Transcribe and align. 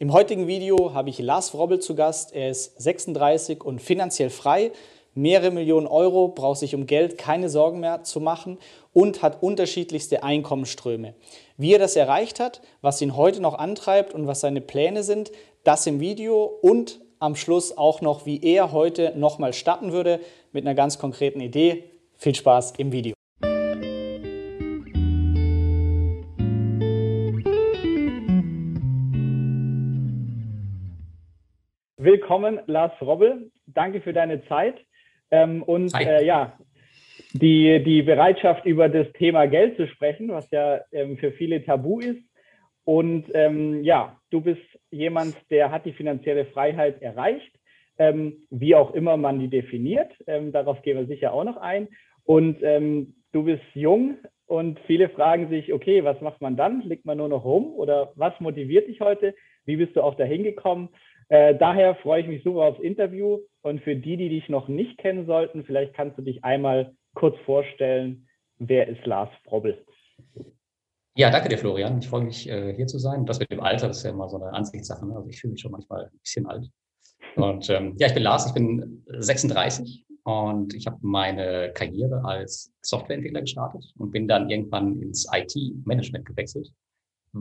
Im 0.00 0.12
heutigen 0.12 0.46
Video 0.46 0.94
habe 0.94 1.10
ich 1.10 1.18
Lars 1.18 1.52
Wrobbel 1.54 1.80
zu 1.80 1.96
Gast. 1.96 2.32
Er 2.32 2.50
ist 2.50 2.80
36 2.80 3.64
und 3.64 3.82
finanziell 3.82 4.30
frei, 4.30 4.70
mehrere 5.14 5.50
Millionen 5.50 5.88
Euro, 5.88 6.28
braucht 6.28 6.60
sich 6.60 6.76
um 6.76 6.86
Geld 6.86 7.18
keine 7.18 7.48
Sorgen 7.48 7.80
mehr 7.80 8.04
zu 8.04 8.20
machen 8.20 8.58
und 8.92 9.22
hat 9.22 9.42
unterschiedlichste 9.42 10.22
Einkommensströme. 10.22 11.14
Wie 11.56 11.72
er 11.72 11.80
das 11.80 11.96
erreicht 11.96 12.38
hat, 12.38 12.60
was 12.80 13.02
ihn 13.02 13.16
heute 13.16 13.40
noch 13.40 13.58
antreibt 13.58 14.14
und 14.14 14.28
was 14.28 14.38
seine 14.38 14.60
Pläne 14.60 15.02
sind, 15.02 15.32
das 15.64 15.84
im 15.88 15.98
Video 15.98 16.44
und 16.44 17.00
am 17.18 17.34
Schluss 17.34 17.76
auch 17.76 18.00
noch, 18.00 18.24
wie 18.24 18.40
er 18.40 18.70
heute 18.70 19.14
nochmal 19.16 19.52
starten 19.52 19.90
würde 19.90 20.20
mit 20.52 20.64
einer 20.64 20.76
ganz 20.76 21.00
konkreten 21.00 21.40
Idee. 21.40 21.82
Viel 22.18 22.36
Spaß 22.36 22.74
im 22.78 22.92
Video. 22.92 23.17
Willkommen, 32.10 32.58
Lars 32.64 32.94
Robbel. 33.02 33.50
Danke 33.66 34.00
für 34.00 34.14
deine 34.14 34.42
Zeit 34.46 34.76
ähm, 35.30 35.62
und 35.62 35.94
äh, 35.94 36.24
ja, 36.24 36.58
die, 37.34 37.82
die 37.84 38.00
Bereitschaft, 38.00 38.64
über 38.64 38.88
das 38.88 39.12
Thema 39.12 39.44
Geld 39.44 39.76
zu 39.76 39.86
sprechen, 39.88 40.30
was 40.30 40.50
ja 40.50 40.80
ähm, 40.90 41.18
für 41.18 41.32
viele 41.32 41.62
tabu 41.62 42.00
ist. 42.00 42.22
Und 42.84 43.26
ähm, 43.34 43.84
ja, 43.84 44.16
du 44.30 44.40
bist 44.40 44.62
jemand, 44.90 45.36
der 45.50 45.70
hat 45.70 45.84
die 45.84 45.92
finanzielle 45.92 46.46
Freiheit 46.46 47.02
erreicht, 47.02 47.52
ähm, 47.98 48.38
wie 48.48 48.74
auch 48.74 48.94
immer 48.94 49.18
man 49.18 49.38
die 49.38 49.48
definiert. 49.48 50.10
Ähm, 50.26 50.50
darauf 50.50 50.80
gehen 50.80 50.96
wir 50.96 51.06
sicher 51.08 51.34
auch 51.34 51.44
noch 51.44 51.58
ein. 51.58 51.88
Und 52.24 52.62
ähm, 52.62 53.16
du 53.32 53.42
bist 53.42 53.64
jung 53.74 54.16
und 54.46 54.80
viele 54.86 55.10
fragen 55.10 55.50
sich, 55.50 55.74
okay, 55.74 56.04
was 56.04 56.18
macht 56.22 56.40
man 56.40 56.56
dann? 56.56 56.80
Liegt 56.80 57.04
man 57.04 57.18
nur 57.18 57.28
noch 57.28 57.44
rum 57.44 57.74
oder 57.74 58.12
was 58.14 58.32
motiviert 58.40 58.88
dich 58.88 59.02
heute? 59.02 59.34
Wie 59.66 59.76
bist 59.76 59.94
du 59.94 60.00
auch 60.00 60.14
dahin 60.14 60.42
gekommen? 60.42 60.88
Äh, 61.28 61.56
daher 61.56 61.94
freue 61.96 62.22
ich 62.22 62.28
mich 62.28 62.42
super 62.42 62.62
aufs 62.62 62.80
Interview. 62.80 63.38
Und 63.62 63.82
für 63.82 63.96
die, 63.96 64.16
die 64.16 64.28
dich 64.28 64.48
noch 64.48 64.68
nicht 64.68 64.98
kennen 64.98 65.26
sollten, 65.26 65.64
vielleicht 65.64 65.94
kannst 65.94 66.16
du 66.18 66.22
dich 66.22 66.44
einmal 66.44 66.94
kurz 67.14 67.36
vorstellen. 67.44 68.26
Wer 68.58 68.88
ist 68.88 69.04
Lars 69.06 69.30
Frobbel? 69.44 69.84
Ja, 71.14 71.30
danke 71.30 71.48
dir, 71.48 71.58
Florian. 71.58 71.98
Ich 71.98 72.08
freue 72.08 72.24
mich, 72.24 72.48
äh, 72.48 72.74
hier 72.74 72.86
zu 72.86 72.98
sein. 72.98 73.26
Das 73.26 73.40
mit 73.40 73.50
dem 73.50 73.60
Alter, 73.60 73.90
ist 73.90 74.04
ja 74.04 74.10
immer 74.10 74.28
so 74.28 74.36
eine 74.36 74.52
Ansichtssache. 74.52 75.06
Ne? 75.06 75.16
Also 75.16 75.28
ich 75.28 75.40
fühle 75.40 75.52
mich 75.52 75.60
schon 75.60 75.72
manchmal 75.72 76.06
ein 76.06 76.18
bisschen 76.20 76.46
alt. 76.46 76.70
Und 77.36 77.68
ähm, 77.70 77.94
ja, 77.98 78.06
ich 78.06 78.14
bin 78.14 78.22
Lars, 78.22 78.46
ich 78.46 78.54
bin 78.54 79.04
36 79.06 80.06
und 80.24 80.74
ich 80.74 80.86
habe 80.86 80.98
meine 81.02 81.72
Karriere 81.74 82.22
als 82.24 82.72
Softwareentwickler 82.82 83.42
gestartet 83.42 83.84
und 83.98 84.12
bin 84.12 84.28
dann 84.28 84.48
irgendwann 84.48 85.00
ins 85.00 85.26
IT-Management 85.32 86.24
gewechselt 86.24 86.72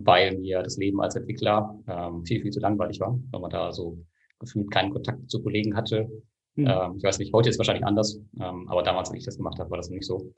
weil 0.05 0.37
mir 0.37 0.63
das 0.63 0.77
Leben 0.77 1.01
als 1.01 1.15
Entwickler 1.15 1.77
ähm, 1.87 2.25
viel, 2.25 2.41
viel 2.41 2.51
zu 2.51 2.59
langweilig 2.59 2.99
war, 2.99 3.17
weil 3.31 3.41
man 3.41 3.49
da 3.49 3.71
so 3.71 3.97
gefühlt 4.39 4.71
keinen 4.71 4.91
Kontakt 4.91 5.29
zu 5.29 5.41
Kollegen 5.41 5.75
hatte. 5.75 6.09
Mhm. 6.55 6.67
Ähm, 6.67 6.93
ich 6.97 7.03
weiß 7.03 7.19
nicht, 7.19 7.33
heute 7.33 7.49
ist 7.49 7.55
es 7.55 7.59
wahrscheinlich 7.59 7.85
anders, 7.85 8.19
ähm, 8.39 8.67
aber 8.67 8.83
damals, 8.83 9.09
als 9.09 9.19
ich 9.19 9.25
das 9.25 9.37
gemacht 9.37 9.59
habe, 9.59 9.69
war 9.69 9.77
das 9.77 9.89
nicht 9.89 10.05
so. 10.05 10.31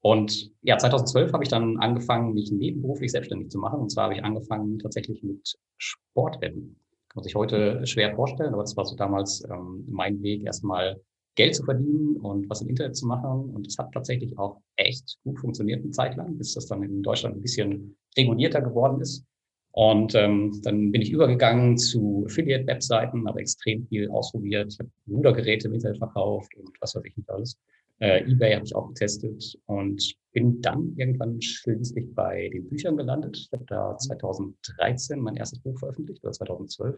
Und 0.00 0.50
ja, 0.60 0.76
2012 0.76 1.32
habe 1.32 1.44
ich 1.44 1.48
dann 1.48 1.78
angefangen, 1.78 2.34
mich 2.34 2.52
nebenberuflich 2.52 3.10
selbstständig 3.10 3.50
zu 3.50 3.58
machen. 3.58 3.80
Und 3.80 3.90
zwar 3.90 4.04
habe 4.04 4.14
ich 4.14 4.22
angefangen 4.22 4.78
tatsächlich 4.78 5.22
mit 5.22 5.56
Sportwetten. 5.78 6.76
Kann 7.08 7.16
man 7.16 7.24
sich 7.24 7.34
heute 7.34 7.86
schwer 7.86 8.14
vorstellen, 8.14 8.52
aber 8.52 8.62
das 8.62 8.76
war 8.76 8.84
so 8.84 8.96
damals 8.96 9.42
ähm, 9.50 9.86
mein 9.88 10.22
Weg, 10.22 10.44
erstmal 10.44 11.00
Geld 11.36 11.54
zu 11.54 11.64
verdienen 11.64 12.16
und 12.16 12.48
was 12.48 12.62
im 12.62 12.68
Internet 12.68 12.96
zu 12.96 13.06
machen. 13.06 13.50
Und 13.50 13.66
es 13.66 13.78
hat 13.78 13.92
tatsächlich 13.92 14.36
auch 14.38 14.60
echt 14.76 15.18
gut 15.24 15.38
funktioniert 15.38 15.82
eine 15.82 15.90
Zeit 15.90 16.16
lang, 16.16 16.36
bis 16.38 16.54
das 16.54 16.66
dann 16.66 16.82
in 16.82 17.02
Deutschland 17.02 17.36
ein 17.36 17.42
bisschen 17.42 17.96
regulierter 18.16 18.60
geworden 18.60 19.00
ist. 19.00 19.24
Und 19.72 20.14
ähm, 20.14 20.60
dann 20.62 20.92
bin 20.92 21.02
ich 21.02 21.10
übergegangen 21.10 21.76
zu 21.76 22.24
Affiliate-Webseiten, 22.26 23.26
habe 23.26 23.40
extrem 23.40 23.84
viel 23.88 24.08
ausprobiert. 24.08 24.72
Ich 24.72 24.78
habe 24.78 24.90
Rudergeräte 25.08 25.66
im 25.66 25.74
Internet 25.74 25.98
verkauft 25.98 26.54
und 26.56 26.70
was 26.80 26.94
weiß 26.94 27.02
ich 27.04 27.16
nicht 27.16 27.28
alles. 27.28 27.58
Äh, 28.00 28.22
eBay 28.30 28.54
habe 28.54 28.64
ich 28.64 28.74
auch 28.74 28.88
getestet 28.88 29.58
und 29.66 30.14
bin 30.32 30.60
dann 30.60 30.94
irgendwann 30.96 31.40
schließlich 31.42 32.14
bei 32.14 32.50
den 32.52 32.68
Büchern 32.68 32.96
gelandet. 32.96 33.36
Ich 33.36 33.50
habe 33.52 33.64
da 33.66 33.96
2013 33.96 35.18
mein 35.18 35.36
erstes 35.36 35.60
Buch 35.60 35.78
veröffentlicht 35.78 36.22
oder 36.22 36.32
2012, 36.32 36.96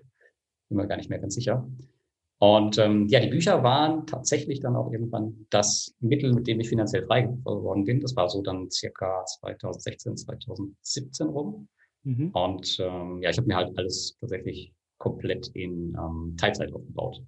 bin 0.68 0.76
mir 0.76 0.86
gar 0.86 0.96
nicht 0.96 1.08
mehr 1.08 1.18
ganz 1.18 1.34
sicher. 1.34 1.66
Und 2.38 2.76
ähm, 2.76 3.06
ja, 3.08 3.20
die 3.20 3.28
Bücher 3.28 3.62
waren 3.62 4.06
tatsächlich 4.06 4.60
dann 4.60 4.76
auch 4.76 4.92
irgendwann 4.92 5.46
das 5.48 5.94
Mittel, 6.00 6.34
mit 6.34 6.46
dem 6.46 6.60
ich 6.60 6.68
finanziell 6.68 7.06
frei 7.06 7.22
geworden 7.22 7.84
bin. 7.84 8.00
Das 8.00 8.14
war 8.14 8.28
so 8.28 8.42
dann 8.42 8.70
circa 8.70 9.24
2016, 9.24 10.18
2017 10.18 11.26
rum. 11.28 11.68
Mhm. 12.02 12.30
Und 12.30 12.76
ähm, 12.78 13.22
ja, 13.22 13.30
ich 13.30 13.38
habe 13.38 13.48
mir 13.48 13.56
halt 13.56 13.76
alles 13.78 14.16
tatsächlich 14.20 14.74
komplett 14.98 15.48
in 15.54 15.96
ähm, 15.98 16.36
Teilzeit 16.38 16.72
aufgebaut. 16.72 17.16
Das 17.16 17.24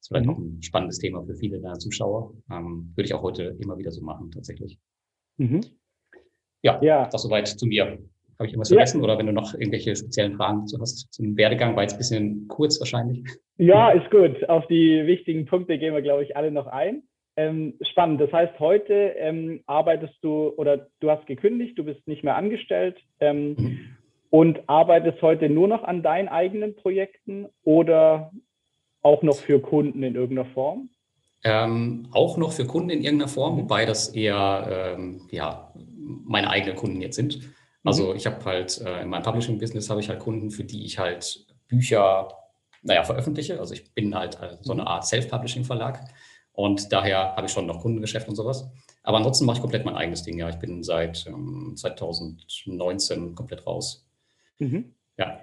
ist 0.00 0.08
vielleicht 0.08 0.26
mhm. 0.26 0.32
auch 0.32 0.38
ein 0.38 0.62
spannendes 0.62 0.98
Thema 0.98 1.24
für 1.24 1.36
viele 1.36 1.60
deiner 1.60 1.78
Zuschauer. 1.78 2.34
Ähm, 2.50 2.92
würde 2.96 3.06
ich 3.06 3.14
auch 3.14 3.22
heute 3.22 3.56
immer 3.60 3.78
wieder 3.78 3.92
so 3.92 4.02
machen, 4.02 4.32
tatsächlich. 4.32 4.78
Mhm. 5.36 5.60
Ja, 6.62 6.82
ja, 6.82 7.06
das 7.08 7.22
soweit 7.22 7.48
zu 7.48 7.66
mir. 7.66 7.98
Habe 8.40 8.46
ich 8.46 8.54
irgendwas 8.54 8.70
vergessen 8.70 9.00
ja. 9.00 9.04
oder 9.04 9.18
wenn 9.18 9.26
du 9.26 9.34
noch 9.34 9.52
irgendwelche 9.52 9.94
speziellen 9.94 10.34
Fragen 10.36 10.60
dazu 10.60 10.80
hast 10.80 11.12
zum 11.12 11.36
Werdegang, 11.36 11.76
war 11.76 11.82
jetzt 11.82 11.92
ein 11.92 11.98
bisschen 11.98 12.48
kurz 12.48 12.80
wahrscheinlich. 12.80 13.22
Ja, 13.58 13.90
ist 13.90 14.10
gut. 14.10 14.48
Auf 14.48 14.66
die 14.68 15.06
wichtigen 15.06 15.44
Punkte 15.44 15.76
gehen 15.76 15.92
wir, 15.92 16.00
glaube 16.00 16.22
ich, 16.22 16.38
alle 16.38 16.50
noch 16.50 16.66
ein. 16.66 17.02
Ähm, 17.36 17.74
spannend. 17.82 18.18
Das 18.18 18.32
heißt, 18.32 18.58
heute 18.58 18.94
ähm, 18.94 19.60
arbeitest 19.66 20.14
du 20.22 20.54
oder 20.56 20.86
du 21.00 21.10
hast 21.10 21.26
gekündigt, 21.26 21.78
du 21.78 21.84
bist 21.84 22.08
nicht 22.08 22.24
mehr 22.24 22.36
angestellt 22.36 22.96
ähm, 23.20 23.56
mhm. 23.58 23.78
und 24.30 24.60
arbeitest 24.70 25.20
heute 25.20 25.50
nur 25.50 25.68
noch 25.68 25.84
an 25.84 26.02
deinen 26.02 26.28
eigenen 26.28 26.74
Projekten 26.76 27.46
oder 27.62 28.32
auch 29.02 29.22
noch 29.22 29.36
für 29.36 29.60
Kunden 29.60 30.02
in 30.02 30.14
irgendeiner 30.14 30.48
Form? 30.54 30.88
Ähm, 31.44 32.08
auch 32.12 32.38
noch 32.38 32.52
für 32.52 32.64
Kunden 32.64 32.88
in 32.88 33.02
irgendeiner 33.02 33.28
Form, 33.28 33.58
wobei 33.58 33.84
das 33.84 34.08
eher 34.14 34.94
ähm, 34.96 35.28
ja, 35.30 35.74
meine 36.24 36.48
eigenen 36.48 36.76
Kunden 36.76 37.02
jetzt 37.02 37.16
sind. 37.16 37.38
Also 37.84 38.10
mhm. 38.10 38.16
ich 38.16 38.26
habe 38.26 38.44
halt 38.44 38.80
äh, 38.80 39.02
in 39.02 39.08
meinem 39.08 39.22
Publishing-Business 39.22 39.90
habe 39.90 40.00
ich 40.00 40.08
halt 40.08 40.20
Kunden, 40.20 40.50
für 40.50 40.64
die 40.64 40.84
ich 40.84 40.98
halt 40.98 41.46
Bücher, 41.68 42.28
naja, 42.82 43.04
veröffentliche. 43.04 43.58
Also 43.58 43.74
ich 43.74 43.92
bin 43.94 44.14
halt 44.14 44.40
äh, 44.40 44.56
so 44.60 44.72
eine 44.72 44.82
mhm. 44.82 44.88
Art 44.88 45.06
Self-Publishing-Verlag 45.06 46.00
und 46.52 46.92
daher 46.92 47.36
habe 47.36 47.46
ich 47.46 47.52
schon 47.52 47.66
noch 47.66 47.80
Kundengeschäft 47.80 48.28
und 48.28 48.36
sowas. 48.36 48.70
Aber 49.02 49.16
ansonsten 49.16 49.46
mache 49.46 49.56
ich 49.56 49.60
komplett 49.62 49.84
mein 49.84 49.96
eigenes 49.96 50.22
Ding. 50.24 50.38
Ja, 50.38 50.48
ich 50.50 50.58
bin 50.58 50.82
seit 50.82 51.26
ähm, 51.26 51.74
2019 51.76 53.34
komplett 53.34 53.66
raus. 53.66 54.06
Mhm. 54.58 54.94
Ja. 55.16 55.40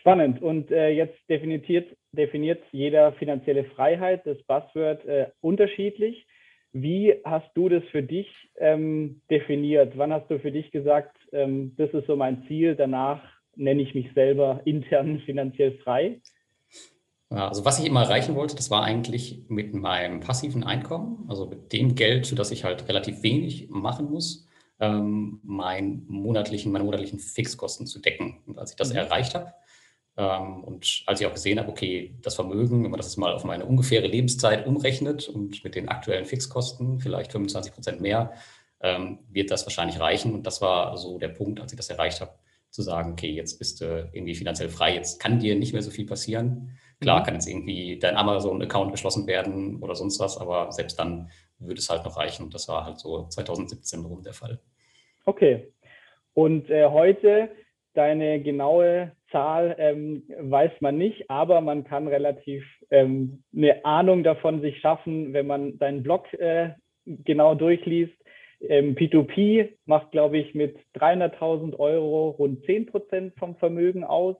Spannend. 0.00 0.42
Und 0.42 0.70
äh, 0.70 0.90
jetzt 0.90 1.16
definiert, 1.30 1.96
definiert 2.12 2.62
jeder 2.72 3.12
finanzielle 3.14 3.64
Freiheit, 3.64 4.26
das 4.26 4.36
Buzzword, 4.42 5.04
äh, 5.06 5.30
unterschiedlich. 5.40 6.26
Wie 6.72 7.14
hast 7.24 7.48
du 7.54 7.68
das 7.68 7.82
für 7.90 8.02
dich 8.02 8.28
ähm, 8.56 9.22
definiert? 9.30 9.96
Wann 9.96 10.12
hast 10.12 10.30
du 10.30 10.38
für 10.38 10.52
dich 10.52 10.70
gesagt, 10.70 11.16
ähm, 11.32 11.74
das 11.76 11.90
ist 11.90 12.06
so 12.06 12.16
mein 12.16 12.44
Ziel, 12.46 12.76
danach 12.76 13.22
nenne 13.56 13.82
ich 13.82 13.94
mich 13.94 14.12
selber 14.14 14.60
intern 14.64 15.20
finanziell 15.20 15.78
frei? 15.78 16.20
Also 17.30 17.64
was 17.64 17.78
ich 17.78 17.86
immer 17.86 18.02
erreichen 18.04 18.34
wollte, 18.34 18.56
das 18.56 18.70
war 18.70 18.84
eigentlich 18.84 19.44
mit 19.48 19.74
meinem 19.74 20.20
passiven 20.20 20.64
Einkommen, 20.64 21.26
also 21.28 21.46
mit 21.46 21.74
dem 21.74 21.94
Geld, 21.94 22.38
das 22.38 22.50
ich 22.50 22.64
halt 22.64 22.88
relativ 22.88 23.22
wenig 23.22 23.68
machen 23.68 24.10
muss, 24.10 24.48
ähm, 24.80 25.40
mein 25.42 26.04
monatlichen, 26.08 26.72
meine 26.72 26.84
monatlichen 26.84 27.18
Fixkosten 27.18 27.86
zu 27.86 28.00
decken. 28.00 28.38
Und 28.46 28.58
als 28.58 28.70
ich 28.70 28.76
das 28.76 28.92
mhm. 28.92 29.00
erreicht 29.00 29.34
habe, 29.34 29.52
und 30.24 31.04
als 31.06 31.20
ich 31.20 31.26
auch 31.26 31.32
gesehen 31.32 31.60
habe, 31.60 31.70
okay, 31.70 32.16
das 32.22 32.34
Vermögen, 32.34 32.82
wenn 32.82 32.90
man 32.90 32.98
das 32.98 33.16
mal 33.16 33.34
auf 33.34 33.44
meine 33.44 33.64
ungefähre 33.64 34.08
Lebenszeit 34.08 34.66
umrechnet 34.66 35.28
und 35.28 35.62
mit 35.62 35.76
den 35.76 35.88
aktuellen 35.88 36.24
Fixkosten 36.24 36.98
vielleicht 36.98 37.30
25 37.30 37.72
Prozent 37.72 38.00
mehr, 38.00 38.32
ähm, 38.80 39.20
wird 39.30 39.52
das 39.52 39.64
wahrscheinlich 39.64 40.00
reichen. 40.00 40.34
Und 40.34 40.44
das 40.44 40.60
war 40.60 40.96
so 40.96 41.18
der 41.18 41.28
Punkt, 41.28 41.60
als 41.60 41.72
ich 41.72 41.76
das 41.76 41.90
erreicht 41.90 42.20
habe, 42.20 42.32
zu 42.70 42.82
sagen, 42.82 43.12
okay, 43.12 43.30
jetzt 43.30 43.58
bist 43.58 43.80
du 43.80 44.10
irgendwie 44.12 44.34
finanziell 44.34 44.68
frei, 44.68 44.94
jetzt 44.94 45.20
kann 45.20 45.38
dir 45.38 45.54
nicht 45.54 45.72
mehr 45.72 45.82
so 45.82 45.90
viel 45.90 46.06
passieren. 46.06 46.76
Klar 47.00 47.20
mhm. 47.20 47.24
kann 47.24 47.34
jetzt 47.34 47.48
irgendwie 47.48 47.98
dein 47.98 48.16
Amazon-Account 48.16 48.90
geschlossen 48.90 49.26
werden 49.28 49.80
oder 49.82 49.94
sonst 49.94 50.18
was, 50.18 50.36
aber 50.36 50.72
selbst 50.72 50.98
dann 50.98 51.30
würde 51.60 51.78
es 51.78 51.88
halt 51.88 52.04
noch 52.04 52.16
reichen. 52.16 52.44
Und 52.44 52.54
das 52.54 52.68
war 52.68 52.84
halt 52.84 52.98
so 52.98 53.26
2017 53.28 54.04
rum 54.04 54.22
der 54.22 54.32
Fall. 54.34 54.58
Okay. 55.24 55.72
Und 56.34 56.70
äh, 56.70 56.86
heute 56.88 57.50
deine 57.94 58.40
genaue 58.42 59.12
Zahl 59.30 59.76
ähm, 59.78 60.22
weiß 60.38 60.72
man 60.80 60.98
nicht, 60.98 61.30
aber 61.30 61.60
man 61.60 61.84
kann 61.84 62.08
relativ 62.08 62.64
ähm, 62.90 63.42
eine 63.54 63.84
Ahnung 63.84 64.22
davon 64.22 64.60
sich 64.60 64.78
schaffen, 64.80 65.32
wenn 65.32 65.46
man 65.46 65.78
deinen 65.78 66.02
Blog 66.02 66.32
äh, 66.34 66.70
genau 67.04 67.54
durchliest. 67.54 68.14
Ähm, 68.60 68.96
P2P 68.96 69.70
macht, 69.86 70.10
glaube 70.10 70.38
ich, 70.38 70.54
mit 70.54 70.76
300.000 70.96 71.78
Euro 71.78 72.30
rund 72.30 72.64
10 72.64 72.86
Prozent 72.86 73.34
vom 73.38 73.56
Vermögen 73.56 74.04
aus. 74.04 74.36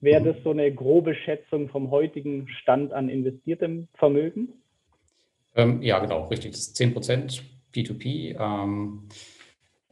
Wäre 0.00 0.22
das 0.22 0.36
so 0.44 0.50
eine 0.50 0.72
grobe 0.72 1.14
Schätzung 1.14 1.68
vom 1.68 1.90
heutigen 1.90 2.48
Stand 2.48 2.92
an 2.92 3.08
investiertem 3.08 3.88
Vermögen? 3.94 4.52
Ähm, 5.56 5.82
ja, 5.82 5.98
genau, 5.98 6.28
richtig. 6.28 6.52
Das 6.52 6.60
ist 6.60 6.76
10 6.76 6.92
Prozent 6.92 7.42
P2P. 7.74 8.36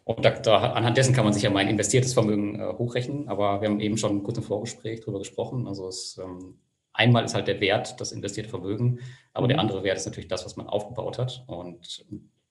Und 0.07 0.25
da, 0.25 0.31
da, 0.31 0.73
anhand 0.73 0.97
dessen 0.97 1.17
kann 1.17 1.25
man 1.25 1.35
sich 1.35 1.43
ja 1.43 1.51
mein 1.51 1.67
investiertes 1.67 2.15
Vermögen 2.15 2.61
äh, 2.61 2.73
hochrechnen. 2.79 3.29
Aber 3.29 3.61
wir 3.61 3.69
haben 3.69 3.81
eben 3.81 3.99
schon 3.99 4.23
kurz 4.23 4.39
im 4.39 4.45
Vorgespräch 4.45 5.01
darüber 5.01 5.19
gesprochen. 5.19 5.67
Also 5.67 5.89
es, 5.89 6.17
ähm, 6.23 6.61
einmal 6.93 7.25
ist 7.25 7.35
halt 7.35 7.49
der 7.49 7.61
Wert 7.61 8.01
das 8.01 8.13
investierte 8.13 8.49
Vermögen, 8.49 9.01
aber 9.33 9.47
mhm. 9.47 9.49
der 9.49 9.59
andere 9.59 9.83
Wert 9.83 9.97
ist 9.97 10.07
natürlich 10.07 10.29
das, 10.29 10.45
was 10.45 10.57
man 10.57 10.69
aufgebaut 10.69 11.19
hat. 11.19 11.43
Und 11.49 12.07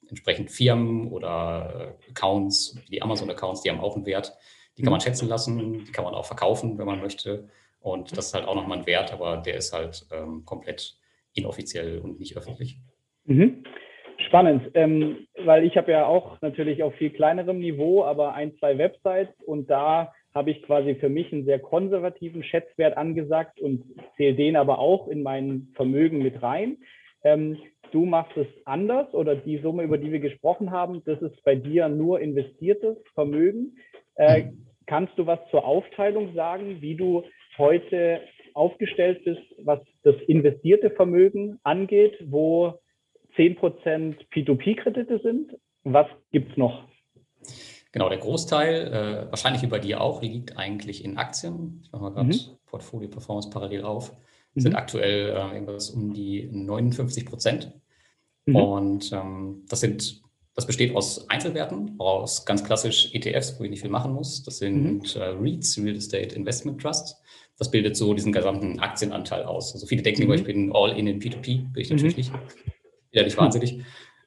entsprechend 0.09 0.51
Firmen 0.51 1.07
oder 1.07 1.95
äh, 2.05 2.11
Accounts, 2.11 2.75
wie 2.83 2.91
die 2.91 3.01
Amazon-Accounts, 3.01 3.61
die 3.61 3.69
haben 3.69 3.79
auch 3.79 3.95
einen 3.95 4.05
Wert. 4.05 4.33
Die 4.77 4.81
kann 4.81 4.91
man 4.91 4.99
mhm. 4.99 5.03
schätzen 5.03 5.29
lassen, 5.29 5.85
die 5.85 5.91
kann 5.93 6.03
man 6.03 6.13
auch 6.13 6.25
verkaufen, 6.25 6.77
wenn 6.77 6.85
man 6.85 6.99
möchte. 6.99 7.47
Und 7.79 8.17
das 8.17 8.27
ist 8.27 8.33
halt 8.33 8.49
auch 8.49 8.55
nochmal 8.55 8.79
ein 8.79 8.85
Wert, 8.85 9.13
aber 9.13 9.37
der 9.37 9.55
ist 9.55 9.71
halt 9.71 10.05
ähm, 10.11 10.43
komplett 10.43 10.97
inoffiziell 11.31 11.99
und 11.99 12.19
nicht 12.19 12.35
öffentlich. 12.35 12.81
Mhm. 13.23 13.63
Spannend, 14.17 14.71
ähm, 14.75 15.27
weil 15.43 15.65
ich 15.65 15.75
habe 15.77 15.91
ja 15.91 16.05
auch 16.05 16.41
natürlich 16.41 16.83
auf 16.83 16.93
viel 16.95 17.09
kleinerem 17.09 17.59
Niveau, 17.59 18.03
aber 18.03 18.33
ein, 18.33 18.55
zwei 18.57 18.77
Websites 18.77 19.33
und 19.45 19.69
da 19.69 20.13
habe 20.33 20.51
ich 20.51 20.61
quasi 20.63 20.95
für 20.95 21.09
mich 21.09 21.31
einen 21.31 21.45
sehr 21.45 21.59
konservativen 21.59 22.43
Schätzwert 22.43 22.97
angesagt 22.97 23.59
und 23.59 23.83
zähle 24.17 24.35
den 24.35 24.55
aber 24.55 24.79
auch 24.79 25.07
in 25.07 25.23
mein 25.23 25.69
Vermögen 25.75 26.19
mit 26.19 26.41
rein. 26.41 26.77
Ähm, 27.23 27.57
du 27.91 28.05
machst 28.05 28.35
es 28.37 28.47
anders 28.65 29.13
oder 29.13 29.35
die 29.35 29.57
Summe, 29.59 29.83
über 29.83 29.97
die 29.97 30.11
wir 30.11 30.19
gesprochen 30.19 30.71
haben, 30.71 31.01
das 31.05 31.21
ist 31.21 31.43
bei 31.43 31.55
dir 31.55 31.89
nur 31.89 32.19
investiertes 32.19 32.97
Vermögen. 33.13 33.77
Äh, 34.15 34.51
kannst 34.85 35.17
du 35.17 35.25
was 35.25 35.39
zur 35.51 35.65
Aufteilung 35.65 36.33
sagen, 36.35 36.81
wie 36.81 36.95
du 36.95 37.23
heute 37.57 38.21
aufgestellt 38.53 39.23
bist, 39.25 39.41
was 39.59 39.79
das 40.03 40.15
investierte 40.27 40.89
Vermögen 40.91 41.59
angeht, 41.63 42.17
wo 42.27 42.79
10% 43.37 44.15
P2P-Kredite 44.33 45.19
sind? 45.21 45.57
Was 45.83 46.07
gibt 46.31 46.51
es 46.51 46.57
noch? 46.57 46.83
Genau, 47.91 48.09
der 48.09 48.17
Großteil, 48.17 48.87
äh, 48.87 49.31
wahrscheinlich 49.31 49.63
über 49.63 49.79
dir 49.79 50.01
auch, 50.01 50.21
liegt 50.21 50.57
eigentlich 50.57 51.05
in 51.05 51.17
Aktien. 51.17 51.79
Ich 51.83 51.91
mache 51.93 52.03
mal 52.03 52.09
gerade 52.11 52.27
mhm. 52.27 52.39
Portfolio 52.65 53.07
Performance 53.07 53.49
parallel 53.49 53.83
auf. 53.83 54.11
Mhm. 54.53 54.61
Sind 54.61 54.75
aktuell 54.75 55.29
äh, 55.29 55.53
irgendwas 55.53 55.91
um 55.91 56.13
die 56.13 56.49
59 56.51 57.25
Prozent. 57.25 57.71
Mhm. 58.45 58.55
Und 58.55 59.11
ähm, 59.13 59.63
das 59.69 59.79
sind, 59.79 60.21
das 60.55 60.67
besteht 60.67 60.93
aus 60.93 61.29
Einzelwerten, 61.29 61.95
aus 61.97 62.45
ganz 62.45 62.63
klassisch 62.63 63.13
ETFs, 63.13 63.57
wo 63.59 63.63
ich 63.63 63.69
nicht 63.69 63.81
viel 63.81 63.89
machen 63.89 64.13
muss. 64.13 64.43
Das 64.43 64.57
sind 64.57 65.15
mhm. 65.15 65.21
äh, 65.21 65.27
REITs, 65.27 65.77
Real 65.77 65.95
Estate 65.95 66.35
Investment 66.35 66.81
Trusts. 66.81 67.21
Das 67.57 67.71
bildet 67.71 67.95
so 67.95 68.13
diesen 68.13 68.33
gesamten 68.33 68.79
Aktienanteil 68.79 69.43
aus. 69.43 69.73
Also 69.73 69.87
viele 69.87 70.01
denken 70.01 70.23
immer, 70.23 70.33
mhm. 70.33 70.39
ich 70.39 70.45
bin 70.45 70.75
all 70.75 70.91
in 70.97 71.07
in 71.07 71.21
P2P, 71.21 71.71
bin 71.71 71.81
ich 71.81 71.89
natürlich 71.89 72.29
mhm. 72.29 72.33
nicht. 72.33 72.74
Ja, 73.15 73.23
nicht 73.23 73.37
wahnsinnig. 73.39 73.83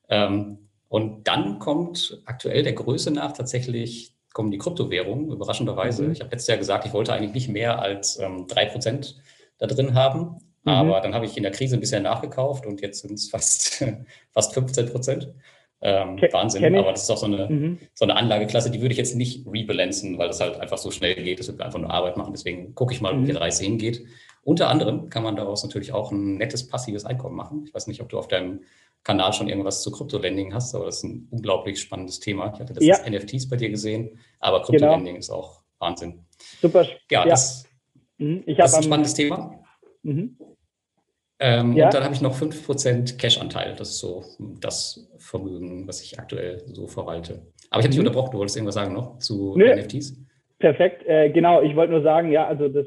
Ähm, 0.08 0.68
und 0.88 1.28
dann 1.28 1.58
kommt 1.58 2.22
aktuell 2.24 2.62
der 2.62 2.72
Größe 2.72 3.10
nach 3.10 3.32
tatsächlich 3.32 4.14
kommen 4.32 4.50
die 4.50 4.58
Kryptowährungen, 4.58 5.30
überraschenderweise. 5.30 6.04
Mhm. 6.04 6.12
Ich 6.12 6.20
habe 6.20 6.30
letztes 6.30 6.48
Jahr 6.48 6.58
gesagt, 6.58 6.86
ich 6.86 6.92
wollte 6.92 7.12
eigentlich 7.12 7.34
nicht 7.34 7.48
mehr 7.48 7.80
als 7.80 8.18
ähm, 8.18 8.46
3% 8.46 9.14
da 9.58 9.66
drin 9.66 9.94
haben. 9.94 10.38
Mhm. 10.64 10.72
Aber 10.72 11.00
dann 11.00 11.14
habe 11.14 11.26
ich 11.26 11.36
in 11.36 11.42
der 11.42 11.52
Krise 11.52 11.76
ein 11.76 11.80
bisschen 11.80 12.02
nachgekauft 12.02 12.66
und 12.66 12.80
jetzt 12.80 13.00
sind 13.00 13.14
es 13.14 13.30
fast, 13.30 13.84
fast 14.32 14.54
15 14.54 14.90
Prozent. 14.90 15.28
Ähm, 15.80 16.20
Wahnsinn, 16.32 16.74
aber 16.74 16.90
das 16.90 17.04
ist 17.04 17.10
auch 17.10 17.18
so 17.18 17.26
eine, 17.26 17.48
mhm. 17.48 17.78
so 17.94 18.04
eine 18.04 18.16
Anlageklasse, 18.16 18.68
die 18.68 18.80
würde 18.80 18.92
ich 18.92 18.98
jetzt 18.98 19.14
nicht 19.14 19.46
rebalancen, 19.46 20.18
weil 20.18 20.26
das 20.26 20.40
halt 20.40 20.58
einfach 20.58 20.78
so 20.78 20.90
schnell 20.90 21.14
geht. 21.14 21.38
Das 21.38 21.46
wird 21.46 21.60
einfach 21.60 21.78
nur 21.78 21.90
Arbeit 21.90 22.16
machen. 22.16 22.32
Deswegen 22.32 22.74
gucke 22.74 22.92
ich 22.92 23.00
mal, 23.00 23.16
wo 23.16 23.24
die 23.24 23.32
mhm. 23.32 23.38
Reise 23.38 23.64
hingeht. 23.64 24.04
Unter 24.48 24.70
anderem 24.70 25.10
kann 25.10 25.22
man 25.22 25.36
daraus 25.36 25.62
natürlich 25.62 25.92
auch 25.92 26.10
ein 26.10 26.38
nettes 26.38 26.66
passives 26.66 27.04
Einkommen 27.04 27.36
machen. 27.36 27.64
Ich 27.66 27.74
weiß 27.74 27.86
nicht, 27.86 28.00
ob 28.00 28.08
du 28.08 28.18
auf 28.18 28.28
deinem 28.28 28.62
Kanal 29.04 29.34
schon 29.34 29.46
irgendwas 29.46 29.82
zu 29.82 29.92
Krypto-Lending 29.92 30.54
hast, 30.54 30.74
aber 30.74 30.86
das 30.86 30.96
ist 30.96 31.02
ein 31.04 31.28
unglaublich 31.30 31.78
spannendes 31.78 32.18
Thema. 32.18 32.50
Ich 32.54 32.58
hatte 32.58 32.72
das 32.72 32.82
ja. 32.82 32.96
NFTs 33.06 33.50
bei 33.50 33.56
dir 33.56 33.68
gesehen, 33.68 34.18
aber 34.40 34.62
Krypto-Lending 34.62 35.04
genau. 35.04 35.18
ist 35.18 35.28
auch 35.28 35.60
Wahnsinn. 35.78 36.24
Super. 36.62 36.86
Ja, 37.10 37.24
ja. 37.24 37.26
das, 37.26 37.66
mhm. 38.16 38.42
das 38.56 38.70
ist 38.70 38.76
ein 38.78 38.82
spannendes 38.84 39.12
Thema. 39.12 39.54
Mhm. 40.02 40.38
Ähm, 41.40 41.72
ja. 41.74 41.84
Und 41.84 41.94
dann 41.94 42.04
habe 42.04 42.14
ich 42.14 42.22
noch 42.22 42.34
5% 42.34 43.18
Cash-Anteil. 43.18 43.76
Das 43.76 43.90
ist 43.90 43.98
so 43.98 44.24
das 44.60 45.10
Vermögen, 45.18 45.86
was 45.86 46.00
ich 46.00 46.18
aktuell 46.18 46.64
so 46.72 46.86
verwalte. 46.86 47.42
Aber 47.68 47.80
ich 47.80 47.84
habe 47.84 47.88
dich 47.88 47.98
mhm. 47.98 48.06
unterbrochen, 48.06 48.30
du 48.30 48.38
wolltest 48.38 48.56
irgendwas 48.56 48.76
sagen 48.76 48.94
noch 48.94 49.18
zu 49.18 49.54
Nö. 49.58 49.76
NFTs? 49.76 50.18
Perfekt, 50.58 51.06
äh, 51.06 51.28
genau. 51.28 51.60
Ich 51.60 51.76
wollte 51.76 51.92
nur 51.92 52.02
sagen, 52.02 52.32
ja, 52.32 52.46
also 52.46 52.68
das, 52.68 52.86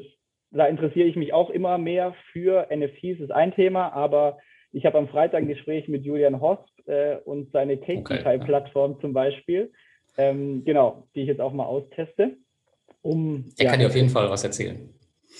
da 0.52 0.66
interessiere 0.66 1.08
ich 1.08 1.16
mich 1.16 1.32
auch 1.32 1.50
immer 1.50 1.78
mehr 1.78 2.14
für 2.32 2.68
NFTs, 2.74 3.20
ist 3.20 3.32
ein 3.32 3.54
Thema, 3.54 3.92
aber 3.92 4.38
ich 4.72 4.86
habe 4.86 4.98
am 4.98 5.08
Freitag 5.08 5.42
ein 5.42 5.48
Gespräch 5.48 5.88
mit 5.88 6.04
Julian 6.04 6.40
Hosp 6.40 6.68
äh, 6.86 7.16
und 7.24 7.52
seine 7.52 7.76
Cake-Plattform 7.78 8.92
okay, 8.92 9.00
zum 9.00 9.12
Beispiel, 9.12 9.72
ähm, 10.16 10.64
genau, 10.64 11.06
die 11.14 11.22
ich 11.22 11.28
jetzt 11.28 11.40
auch 11.40 11.52
mal 11.52 11.64
austeste. 11.64 12.36
Um, 13.02 13.52
er 13.58 13.64
ja, 13.64 13.70
kann 13.70 13.80
dir 13.80 13.86
auf 13.86 13.96
jeden 13.96 14.10
Fall 14.10 14.30
was 14.30 14.44
erzählen. 14.44 14.88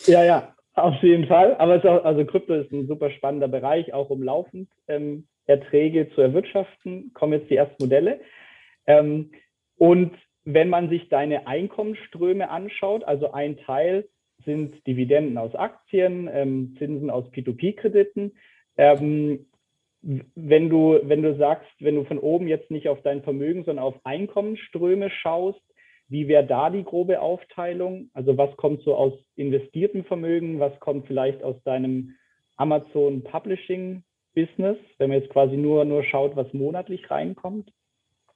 Ja, 0.07 0.25
ja, 0.25 0.55
auf 0.75 1.03
jeden 1.03 1.27
Fall. 1.27 1.55
Aber 1.57 1.77
es 1.77 1.85
auch, 1.85 2.05
also 2.05 2.25
Krypto 2.25 2.55
ist 2.55 2.73
ein 2.73 2.87
super 2.89 3.11
spannender 3.11 3.49
Bereich, 3.49 3.93
auch 3.95 4.11
um 4.11 4.23
laufend 4.23 4.69
ähm, 4.89 5.27
Erträge 5.47 6.11
zu 6.15 6.21
erwirtschaften. 6.21 7.13
Kommen 7.15 7.35
jetzt 7.35 7.51
die 7.51 7.57
ersten 7.57 7.83
Modelle. 7.83 8.21
Ähm, 8.87 9.31
und 9.77 10.13
wenn 10.45 10.69
man 10.69 10.89
sich 10.89 11.09
deine 11.09 11.47
Einkommensströme 11.47 12.51
anschaut, 12.51 13.05
also 13.05 13.33
ein 13.33 13.59
Teil 13.59 14.09
sind 14.45 14.87
Dividenden 14.87 15.39
aus 15.39 15.55
Aktien, 15.55 16.29
ähm, 16.33 16.75
Zinsen 16.79 17.11
aus 17.11 17.25
P2P-Krediten. 17.33 18.33
Ähm, 18.77 19.47
wenn 20.03 20.69
du, 20.69 20.99
wenn 21.05 21.23
du 21.23 21.37
sagst, 21.37 21.71
wenn 21.79 21.95
du 21.95 22.05
von 22.05 22.19
oben 22.19 22.49
jetzt 22.49 22.71
nicht 22.71 22.89
auf 22.89 23.01
dein 23.03 23.23
Vermögen, 23.23 23.65
sondern 23.65 23.85
auf 23.85 23.95
Einkommensströme 24.05 25.11
schaust, 25.11 25.61
wie 26.09 26.29
wäre 26.29 26.45
da 26.45 26.71
die 26.71 26.83
grobe 26.83 27.21
Aufteilung? 27.21 28.11
Also 28.13 28.37
was 28.37 28.55
kommt 28.57 28.83
so 28.83 28.95
aus 28.95 29.15
investiertem 29.37 30.05
Vermögen? 30.05 30.61
Was 30.61 30.79
kommt 30.81 31.07
vielleicht 31.07 31.43
aus 31.43 31.57
deinem 31.63 32.17
Amazon 32.57 33.23
Publishing 33.23 34.03
Business, 34.35 34.77
wenn 34.99 35.11
man 35.11 35.21
jetzt 35.21 35.31
quasi 35.31 35.57
nur, 35.57 35.85
nur 35.85 36.05
schaut, 36.05 36.37
was 36.37 36.53
monatlich 36.53 37.11
reinkommt? 37.11 37.71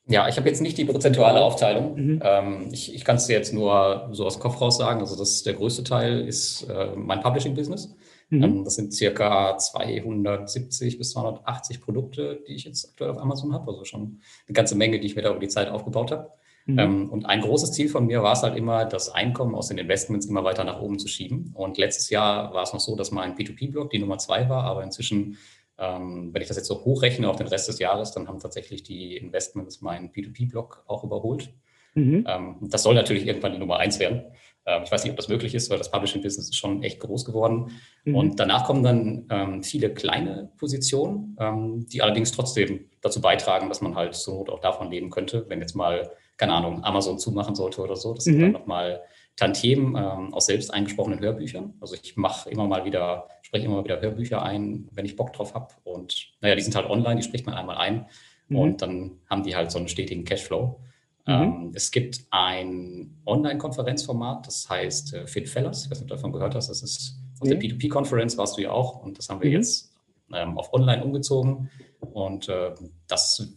Ja, 0.08 0.28
ich 0.28 0.36
habe 0.36 0.48
jetzt 0.48 0.60
nicht 0.60 0.78
die 0.78 0.84
prozentuale 0.84 1.40
Aufteilung. 1.42 1.96
Mhm. 1.96 2.22
Ähm, 2.22 2.68
ich 2.70 2.94
ich 2.94 3.04
kann 3.04 3.16
es 3.16 3.26
dir 3.26 3.32
jetzt 3.32 3.52
nur 3.52 4.08
so 4.12 4.24
aus 4.24 4.36
dem 4.36 4.42
Kopf 4.42 4.60
raus 4.60 4.78
sagen. 4.78 5.00
Also 5.00 5.16
das 5.16 5.42
der 5.42 5.54
größte 5.54 5.82
Teil 5.82 6.20
ist 6.20 6.62
äh, 6.70 6.94
mein 6.94 7.20
Publishing-Business. 7.20 7.94
Mhm. 8.30 8.42
Ähm, 8.42 8.64
das 8.64 8.76
sind 8.76 8.92
circa 8.92 9.58
270 9.58 10.98
bis 10.98 11.10
280 11.10 11.80
Produkte, 11.80 12.40
die 12.46 12.54
ich 12.54 12.64
jetzt 12.64 12.88
aktuell 12.90 13.10
auf 13.10 13.18
Amazon 13.18 13.52
habe. 13.52 13.70
Also 13.70 13.84
schon 13.84 14.20
eine 14.46 14.54
ganze 14.54 14.76
Menge, 14.76 15.00
die 15.00 15.06
ich 15.06 15.16
mir 15.16 15.22
da 15.22 15.30
über 15.30 15.40
die 15.40 15.48
Zeit 15.48 15.68
aufgebaut 15.68 16.12
habe. 16.12 16.30
Mhm. 16.66 16.78
Ähm, 16.78 17.10
und 17.10 17.26
ein 17.26 17.40
großes 17.40 17.72
Ziel 17.72 17.88
von 17.88 18.06
mir 18.06 18.22
war 18.22 18.32
es 18.32 18.42
halt 18.42 18.56
immer, 18.56 18.84
das 18.84 19.08
Einkommen 19.08 19.54
aus 19.54 19.68
den 19.68 19.78
Investments 19.78 20.26
immer 20.26 20.42
weiter 20.42 20.64
nach 20.64 20.80
oben 20.80 20.98
zu 20.98 21.06
schieben. 21.06 21.52
Und 21.54 21.78
letztes 21.78 22.10
Jahr 22.10 22.52
war 22.52 22.64
es 22.64 22.72
noch 22.72 22.80
so, 22.80 22.96
dass 22.96 23.12
mein 23.12 23.36
P2P-Blog 23.36 23.90
die 23.90 24.00
Nummer 24.00 24.18
zwei 24.18 24.48
war, 24.48 24.64
aber 24.64 24.82
inzwischen, 24.82 25.38
ähm, 25.78 26.32
wenn 26.32 26.42
ich 26.42 26.48
das 26.48 26.56
jetzt 26.56 26.68
so 26.68 26.84
hochrechne 26.84 27.28
auf 27.28 27.36
den 27.36 27.48
Rest 27.48 27.68
des 27.68 27.78
Jahres, 27.78 28.12
dann 28.12 28.28
haben 28.28 28.40
tatsächlich 28.40 28.82
die 28.82 29.16
Investments 29.16 29.80
meinen 29.80 30.10
P2P-Blog 30.10 30.84
auch 30.86 31.04
überholt. 31.04 31.52
Mhm. 31.94 32.24
Ähm, 32.28 32.56
das 32.62 32.82
soll 32.82 32.94
natürlich 32.94 33.26
irgendwann 33.26 33.52
die 33.52 33.58
Nummer 33.58 33.78
eins 33.78 33.98
werden. 33.98 34.24
Ähm, 34.66 34.82
ich 34.84 34.92
weiß 34.92 35.04
nicht, 35.04 35.12
ob 35.12 35.16
das 35.16 35.28
möglich 35.28 35.54
ist, 35.54 35.70
weil 35.70 35.78
das 35.78 35.90
Publishing-Business 35.90 36.50
ist 36.50 36.56
schon 36.56 36.82
echt 36.82 37.00
groß 37.00 37.24
geworden. 37.24 37.70
Mhm. 38.04 38.14
Und 38.14 38.40
danach 38.40 38.64
kommen 38.64 38.82
dann 38.82 39.26
ähm, 39.30 39.62
viele 39.62 39.92
kleine 39.92 40.50
Positionen, 40.58 41.36
ähm, 41.40 41.86
die 41.86 42.02
allerdings 42.02 42.32
trotzdem 42.32 42.86
dazu 43.00 43.20
beitragen, 43.20 43.68
dass 43.68 43.80
man 43.80 43.94
halt 43.94 44.14
zur 44.14 44.34
Not 44.34 44.50
auch 44.50 44.60
davon 44.60 44.90
leben 44.90 45.10
könnte, 45.10 45.46
wenn 45.48 45.60
jetzt 45.60 45.74
mal 45.74 46.10
keine 46.36 46.52
Ahnung, 46.52 46.84
Amazon 46.84 47.18
zumachen 47.18 47.54
sollte 47.54 47.80
oder 47.80 47.96
so. 47.96 48.12
Das 48.14 48.24
sind 48.24 48.36
mhm. 48.36 48.42
dann 48.42 48.52
nochmal 48.52 49.02
Tantiemen 49.36 49.96
ähm, 49.96 50.32
aus 50.32 50.46
selbst 50.46 50.72
eingesprochenen 50.72 51.20
Hörbüchern. 51.20 51.74
Also 51.80 51.94
ich 51.94 52.16
mache 52.16 52.48
immer 52.50 52.66
mal 52.66 52.84
wieder, 52.84 53.28
spreche 53.42 53.66
immer 53.66 53.76
mal 53.76 53.84
wieder 53.84 54.00
Hörbücher 54.00 54.42
ein, 54.42 54.88
wenn 54.92 55.04
ich 55.04 55.14
Bock 55.14 55.32
drauf 55.34 55.54
habe. 55.54 55.68
Und 55.84 56.32
naja, 56.40 56.54
die 56.54 56.62
sind 56.62 56.74
halt 56.74 56.88
online, 56.88 57.16
die 57.16 57.22
spricht 57.22 57.44
man 57.44 57.54
einmal 57.54 57.76
ein 57.76 58.06
mhm. 58.48 58.56
und 58.56 58.82
dann 58.82 59.18
haben 59.28 59.42
die 59.42 59.54
halt 59.54 59.70
so 59.70 59.78
einen 59.78 59.88
stetigen 59.88 60.24
Cashflow. 60.24 60.80
Mhm. 61.26 61.32
Ähm, 61.32 61.72
es 61.74 61.90
gibt 61.90 62.26
ein 62.30 63.20
Online-Konferenzformat, 63.26 64.46
das 64.46 64.68
heißt 64.70 65.14
äh, 65.14 65.26
Fit 65.26 65.48
Fellas. 65.48 65.84
Ich 65.84 65.90
weiß 65.90 66.00
nicht, 66.00 66.04
ob 66.04 66.08
du 66.08 66.14
davon 66.14 66.32
gehört 66.32 66.54
hast. 66.54 66.68
Das 66.68 66.82
ist 66.82 67.18
auf 67.40 67.48
der 67.48 67.60
P2P-Konferenz 67.60 68.38
warst 68.38 68.56
du 68.56 68.62
ja 68.62 68.70
auch 68.70 69.02
und 69.02 69.18
das 69.18 69.28
haben 69.28 69.42
wir 69.42 69.50
mhm. 69.50 69.56
jetzt 69.56 69.92
ähm, 70.32 70.56
auf 70.56 70.72
online 70.72 71.04
umgezogen. 71.04 71.70
Und 72.00 72.48
äh, 72.48 72.74
das 73.06 73.54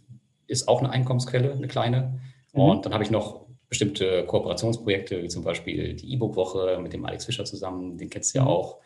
ist 0.48 0.68
auch 0.68 0.80
eine 0.80 0.90
Einkommensquelle, 0.90 1.54
eine 1.54 1.68
kleine. 1.68 2.20
Mhm. 2.54 2.60
Und 2.62 2.86
dann 2.86 2.94
habe 2.94 3.04
ich 3.04 3.12
noch 3.12 3.49
bestimmte 3.70 4.26
Kooperationsprojekte, 4.26 5.22
wie 5.22 5.28
zum 5.28 5.44
Beispiel 5.44 5.94
die 5.94 6.14
E-Book-Woche 6.14 6.80
mit 6.82 6.92
dem 6.92 7.06
Alex 7.06 7.26
Fischer 7.26 7.46
zusammen, 7.46 7.98
den 7.98 8.10
kennst 8.10 8.34
du 8.34 8.40
ja 8.40 8.44
mhm. 8.44 8.50
auch. 8.50 8.80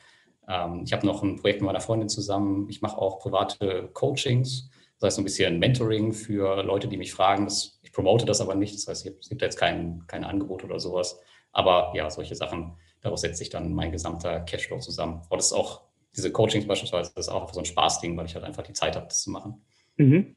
Ähm, 0.48 0.84
ich 0.86 0.94
habe 0.94 1.08
noch 1.08 1.24
ein 1.24 1.38
Projekt 1.38 1.62
mit 1.62 1.68
meiner 1.68 1.80
Freundin 1.80 2.10
zusammen. 2.10 2.68
Ich 2.70 2.82
mache 2.82 2.98
auch 2.98 3.20
private 3.20 3.90
Coachings, 3.94 4.70
das 5.00 5.08
heißt 5.08 5.16
so 5.16 5.22
ein 5.22 5.26
bisschen 5.26 5.60
Mentoring 5.60 6.14
für 6.14 6.64
Leute, 6.64 6.88
die 6.88 6.98
mich 6.98 7.14
fragen. 7.14 7.46
Das, 7.46 7.80
ich 7.82 7.92
promote 7.94 8.26
das 8.26 8.42
aber 8.42 8.56
nicht, 8.56 8.76
das 8.76 8.88
heißt, 8.88 9.06
es 9.06 9.30
gibt 9.30 9.42
jetzt 9.42 9.58
kein, 9.58 10.04
kein 10.08 10.24
Angebot 10.24 10.64
oder 10.64 10.80
sowas. 10.80 11.20
Aber 11.54 11.94
ja, 11.96 12.10
solche 12.10 12.36
Sachen, 12.36 12.74
daraus 13.02 13.22
setzt 13.22 13.38
sich 13.38 13.50
dann 13.50 13.74
mein 13.74 13.92
gesamter 13.92 14.42
Cashflow 14.42 14.80
zusammen. 14.80 15.22
Und 15.30 15.38
das 15.38 15.48
ist 15.48 15.54
auch, 15.54 15.82
diese 16.16 16.32
Coachings 16.32 16.68
beispielsweise, 16.68 17.12
das 17.16 17.28
ist 17.28 17.34
auch 17.34 17.52
so 17.54 17.60
ein 17.60 17.66
Spaßding, 17.66 18.16
weil 18.18 18.26
ich 18.26 18.36
halt 18.36 18.46
einfach 18.46 18.64
die 18.64 18.74
Zeit 18.74 18.96
habe, 18.96 19.08
das 19.08 19.24
zu 19.24 19.32
machen. 19.32 19.64
Mhm. 19.98 20.36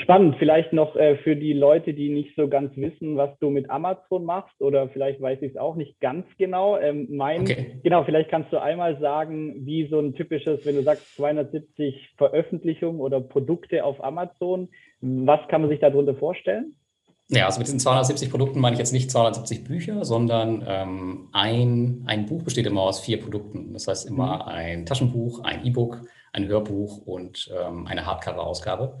Spannend, 0.00 0.36
vielleicht 0.38 0.72
noch 0.72 0.94
äh, 0.94 1.16
für 1.18 1.34
die 1.34 1.52
Leute, 1.52 1.92
die 1.92 2.08
nicht 2.08 2.36
so 2.36 2.48
ganz 2.48 2.76
wissen, 2.76 3.16
was 3.16 3.36
du 3.40 3.50
mit 3.50 3.68
Amazon 3.68 4.24
machst 4.24 4.60
oder 4.60 4.88
vielleicht 4.90 5.20
weiß 5.20 5.42
ich 5.42 5.52
es 5.52 5.56
auch 5.56 5.74
nicht 5.74 5.98
ganz 5.98 6.24
genau. 6.38 6.78
Ähm, 6.78 7.08
mein, 7.10 7.40
okay. 7.40 7.80
genau, 7.82 8.04
vielleicht 8.04 8.30
kannst 8.30 8.52
du 8.52 8.62
einmal 8.62 9.00
sagen, 9.00 9.66
wie 9.66 9.88
so 9.88 9.98
ein 9.98 10.14
typisches, 10.14 10.64
wenn 10.64 10.76
du 10.76 10.82
sagst 10.82 11.16
270 11.16 12.14
Veröffentlichungen 12.16 13.00
oder 13.00 13.20
Produkte 13.20 13.84
auf 13.84 14.02
Amazon, 14.02 14.68
was 15.00 15.40
kann 15.48 15.62
man 15.62 15.70
sich 15.70 15.80
darunter 15.80 16.14
vorstellen? 16.14 16.76
Ja, 17.30 17.46
also 17.46 17.58
mit 17.58 17.66
diesen 17.66 17.80
270 17.80 18.30
Produkten 18.30 18.60
meine 18.60 18.74
ich 18.74 18.78
jetzt 18.78 18.92
nicht 18.92 19.10
270 19.10 19.64
Bücher, 19.64 20.04
sondern 20.04 20.64
ähm, 20.66 21.28
ein, 21.32 22.04
ein 22.06 22.26
Buch 22.26 22.44
besteht 22.44 22.66
immer 22.66 22.82
aus 22.82 23.00
vier 23.00 23.20
Produkten. 23.20 23.72
Das 23.72 23.88
heißt 23.88 24.08
immer 24.08 24.36
mhm. 24.36 24.48
ein 24.48 24.86
Taschenbuch, 24.86 25.42
ein 25.42 25.66
E-Book, 25.66 26.02
ein 26.32 26.46
Hörbuch 26.46 26.98
und 27.04 27.50
ähm, 27.52 27.86
eine 27.88 28.06
Hardcover-Ausgabe. 28.06 28.98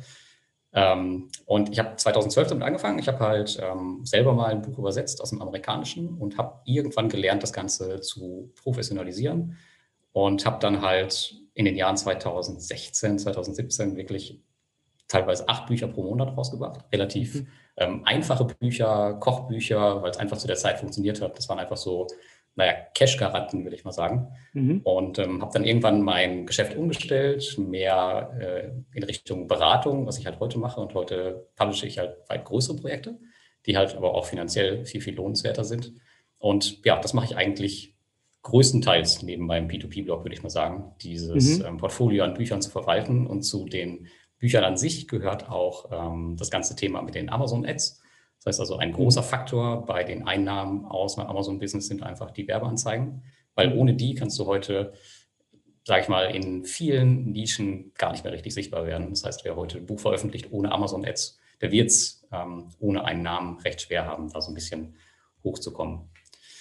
Ähm, 0.72 1.28
und 1.46 1.70
ich 1.70 1.78
habe 1.78 1.96
2012 1.96 2.48
damit 2.48 2.64
angefangen. 2.64 2.98
Ich 2.98 3.08
habe 3.08 3.20
halt 3.20 3.58
ähm, 3.62 4.00
selber 4.04 4.34
mal 4.34 4.50
ein 4.50 4.62
Buch 4.62 4.78
übersetzt 4.78 5.20
aus 5.22 5.30
dem 5.30 5.40
Amerikanischen 5.40 6.18
und 6.18 6.36
habe 6.36 6.60
irgendwann 6.64 7.08
gelernt, 7.08 7.42
das 7.42 7.52
Ganze 7.52 8.00
zu 8.00 8.52
professionalisieren 8.62 9.56
und 10.12 10.44
habe 10.44 10.58
dann 10.60 10.82
halt 10.82 11.36
in 11.54 11.64
den 11.64 11.76
Jahren 11.76 11.96
2016, 11.96 13.18
2017 13.18 13.96
wirklich 13.96 14.40
teilweise 15.08 15.48
acht 15.48 15.66
Bücher 15.66 15.88
pro 15.88 16.02
Monat 16.02 16.36
rausgebracht. 16.36 16.84
Relativ 16.92 17.34
mhm. 17.34 17.46
ähm, 17.78 18.02
einfache 18.04 18.44
Bücher, 18.44 19.14
Kochbücher, 19.14 20.02
weil 20.02 20.10
es 20.10 20.18
einfach 20.18 20.36
zu 20.36 20.46
der 20.46 20.56
Zeit 20.56 20.78
funktioniert 20.78 21.20
hat. 21.22 21.36
Das 21.38 21.48
waren 21.48 21.58
einfach 21.58 21.78
so 21.78 22.06
naja, 22.58 22.74
Cash-Garanten, 22.92 23.64
will 23.64 23.72
ich 23.72 23.84
mal 23.84 23.92
sagen. 23.92 24.32
Mhm. 24.52 24.80
Und 24.82 25.20
ähm, 25.20 25.40
habe 25.40 25.52
dann 25.52 25.64
irgendwann 25.64 26.02
mein 26.02 26.44
Geschäft 26.44 26.76
umgestellt, 26.76 27.56
mehr 27.56 28.36
äh, 28.40 28.96
in 28.96 29.04
Richtung 29.04 29.46
Beratung, 29.46 30.06
was 30.06 30.18
ich 30.18 30.26
halt 30.26 30.40
heute 30.40 30.58
mache. 30.58 30.80
Und 30.80 30.92
heute 30.92 31.46
publische 31.54 31.86
ich 31.86 31.98
halt 31.98 32.16
weit 32.28 32.44
größere 32.44 32.76
Projekte, 32.76 33.16
die 33.64 33.76
halt 33.76 33.94
aber 33.94 34.12
auch 34.12 34.26
finanziell 34.26 34.84
viel, 34.84 35.00
viel 35.00 35.14
lohnenswerter 35.14 35.62
sind. 35.62 35.92
Und 36.38 36.84
ja, 36.84 37.00
das 37.00 37.14
mache 37.14 37.26
ich 37.26 37.36
eigentlich 37.36 37.94
größtenteils 38.42 39.22
neben 39.22 39.46
meinem 39.46 39.68
P2P-Blog, 39.68 40.24
würde 40.24 40.34
ich 40.34 40.42
mal 40.42 40.50
sagen, 40.50 40.96
dieses 41.00 41.60
mhm. 41.60 41.64
ähm, 41.64 41.76
Portfolio 41.76 42.24
an 42.24 42.34
Büchern 42.34 42.60
zu 42.60 42.70
verwalten. 42.70 43.28
Und 43.28 43.42
zu 43.42 43.66
den 43.66 44.08
Büchern 44.38 44.64
an 44.64 44.76
sich 44.76 45.06
gehört 45.06 45.48
auch 45.48 45.92
ähm, 45.92 46.34
das 46.36 46.50
ganze 46.50 46.74
Thema 46.74 47.02
mit 47.02 47.14
den 47.14 47.30
Amazon-Ads. 47.30 48.02
Das 48.38 48.46
heißt 48.46 48.60
also, 48.60 48.76
ein 48.76 48.92
großer 48.92 49.22
Faktor 49.22 49.84
bei 49.84 50.04
den 50.04 50.26
Einnahmen 50.26 50.84
aus 50.84 51.18
Amazon-Business 51.18 51.88
sind 51.88 52.02
einfach 52.02 52.30
die 52.30 52.46
Werbeanzeigen, 52.46 53.22
weil 53.54 53.76
ohne 53.76 53.94
die 53.94 54.14
kannst 54.14 54.38
du 54.38 54.46
heute, 54.46 54.92
sage 55.84 56.02
ich 56.02 56.08
mal, 56.08 56.34
in 56.34 56.64
vielen 56.64 57.32
Nischen 57.32 57.92
gar 57.94 58.12
nicht 58.12 58.24
mehr 58.24 58.32
richtig 58.32 58.54
sichtbar 58.54 58.86
werden. 58.86 59.10
Das 59.10 59.24
heißt, 59.24 59.44
wer 59.44 59.56
heute 59.56 59.78
ein 59.78 59.86
Buch 59.86 60.00
veröffentlicht 60.00 60.52
ohne 60.52 60.70
Amazon-Ads, 60.70 61.38
der 61.60 61.72
wird 61.72 61.88
es 61.88 62.26
ähm, 62.32 62.68
ohne 62.78 63.04
einen 63.04 63.22
Namen 63.22 63.58
recht 63.60 63.82
schwer 63.82 64.06
haben, 64.06 64.30
da 64.32 64.40
so 64.40 64.52
ein 64.52 64.54
bisschen 64.54 64.94
hochzukommen. 65.42 66.10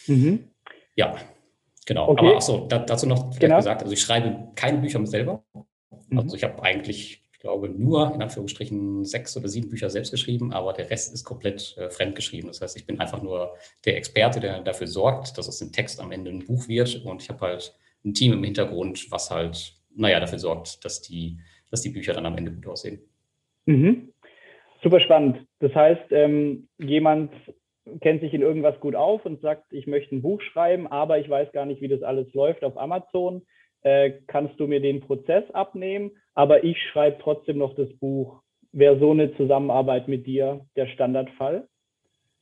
Mhm. 0.08 0.50
Ja, 0.96 1.16
genau. 1.86 2.10
Okay. 2.10 2.26
Aber 2.26 2.36
achso, 2.38 2.66
da, 2.68 2.80
dazu 2.80 3.06
noch 3.06 3.38
genau. 3.38 3.58
gesagt, 3.58 3.84
also 3.84 3.94
ich 3.94 4.02
schreibe 4.02 4.52
keine 4.56 4.80
Bücher 4.80 5.06
selber. 5.06 5.44
Mhm. 6.10 6.20
Also 6.20 6.36
ich 6.36 6.44
habe 6.44 6.64
eigentlich 6.64 7.27
ich 7.27 7.27
glaube, 7.48 7.70
nur 7.70 8.14
in 8.14 8.22
Anführungsstrichen 8.22 9.06
sechs 9.06 9.38
oder 9.38 9.48
sieben 9.48 9.70
Bücher 9.70 9.90
selbst 9.90 10.12
geschrieben, 10.12 10.52
aber 10.52 10.74
der 10.74 10.90
Rest 10.90 11.14
ist 11.14 11.24
komplett 11.24 11.78
äh, 11.78 11.90
fremd 11.90 12.14
geschrieben. 12.16 12.48
Das 12.48 12.60
heißt, 12.60 12.76
ich 12.76 12.86
bin 12.86 13.00
einfach 13.00 13.24
nur 13.24 13.56
der 13.86 13.96
Experte, 13.96 14.42
der 14.42 14.60
dafür 14.60 14.88
sorgt, 14.88 15.38
dass 15.38 15.48
aus 15.48 15.60
dem 15.60 15.72
Text 15.72 16.02
am 16.02 16.12
Ende 16.12 16.30
ein 16.30 16.46
Buch 16.46 16.68
wird. 16.68 17.06
Und 17.06 17.24
ich 17.24 17.30
habe 17.30 17.40
halt 17.40 17.74
ein 18.04 18.14
Team 18.14 18.34
im 18.34 18.44
Hintergrund, 18.44 19.10
was 19.12 19.32
halt, 19.32 19.76
naja, 19.96 20.20
dafür 20.20 20.40
sorgt, 20.40 20.84
dass 20.84 21.02
die, 21.02 21.40
dass 21.72 21.82
die 21.82 21.90
Bücher 21.90 22.12
dann 22.12 22.26
am 22.26 22.38
Ende 22.38 22.52
gut 22.52 22.68
aussehen. 22.68 23.00
Mhm. 23.66 24.10
Super 24.84 25.00
spannend. 25.00 25.48
Das 25.60 25.74
heißt, 25.74 26.12
ähm, 26.12 26.68
jemand 26.78 27.32
kennt 28.02 28.20
sich 28.20 28.34
in 28.34 28.42
irgendwas 28.42 28.78
gut 28.82 28.96
auf 28.96 29.26
und 29.26 29.40
sagt, 29.40 29.72
ich 29.72 29.88
möchte 29.88 30.14
ein 30.14 30.22
Buch 30.22 30.42
schreiben, 30.42 30.86
aber 30.88 31.18
ich 31.18 31.30
weiß 31.30 31.54
gar 31.54 31.66
nicht, 31.66 31.82
wie 31.82 31.88
das 31.88 32.04
alles 32.04 32.34
läuft 32.34 32.66
auf 32.66 32.78
Amazon. 32.78 33.44
Äh, 33.84 34.20
kannst 34.28 34.60
du 34.60 34.68
mir 34.68 34.82
den 34.82 35.00
Prozess 35.00 35.50
abnehmen? 35.52 36.12
Aber 36.38 36.64
ich 36.64 36.78
schreibe 36.92 37.18
trotzdem 37.20 37.58
noch 37.58 37.74
das 37.74 37.90
Buch. 38.00 38.42
Wäre 38.72 39.00
so 39.00 39.10
eine 39.10 39.36
Zusammenarbeit 39.38 40.08
mit 40.08 40.28
dir 40.28 40.68
der 40.76 40.86
Standardfall? 40.86 41.68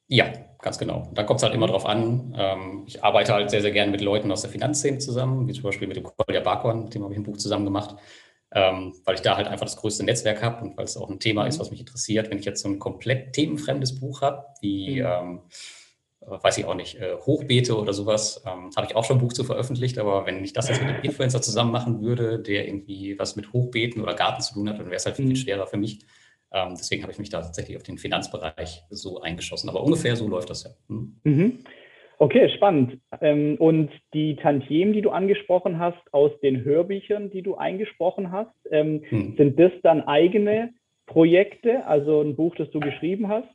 Ja, 0.08 0.26
ganz 0.62 0.78
genau. 0.78 1.10
Da 1.14 1.24
kommt 1.24 1.40
es 1.40 1.44
halt 1.44 1.56
immer 1.56 1.68
drauf 1.68 1.86
an. 1.86 2.36
Ähm, 2.38 2.84
ich 2.88 3.02
arbeite 3.02 3.34
halt 3.34 3.50
sehr, 3.50 3.62
sehr 3.62 3.72
gerne 3.72 3.92
mit 3.92 4.02
Leuten 4.02 4.30
aus 4.34 4.42
der 4.42 4.52
Finanzszene 4.52 4.98
zusammen, 4.98 5.48
wie 5.48 5.54
zum 5.54 5.64
Beispiel 5.64 5.88
mit 5.88 5.96
dem 5.96 6.04
Kolja 6.04 6.42
Barkorn, 6.42 6.84
mit 6.84 6.94
dem 6.94 7.04
habe 7.04 7.14
ich 7.14 7.20
ein 7.20 7.24
Buch 7.24 7.38
zusammen 7.38 7.64
gemacht, 7.64 7.96
ähm, 8.54 8.94
weil 9.06 9.16
ich 9.16 9.22
da 9.22 9.38
halt 9.38 9.48
einfach 9.48 9.66
das 9.66 9.78
größte 9.78 10.04
Netzwerk 10.04 10.44
habe 10.44 10.66
und 10.66 10.78
weil 10.78 10.84
es 10.84 10.98
auch 10.98 11.10
ein 11.10 11.22
Thema 11.22 11.48
ist, 11.48 11.56
mhm. 11.56 11.62
was 11.62 11.72
mich 11.72 11.80
interessiert. 11.80 12.30
Wenn 12.30 12.40
ich 12.40 12.46
jetzt 12.46 12.62
so 12.62 12.68
ein 12.68 12.80
komplett 12.80 13.32
themenfremdes 13.32 13.98
Buch 14.02 14.22
habe, 14.22 14.44
wie 14.60 15.02
mhm. 15.02 15.40
Äh, 16.22 16.44
weiß 16.44 16.58
ich 16.58 16.66
auch 16.66 16.76
nicht, 16.76 16.96
äh, 16.96 17.16
Hochbeete 17.16 17.78
oder 17.78 17.94
sowas. 17.94 18.44
Ähm, 18.46 18.72
habe 18.76 18.88
ich 18.88 18.96
auch 18.96 19.04
schon 19.04 19.18
ein 19.18 19.22
Buch 19.22 19.34
zu 19.34 19.44
veröffentlicht, 19.44 19.98
aber 19.98 20.26
wenn 20.26 20.44
ich 20.44 20.54
das 20.54 20.70
jetzt 20.70 20.82
mit 20.82 20.90
einem 20.90 21.04
Influencer 21.04 21.42
zusammen 21.42 21.72
machen 21.72 22.02
würde, 22.02 22.40
der 22.40 22.68
irgendwie 22.68 23.18
was 23.20 23.36
mit 23.36 23.54
Hochbeeten 23.54 24.02
oder 24.02 24.14
Garten 24.14 24.42
zu 24.42 24.54
tun 24.54 24.70
hat, 24.70 24.80
dann 24.80 24.88
wäre 24.88 24.96
es 24.96 25.06
halt 25.06 25.16
viel, 25.16 25.26
viel 25.26 25.36
mhm. 25.36 25.40
schwerer 25.40 25.68
für 25.68 25.78
mich. 25.78 26.00
Ähm, 26.52 26.76
deswegen 26.78 27.04
habe 27.04 27.12
ich 27.12 27.20
mich 27.20 27.30
da 27.30 27.42
tatsächlich 27.42 27.76
auf 27.76 27.84
den 27.84 27.98
Finanzbereich 27.98 28.84
so 28.90 29.20
eingeschossen. 29.22 29.70
Aber 29.70 29.84
ungefähr 29.84 30.16
so 30.16 30.28
läuft 30.28 30.50
das 30.50 30.64
ja. 30.64 30.70
Hm. 30.88 31.20
Mhm. 31.24 31.60
Okay, 32.18 32.50
spannend. 32.56 33.00
Ähm, 33.20 33.58
und 33.60 33.92
die 34.14 34.38
Tantiemen, 34.38 34.94
die 34.94 35.02
du 35.02 35.10
angesprochen 35.10 35.80
hast, 35.80 36.02
aus 36.14 36.32
den 36.42 36.64
Hörbüchern, 36.64 37.30
die 37.30 37.42
du 37.42 37.56
eingesprochen 37.56 38.32
hast, 38.32 38.56
ähm, 38.72 39.04
hm. 39.10 39.36
sind 39.38 39.60
das 39.60 39.74
dann 39.84 40.02
eigene 40.02 40.74
Projekte, 41.08 41.86
also 41.86 42.22
ein 42.22 42.36
Buch, 42.36 42.56
das 42.56 42.70
du 42.72 42.80
geschrieben 42.80 43.28
hast? 43.28 43.50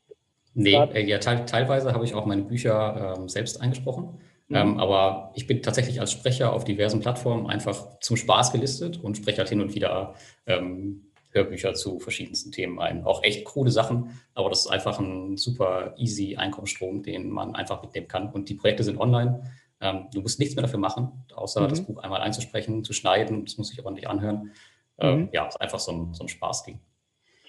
Nee, 0.54 0.74
äh, 0.74 1.06
ja, 1.06 1.18
te 1.18 1.44
teilweise 1.46 1.92
habe 1.92 2.04
ich 2.04 2.14
auch 2.14 2.26
meine 2.26 2.42
Bücher 2.42 3.16
ähm, 3.16 3.28
selbst 3.28 3.60
eingesprochen. 3.60 4.20
Mhm. 4.48 4.56
Ähm, 4.56 4.78
aber 4.80 5.32
ich 5.34 5.46
bin 5.46 5.62
tatsächlich 5.62 6.00
als 6.00 6.12
Sprecher 6.12 6.52
auf 6.52 6.64
diversen 6.64 7.00
Plattformen 7.00 7.46
einfach 7.46 8.00
zum 8.00 8.16
Spaß 8.16 8.52
gelistet 8.52 8.98
und 9.02 9.16
spreche 9.16 9.38
halt 9.38 9.48
hin 9.48 9.60
und 9.60 9.74
wieder 9.74 10.14
ähm, 10.46 11.06
Hörbücher 11.30 11.74
zu 11.74 12.00
verschiedensten 12.00 12.50
Themen 12.50 12.80
ein. 12.80 13.04
Auch 13.04 13.22
echt 13.22 13.44
coole 13.44 13.70
Sachen, 13.70 14.20
aber 14.34 14.50
das 14.50 14.62
ist 14.62 14.66
einfach 14.66 14.98
ein 14.98 15.36
super 15.36 15.94
easy 15.96 16.36
Einkommensstrom, 16.36 17.02
den 17.04 17.30
man 17.30 17.54
einfach 17.54 17.82
mitnehmen 17.82 18.08
kann. 18.08 18.30
Und 18.32 18.48
die 18.48 18.54
Projekte 18.54 18.82
sind 18.82 18.98
online. 18.98 19.42
Ähm, 19.80 20.08
du 20.12 20.20
musst 20.20 20.40
nichts 20.40 20.56
mehr 20.56 20.62
dafür 20.62 20.80
machen, 20.80 21.24
außer 21.34 21.62
mhm. 21.62 21.68
das 21.68 21.82
Buch 21.82 21.98
einmal 22.02 22.20
einzusprechen, 22.20 22.82
zu 22.82 22.92
schneiden. 22.92 23.44
Das 23.44 23.56
muss 23.56 23.72
ich 23.72 23.78
aber 23.78 23.92
nicht 23.92 24.08
anhören. 24.08 24.50
Ähm, 24.98 25.20
mhm. 25.20 25.28
Ja, 25.32 25.46
ist 25.46 25.60
einfach 25.60 25.78
so 25.78 25.92
ein, 25.92 26.14
so 26.14 26.24
ein 26.24 26.28
Spaßding. 26.28 26.80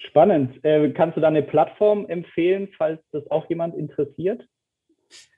Spannend. 0.08 0.64
Äh, 0.64 0.90
kannst 0.90 1.16
du 1.16 1.20
da 1.20 1.28
eine 1.28 1.42
Plattform 1.42 2.06
empfehlen, 2.06 2.68
falls 2.76 3.00
das 3.12 3.28
auch 3.30 3.48
jemand 3.48 3.76
interessiert? 3.76 4.42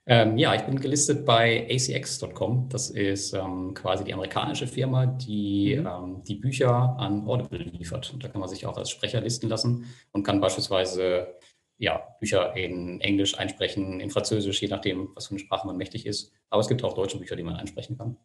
Ähm, 0.06 0.36
ja, 0.36 0.54
ich 0.54 0.62
bin 0.62 0.78
gelistet 0.78 1.24
bei 1.24 1.66
acx.com. 1.68 2.68
Das 2.70 2.90
ist 2.90 3.32
ähm, 3.32 3.72
quasi 3.74 4.04
die 4.04 4.12
amerikanische 4.12 4.66
Firma, 4.66 5.06
die 5.06 5.76
mhm. 5.78 5.86
ähm, 5.86 6.22
die 6.26 6.34
Bücher 6.34 6.96
an 6.98 7.26
Audible 7.26 7.58
liefert. 7.58 8.12
Und 8.12 8.22
da 8.22 8.28
kann 8.28 8.40
man 8.40 8.48
sich 8.48 8.66
auch 8.66 8.76
als 8.76 8.90
Sprecher 8.90 9.20
listen 9.20 9.48
lassen 9.48 9.86
und 10.12 10.22
kann 10.22 10.40
beispielsweise 10.40 11.38
ja, 11.78 12.02
Bücher 12.20 12.54
in 12.54 13.00
Englisch 13.00 13.38
einsprechen, 13.38 14.00
in 14.00 14.10
Französisch, 14.10 14.62
je 14.62 14.68
nachdem, 14.68 15.08
was 15.14 15.26
für 15.26 15.32
eine 15.32 15.40
Sprache 15.40 15.66
man 15.66 15.76
mächtig 15.76 16.06
ist. 16.06 16.32
Aber 16.50 16.60
es 16.60 16.68
gibt 16.68 16.84
auch 16.84 16.94
deutsche 16.94 17.18
Bücher, 17.18 17.36
die 17.36 17.42
man 17.42 17.56
einsprechen 17.56 17.98
kann. 17.98 18.16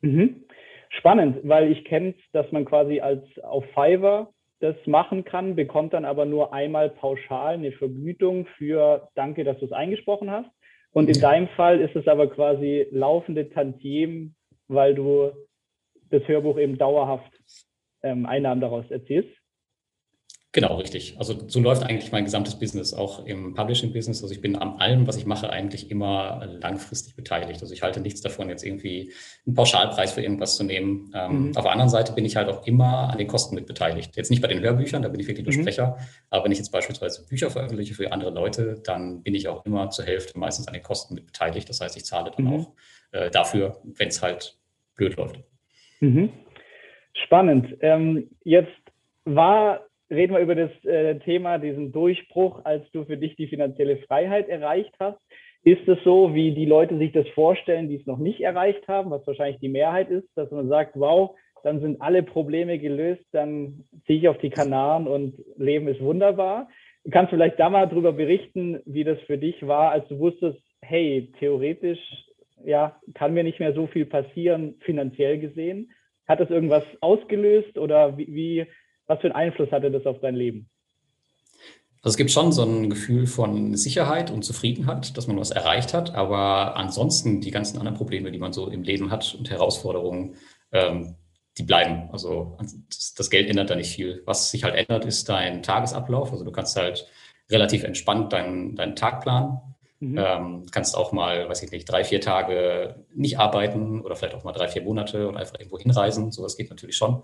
Mhm. 0.00 0.44
Spannend, 0.88 1.38
weil 1.42 1.70
ich 1.70 1.84
kenne 1.84 2.10
es, 2.10 2.30
dass 2.32 2.50
man 2.52 2.64
quasi 2.64 3.00
als 3.00 3.24
auf 3.42 3.64
Fiverr 3.74 4.32
das 4.60 4.74
machen 4.86 5.24
kann, 5.24 5.54
bekommt 5.54 5.92
dann 5.92 6.04
aber 6.04 6.24
nur 6.24 6.52
einmal 6.52 6.90
pauschal 6.90 7.54
eine 7.54 7.72
Vergütung 7.72 8.46
für 8.56 9.08
Danke, 9.14 9.44
dass 9.44 9.58
du 9.58 9.66
es 9.66 9.72
eingesprochen 9.72 10.30
hast. 10.30 10.50
Und 10.92 11.08
in 11.08 11.20
deinem 11.20 11.48
Fall 11.48 11.80
ist 11.80 11.94
es 11.94 12.08
aber 12.08 12.28
quasi 12.28 12.86
laufende 12.90 13.50
Tantiem, 13.50 14.34
weil 14.66 14.94
du 14.94 15.30
das 16.10 16.26
Hörbuch 16.26 16.58
eben 16.58 16.78
dauerhaft 16.78 17.30
ähm, 18.02 18.24
Einnahmen 18.24 18.60
daraus 18.60 18.90
erzielst. 18.90 19.30
Genau, 20.56 20.76
richtig. 20.76 21.16
Also 21.18 21.46
so 21.48 21.60
läuft 21.60 21.82
eigentlich 21.82 22.12
mein 22.12 22.24
gesamtes 22.24 22.58
Business, 22.58 22.94
auch 22.94 23.26
im 23.26 23.52
Publishing-Business. 23.52 24.22
Also 24.22 24.34
ich 24.34 24.40
bin 24.40 24.56
an 24.56 24.76
allem, 24.78 25.06
was 25.06 25.18
ich 25.18 25.26
mache, 25.26 25.50
eigentlich 25.50 25.90
immer 25.90 26.48
langfristig 26.62 27.14
beteiligt. 27.14 27.60
Also 27.60 27.74
ich 27.74 27.82
halte 27.82 28.00
nichts 28.00 28.22
davon, 28.22 28.48
jetzt 28.48 28.64
irgendwie 28.64 29.12
einen 29.46 29.54
Pauschalpreis 29.54 30.12
für 30.12 30.22
irgendwas 30.22 30.56
zu 30.56 30.64
nehmen. 30.64 31.12
Ähm, 31.14 31.48
mhm. 31.48 31.56
Auf 31.58 31.64
der 31.64 31.72
anderen 31.72 31.90
Seite 31.90 32.14
bin 32.14 32.24
ich 32.24 32.36
halt 32.36 32.48
auch 32.48 32.66
immer 32.66 33.10
an 33.10 33.18
den 33.18 33.26
Kosten 33.26 33.54
mit 33.54 33.66
beteiligt. 33.66 34.16
Jetzt 34.16 34.30
nicht 34.30 34.40
bei 34.40 34.48
den 34.48 34.62
Hörbüchern, 34.62 35.02
da 35.02 35.10
bin 35.10 35.20
ich 35.20 35.28
wirklich 35.28 35.44
nur 35.44 35.54
mhm. 35.54 35.60
Sprecher. 35.60 35.98
Aber 36.30 36.44
wenn 36.46 36.52
ich 36.52 36.56
jetzt 36.56 36.70
beispielsweise 36.70 37.26
Bücher 37.26 37.50
veröffentliche 37.50 37.92
für 37.92 38.10
andere 38.10 38.30
Leute, 38.30 38.80
dann 38.82 39.22
bin 39.22 39.34
ich 39.34 39.48
auch 39.48 39.66
immer 39.66 39.90
zur 39.90 40.06
Hälfte 40.06 40.38
meistens 40.38 40.68
an 40.68 40.72
den 40.72 40.82
Kosten 40.82 41.16
mit 41.16 41.26
beteiligt. 41.26 41.68
Das 41.68 41.82
heißt, 41.82 41.98
ich 41.98 42.06
zahle 42.06 42.32
dann 42.34 42.46
mhm. 42.46 42.52
auch 42.54 42.72
äh, 43.12 43.30
dafür, 43.30 43.82
wenn 43.84 44.08
es 44.08 44.22
halt 44.22 44.56
blöd 44.94 45.16
läuft. 45.16 45.38
Mhm. 46.00 46.32
Spannend. 47.12 47.76
Ähm, 47.82 48.30
jetzt 48.42 48.72
war 49.26 49.85
reden 50.10 50.34
wir 50.34 50.40
über 50.40 50.54
das 50.54 50.70
äh, 50.84 51.18
Thema, 51.20 51.58
diesen 51.58 51.92
Durchbruch, 51.92 52.60
als 52.64 52.90
du 52.92 53.04
für 53.04 53.16
dich 53.16 53.36
die 53.36 53.48
finanzielle 53.48 53.98
Freiheit 53.98 54.48
erreicht 54.48 54.94
hast. 54.98 55.18
Ist 55.64 55.86
es 55.88 55.98
so, 56.04 56.34
wie 56.34 56.52
die 56.52 56.66
Leute 56.66 56.96
sich 56.96 57.12
das 57.12 57.26
vorstellen, 57.30 57.88
die 57.88 57.96
es 57.96 58.06
noch 58.06 58.18
nicht 58.18 58.40
erreicht 58.40 58.86
haben, 58.86 59.10
was 59.10 59.26
wahrscheinlich 59.26 59.60
die 59.60 59.68
Mehrheit 59.68 60.10
ist, 60.10 60.28
dass 60.36 60.50
man 60.50 60.68
sagt, 60.68 60.92
wow, 60.94 61.36
dann 61.64 61.80
sind 61.80 62.00
alle 62.00 62.22
Probleme 62.22 62.78
gelöst, 62.78 63.24
dann 63.32 63.84
ziehe 64.06 64.20
ich 64.20 64.28
auf 64.28 64.38
die 64.38 64.50
Kanaren 64.50 65.08
und 65.08 65.34
Leben 65.56 65.88
ist 65.88 66.00
wunderbar. 66.00 66.68
Du 67.02 67.10
kannst 67.10 67.30
vielleicht 67.30 67.58
da 67.58 67.68
mal 67.68 67.86
drüber 67.86 68.12
berichten, 68.12 68.80
wie 68.84 69.02
das 69.02 69.18
für 69.22 69.38
dich 69.38 69.66
war, 69.66 69.90
als 69.90 70.06
du 70.08 70.18
wusstest, 70.20 70.60
hey, 70.82 71.32
theoretisch 71.40 71.98
ja, 72.64 73.00
kann 73.14 73.34
mir 73.34 73.44
nicht 73.44 73.60
mehr 73.60 73.74
so 73.74 73.86
viel 73.86 74.06
passieren, 74.06 74.76
finanziell 74.80 75.38
gesehen. 75.38 75.90
Hat 76.26 76.40
das 76.40 76.50
irgendwas 76.50 76.84
ausgelöst 77.00 77.78
oder 77.78 78.16
wie, 78.16 78.26
wie 78.34 78.66
was 79.06 79.20
für 79.20 79.26
einen 79.26 79.34
Einfluss 79.34 79.70
hatte 79.70 79.90
das 79.90 80.06
auf 80.06 80.20
dein 80.20 80.34
Leben? 80.34 80.68
Also 82.02 82.12
es 82.12 82.16
gibt 82.18 82.30
schon 82.30 82.52
so 82.52 82.62
ein 82.62 82.88
Gefühl 82.88 83.26
von 83.26 83.74
Sicherheit 83.74 84.30
und 84.30 84.44
Zufriedenheit, 84.44 85.16
dass 85.16 85.26
man 85.26 85.38
was 85.38 85.50
erreicht 85.50 85.92
hat, 85.92 86.14
aber 86.14 86.76
ansonsten 86.76 87.40
die 87.40 87.50
ganzen 87.50 87.78
anderen 87.78 87.96
Probleme, 87.96 88.30
die 88.30 88.38
man 88.38 88.52
so 88.52 88.68
im 88.68 88.84
Leben 88.84 89.10
hat 89.10 89.34
und 89.36 89.50
Herausforderungen, 89.50 90.36
ähm, 90.70 91.16
die 91.58 91.64
bleiben. 91.64 92.08
Also 92.12 92.58
das 93.16 93.30
Geld 93.30 93.48
ändert 93.48 93.70
da 93.70 93.76
nicht 93.76 93.94
viel. 93.94 94.22
Was 94.26 94.50
sich 94.50 94.62
halt 94.62 94.76
ändert, 94.76 95.04
ist 95.04 95.28
dein 95.28 95.62
Tagesablauf. 95.62 96.30
Also 96.30 96.44
du 96.44 96.52
kannst 96.52 96.76
halt 96.76 97.08
relativ 97.50 97.82
entspannt 97.82 98.32
deinen, 98.32 98.76
deinen 98.76 98.94
Tag 98.94 99.22
planen. 99.22 99.58
Mhm. 99.98 100.18
Ähm, 100.18 100.66
kannst 100.70 100.96
auch 100.96 101.12
mal, 101.12 101.48
weiß 101.48 101.62
ich 101.62 101.70
nicht, 101.70 101.90
drei, 101.90 102.04
vier 102.04 102.20
Tage 102.20 103.04
nicht 103.14 103.38
arbeiten 103.38 104.02
oder 104.02 104.14
vielleicht 104.14 104.34
auch 104.34 104.44
mal 104.44 104.52
drei, 104.52 104.68
vier 104.68 104.82
Monate 104.82 105.26
und 105.26 105.36
einfach 105.36 105.58
irgendwo 105.58 105.78
hinreisen. 105.78 106.30
Sowas 106.30 106.56
geht 106.56 106.68
natürlich 106.68 106.96
schon. 106.96 107.22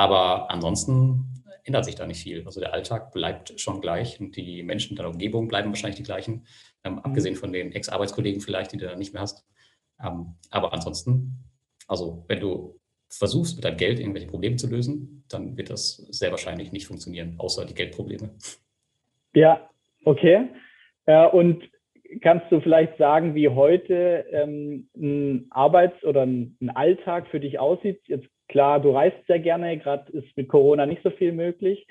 Aber 0.00 0.50
ansonsten 0.50 1.26
ändert 1.64 1.84
sich 1.84 1.94
da 1.94 2.06
nicht 2.06 2.22
viel. 2.22 2.46
Also 2.46 2.58
der 2.58 2.72
Alltag 2.72 3.12
bleibt 3.12 3.60
schon 3.60 3.82
gleich 3.82 4.18
und 4.18 4.34
die 4.34 4.62
Menschen 4.62 4.92
in 4.92 4.96
deiner 4.96 5.10
Umgebung 5.10 5.46
bleiben 5.46 5.68
wahrscheinlich 5.68 5.98
die 5.98 6.04
gleichen, 6.04 6.46
ähm, 6.84 6.94
mhm. 6.94 6.98
abgesehen 7.00 7.36
von 7.36 7.52
den 7.52 7.72
Ex-Arbeitskollegen 7.72 8.40
vielleicht, 8.40 8.72
die 8.72 8.78
du 8.78 8.86
dann 8.86 8.98
nicht 8.98 9.12
mehr 9.12 9.20
hast. 9.20 9.46
Ähm, 10.02 10.36
aber 10.50 10.72
ansonsten, 10.72 11.44
also 11.86 12.24
wenn 12.28 12.40
du 12.40 12.80
versuchst, 13.10 13.56
mit 13.56 13.64
deinem 13.66 13.76
Geld 13.76 14.00
irgendwelche 14.00 14.28
Probleme 14.28 14.56
zu 14.56 14.68
lösen, 14.68 15.22
dann 15.28 15.58
wird 15.58 15.68
das 15.68 15.96
sehr 15.96 16.30
wahrscheinlich 16.30 16.72
nicht 16.72 16.86
funktionieren, 16.86 17.34
außer 17.36 17.66
die 17.66 17.74
Geldprobleme. 17.74 18.30
Ja, 19.34 19.68
okay. 20.06 20.48
Äh, 21.04 21.26
und 21.26 21.62
kannst 22.22 22.50
du 22.50 22.62
vielleicht 22.62 22.96
sagen, 22.96 23.34
wie 23.34 23.50
heute 23.50 24.24
ähm, 24.30 24.88
ein 24.96 25.46
Arbeits- 25.50 26.02
oder 26.04 26.22
ein, 26.22 26.56
ein, 26.62 26.70
Alltag 26.70 27.26
für 27.28 27.38
dich 27.38 27.58
aussieht? 27.58 28.00
Jetzt 28.06 28.28
klar, 28.50 28.80
du 28.80 28.90
reist 28.90 29.16
sehr 29.26 29.38
gerne, 29.38 29.78
gerade 29.78 30.12
ist 30.12 30.36
mit 30.36 30.48
Corona 30.48 30.84
nicht 30.84 31.02
so 31.02 31.10
viel 31.10 31.32
möglich. 31.32 31.86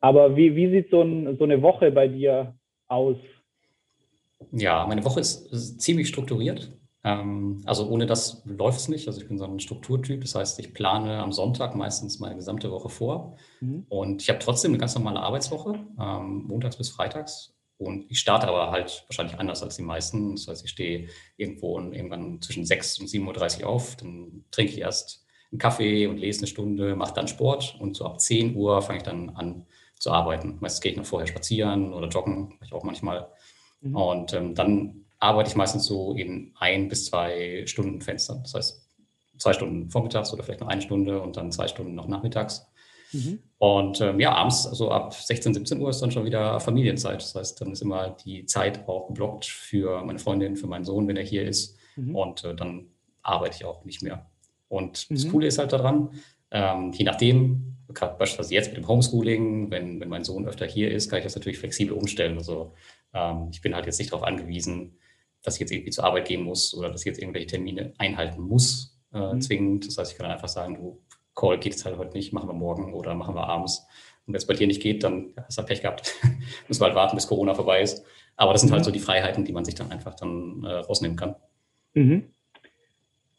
Aber 0.00 0.36
wie, 0.36 0.54
wie 0.54 0.70
sieht 0.70 0.90
so, 0.90 1.02
ein, 1.02 1.36
so 1.38 1.44
eine 1.44 1.60
Woche 1.62 1.90
bei 1.90 2.08
dir 2.08 2.54
aus? 2.88 3.16
Ja, 4.52 4.86
meine 4.86 5.04
Woche 5.04 5.20
ist, 5.20 5.52
ist 5.52 5.80
ziemlich 5.80 6.08
strukturiert. 6.08 6.70
Ähm, 7.02 7.62
also 7.66 7.88
ohne 7.88 8.06
das 8.06 8.42
läuft 8.44 8.78
es 8.78 8.88
nicht. 8.88 9.06
Also 9.08 9.20
ich 9.20 9.28
bin 9.28 9.38
so 9.38 9.44
ein 9.44 9.60
Strukturtyp. 9.60 10.20
Das 10.20 10.34
heißt, 10.34 10.58
ich 10.58 10.72
plane 10.72 11.18
am 11.18 11.32
Sonntag 11.32 11.74
meistens 11.74 12.20
meine 12.20 12.36
gesamte 12.36 12.70
Woche 12.70 12.88
vor. 12.88 13.36
Mhm. 13.60 13.86
Und 13.88 14.22
ich 14.22 14.28
habe 14.28 14.38
trotzdem 14.38 14.70
eine 14.70 14.78
ganz 14.78 14.94
normale 14.94 15.20
Arbeitswoche, 15.20 15.80
ähm, 16.00 16.44
montags 16.46 16.76
bis 16.76 16.90
freitags. 16.90 17.54
Und 17.76 18.10
ich 18.10 18.20
starte 18.20 18.46
aber 18.46 18.70
halt 18.70 19.04
wahrscheinlich 19.08 19.38
anders 19.38 19.62
als 19.62 19.76
die 19.76 19.82
meisten. 19.82 20.36
Das 20.36 20.48
heißt, 20.48 20.64
ich 20.64 20.70
stehe 20.70 21.08
irgendwo 21.36 21.78
irgendwann 21.80 22.40
zwischen 22.40 22.64
6 22.64 23.00
und 23.00 23.08
7.30 23.08 23.62
Uhr 23.62 23.68
auf, 23.68 23.96
dann 23.96 24.44
trinke 24.50 24.72
ich 24.72 24.80
erst 24.80 25.23
einen 25.54 25.60
Kaffee 25.60 26.06
und 26.08 26.18
lese 26.18 26.40
eine 26.40 26.46
Stunde, 26.48 26.96
mache 26.96 27.14
dann 27.14 27.28
Sport 27.28 27.76
und 27.78 27.96
so 27.96 28.04
ab 28.04 28.20
10 28.20 28.56
Uhr 28.56 28.82
fange 28.82 28.98
ich 28.98 29.04
dann 29.04 29.30
an 29.30 29.66
zu 29.98 30.10
arbeiten. 30.10 30.58
Meistens 30.60 30.80
gehe 30.80 30.92
ich 30.92 30.98
noch 30.98 31.06
vorher 31.06 31.28
spazieren 31.28 31.92
oder 31.92 32.08
joggen, 32.08 32.48
mache 32.48 32.64
ich 32.64 32.72
auch 32.72 32.82
manchmal. 32.82 33.28
Mhm. 33.80 33.96
Und 33.96 34.32
ähm, 34.34 34.54
dann 34.54 35.04
arbeite 35.20 35.50
ich 35.50 35.56
meistens 35.56 35.86
so 35.86 36.14
in 36.14 36.52
ein 36.58 36.88
bis 36.88 37.06
zwei 37.06 37.62
Stunden 37.66 38.00
Fenstern. 38.00 38.42
Das 38.42 38.54
heißt, 38.54 38.88
zwei 39.38 39.52
Stunden 39.52 39.90
vormittags 39.90 40.32
oder 40.32 40.42
vielleicht 40.42 40.60
noch 40.60 40.68
eine 40.68 40.82
Stunde 40.82 41.22
und 41.22 41.36
dann 41.36 41.52
zwei 41.52 41.68
Stunden 41.68 41.94
noch 41.94 42.08
nachmittags. 42.08 42.66
Mhm. 43.12 43.38
Und 43.58 44.00
ähm, 44.00 44.18
ja, 44.18 44.32
abends, 44.34 44.66
also 44.66 44.90
ab 44.90 45.14
16, 45.14 45.54
17 45.54 45.80
Uhr 45.80 45.90
ist 45.90 46.02
dann 46.02 46.10
schon 46.10 46.24
wieder 46.24 46.58
Familienzeit. 46.58 47.22
Das 47.22 47.34
heißt, 47.36 47.60
dann 47.60 47.70
ist 47.70 47.80
immer 47.80 48.10
die 48.10 48.44
Zeit 48.44 48.88
auch 48.88 49.06
geblockt 49.06 49.44
für 49.44 50.02
meine 50.02 50.18
Freundin, 50.18 50.56
für 50.56 50.66
meinen 50.66 50.84
Sohn, 50.84 51.06
wenn 51.06 51.16
er 51.16 51.22
hier 51.22 51.46
ist. 51.46 51.78
Mhm. 51.94 52.16
Und 52.16 52.44
äh, 52.44 52.56
dann 52.56 52.88
arbeite 53.22 53.56
ich 53.56 53.64
auch 53.64 53.84
nicht 53.84 54.02
mehr. 54.02 54.26
Und 54.68 55.08
mhm. 55.10 55.14
das 55.14 55.28
Coole 55.30 55.46
ist 55.46 55.58
halt 55.58 55.72
daran, 55.72 56.10
ähm, 56.50 56.92
je 56.92 57.04
nachdem, 57.04 57.76
gerade 57.92 58.16
beispielsweise 58.18 58.54
jetzt 58.54 58.68
mit 58.68 58.78
dem 58.78 58.88
Homeschooling, 58.88 59.70
wenn, 59.70 60.00
wenn 60.00 60.08
mein 60.08 60.24
Sohn 60.24 60.46
öfter 60.46 60.66
hier 60.66 60.90
ist, 60.90 61.10
kann 61.10 61.18
ich 61.18 61.24
das 61.24 61.34
natürlich 61.34 61.58
flexibel 61.58 61.96
umstellen. 61.96 62.38
Also 62.38 62.74
ähm, 63.12 63.48
ich 63.52 63.60
bin 63.60 63.74
halt 63.74 63.86
jetzt 63.86 63.98
nicht 63.98 64.12
darauf 64.12 64.26
angewiesen, 64.26 64.98
dass 65.42 65.54
ich 65.54 65.60
jetzt 65.60 65.72
irgendwie 65.72 65.90
zur 65.90 66.04
Arbeit 66.04 66.26
gehen 66.26 66.42
muss 66.42 66.74
oder 66.74 66.90
dass 66.90 67.02
ich 67.02 67.06
jetzt 67.06 67.20
irgendwelche 67.20 67.48
Termine 67.48 67.92
einhalten 67.98 68.42
muss, 68.42 68.98
äh, 69.12 69.34
mhm. 69.34 69.40
zwingend. 69.40 69.86
Das 69.86 69.98
heißt, 69.98 70.12
ich 70.12 70.18
kann 70.18 70.30
einfach 70.30 70.48
sagen, 70.48 70.74
du, 70.74 71.02
Call 71.34 71.58
geht 71.58 71.74
es 71.74 71.84
halt 71.84 71.98
heute 71.98 72.16
nicht, 72.16 72.32
machen 72.32 72.48
wir 72.48 72.54
morgen 72.54 72.94
oder 72.94 73.14
machen 73.14 73.34
wir 73.34 73.48
abends. 73.48 73.80
Und 74.26 74.32
wenn 74.32 74.38
es 74.38 74.46
bei 74.46 74.54
dir 74.54 74.66
nicht 74.66 74.80
geht, 74.80 75.04
dann 75.04 75.34
hast 75.36 75.58
du 75.58 75.60
halt 75.60 75.68
Pech 75.68 75.82
gehabt. 75.82 76.14
Müssen 76.68 76.80
wir 76.80 76.86
halt 76.86 76.94
warten, 76.94 77.16
bis 77.16 77.26
Corona 77.26 77.54
vorbei 77.54 77.82
ist. 77.82 78.04
Aber 78.36 78.52
das 78.52 78.62
sind 78.62 78.70
halt 78.70 78.80
mhm. 78.80 78.84
halt 78.84 78.84
so 78.86 78.90
die 78.90 79.00
Freiheiten, 79.00 79.44
die 79.44 79.52
man 79.52 79.64
sich 79.64 79.74
dann 79.74 79.90
einfach 79.90 80.14
dann 80.14 80.64
äh, 80.64 80.72
rausnehmen 80.72 81.16
kann. 81.16 81.36
Mhm. 81.94 82.30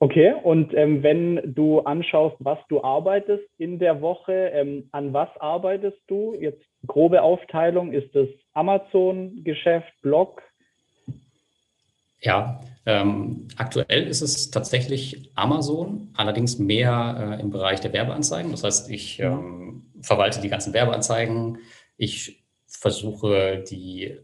Okay, 0.06 0.36
und 0.44 0.72
ähm, 0.76 1.02
wenn 1.02 1.56
du 1.56 1.80
anschaust, 1.80 2.36
was 2.38 2.60
du 2.70 2.84
arbeitest 2.84 3.44
in 3.58 3.80
der 3.80 4.02
Woche, 4.02 4.52
ähm, 4.54 4.88
an 4.91 5.13
was 5.13 5.30
arbeitest 5.39 5.98
du? 6.06 6.36
Jetzt 6.39 6.62
grobe 6.86 7.24
Aufteilung, 7.24 7.91
ist 7.91 8.13
das 8.13 8.28
Amazon-Geschäft, 8.54 9.91
Blog? 10.04 10.44
Ja, 12.22 12.62
ähm, 12.86 13.48
aktuell 13.58 14.06
ist 14.06 14.22
es 14.22 14.52
tatsächlich 14.52 15.32
Amazon, 15.34 16.13
allerdings 16.15 16.60
mehr 16.60 17.38
äh, 17.39 17.41
im 17.41 17.50
Bereich 17.50 17.80
der 17.82 17.91
Werbeanzeigen. 17.91 18.52
Das 18.52 18.63
heißt, 18.63 18.91
ich 18.91 19.20
ähm, 19.20 19.88
verwalte 20.02 20.39
die 20.39 20.50
ganzen 20.50 20.72
Werbeanzeigen. 20.76 21.58
Ich 21.98 22.44
versuche 22.68 23.63
die 23.68 24.20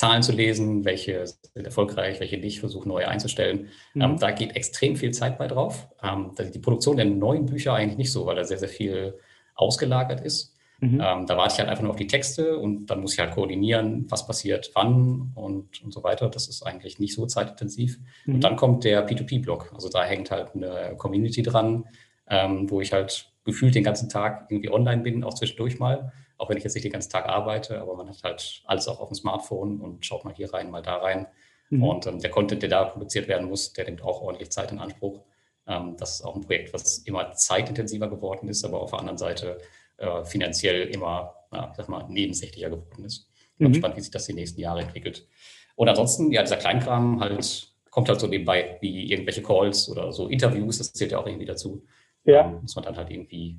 Zahlen 0.00 0.22
zu 0.22 0.32
lesen, 0.32 0.86
welche 0.86 1.26
sind 1.26 1.66
erfolgreich, 1.66 2.20
welche 2.20 2.38
nicht, 2.38 2.60
versuche 2.60 2.88
neue 2.88 3.06
einzustellen. 3.06 3.68
Mhm. 3.92 4.02
Ähm, 4.02 4.18
da 4.18 4.30
geht 4.30 4.56
extrem 4.56 4.96
viel 4.96 5.10
Zeit 5.10 5.36
bei 5.36 5.46
drauf. 5.46 5.88
Ähm, 6.02 6.32
die 6.54 6.58
Produktion 6.58 6.96
der 6.96 7.04
neuen 7.04 7.44
Bücher 7.44 7.74
eigentlich 7.74 7.98
nicht 7.98 8.10
so, 8.10 8.24
weil 8.24 8.36
da 8.36 8.44
sehr, 8.44 8.56
sehr 8.56 8.70
viel 8.70 9.18
ausgelagert 9.54 10.22
ist. 10.22 10.56
Mhm. 10.78 11.02
Ähm, 11.04 11.26
da 11.26 11.36
warte 11.36 11.52
ich 11.52 11.58
halt 11.58 11.68
einfach 11.68 11.82
nur 11.82 11.90
auf 11.90 11.98
die 11.98 12.06
Texte 12.06 12.56
und 12.56 12.86
dann 12.86 13.02
muss 13.02 13.12
ich 13.12 13.18
halt 13.18 13.32
koordinieren, 13.32 14.06
was 14.08 14.26
passiert 14.26 14.70
wann 14.72 15.32
und, 15.34 15.82
und 15.84 15.92
so 15.92 16.02
weiter. 16.02 16.30
Das 16.30 16.48
ist 16.48 16.62
eigentlich 16.62 16.98
nicht 16.98 17.12
so 17.12 17.26
zeitintensiv. 17.26 17.98
Mhm. 18.24 18.36
Und 18.36 18.40
dann 18.44 18.56
kommt 18.56 18.84
der 18.84 19.06
P2P-Blog. 19.06 19.70
Also 19.74 19.90
da 19.90 20.02
hängt 20.02 20.30
halt 20.30 20.54
eine 20.54 20.94
Community 20.96 21.42
dran, 21.42 21.84
ähm, 22.26 22.70
wo 22.70 22.80
ich 22.80 22.94
halt 22.94 23.30
gefühlt 23.44 23.74
den 23.74 23.84
ganzen 23.84 24.08
Tag 24.08 24.46
irgendwie 24.48 24.70
online 24.70 25.02
bin, 25.02 25.24
auch 25.24 25.34
zwischendurch 25.34 25.78
mal. 25.78 26.10
Auch 26.40 26.48
wenn 26.48 26.56
ich 26.56 26.64
jetzt 26.64 26.74
nicht 26.74 26.84
den 26.84 26.92
ganzen 26.92 27.10
Tag 27.10 27.28
arbeite, 27.28 27.80
aber 27.80 27.94
man 27.94 28.08
hat 28.08 28.22
halt 28.22 28.62
alles 28.64 28.88
auch 28.88 28.98
auf 28.98 29.08
dem 29.08 29.14
Smartphone 29.14 29.78
und 29.78 30.06
schaut 30.06 30.24
mal 30.24 30.32
hier 30.32 30.52
rein, 30.54 30.70
mal 30.70 30.80
da 30.80 30.96
rein. 30.96 31.26
Mhm. 31.68 31.84
Und 31.84 32.06
ähm, 32.06 32.18
der 32.18 32.30
Content, 32.30 32.62
der 32.62 32.70
da 32.70 32.84
produziert 32.84 33.28
werden 33.28 33.46
muss, 33.46 33.74
der 33.74 33.84
nimmt 33.84 34.02
auch 34.02 34.22
ordentlich 34.22 34.50
Zeit 34.50 34.72
in 34.72 34.78
Anspruch. 34.78 35.20
Ähm, 35.66 35.96
das 35.98 36.14
ist 36.14 36.22
auch 36.22 36.34
ein 36.34 36.40
Projekt, 36.40 36.72
was 36.72 36.98
immer 37.00 37.32
zeitintensiver 37.32 38.08
geworden 38.08 38.48
ist, 38.48 38.64
aber 38.64 38.80
auf 38.80 38.90
der 38.90 39.00
anderen 39.00 39.18
Seite 39.18 39.58
äh, 39.98 40.24
finanziell 40.24 40.88
immer, 40.88 41.34
ja, 41.52 41.68
ich 41.70 41.76
sag 41.76 41.90
mal, 41.90 42.06
nebensächlicher 42.08 42.70
geworden 42.70 43.04
ist. 43.04 43.28
Ich 43.34 43.58
bin 43.58 43.68
mhm. 43.68 43.72
gespannt, 43.72 43.96
wie 43.96 44.00
sich 44.00 44.10
das 44.10 44.24
die 44.24 44.32
nächsten 44.32 44.60
Jahre 44.60 44.80
entwickelt. 44.80 45.28
Und 45.76 45.90
ansonsten, 45.90 46.32
ja, 46.32 46.40
dieser 46.40 46.56
Kleinkram 46.56 47.20
halt 47.20 47.68
kommt 47.90 48.08
halt 48.08 48.20
so 48.20 48.26
nebenbei, 48.26 48.78
wie 48.80 49.10
irgendwelche 49.12 49.42
Calls 49.42 49.90
oder 49.90 50.12
so 50.12 50.28
Interviews, 50.28 50.78
das 50.78 50.92
zählt 50.92 51.12
ja 51.12 51.18
auch 51.18 51.26
irgendwie 51.26 51.44
dazu. 51.44 51.84
Ja. 52.24 52.46
Ähm, 52.46 52.62
muss 52.62 52.76
man 52.76 52.84
dann 52.84 52.96
halt 52.96 53.10
irgendwie 53.10 53.58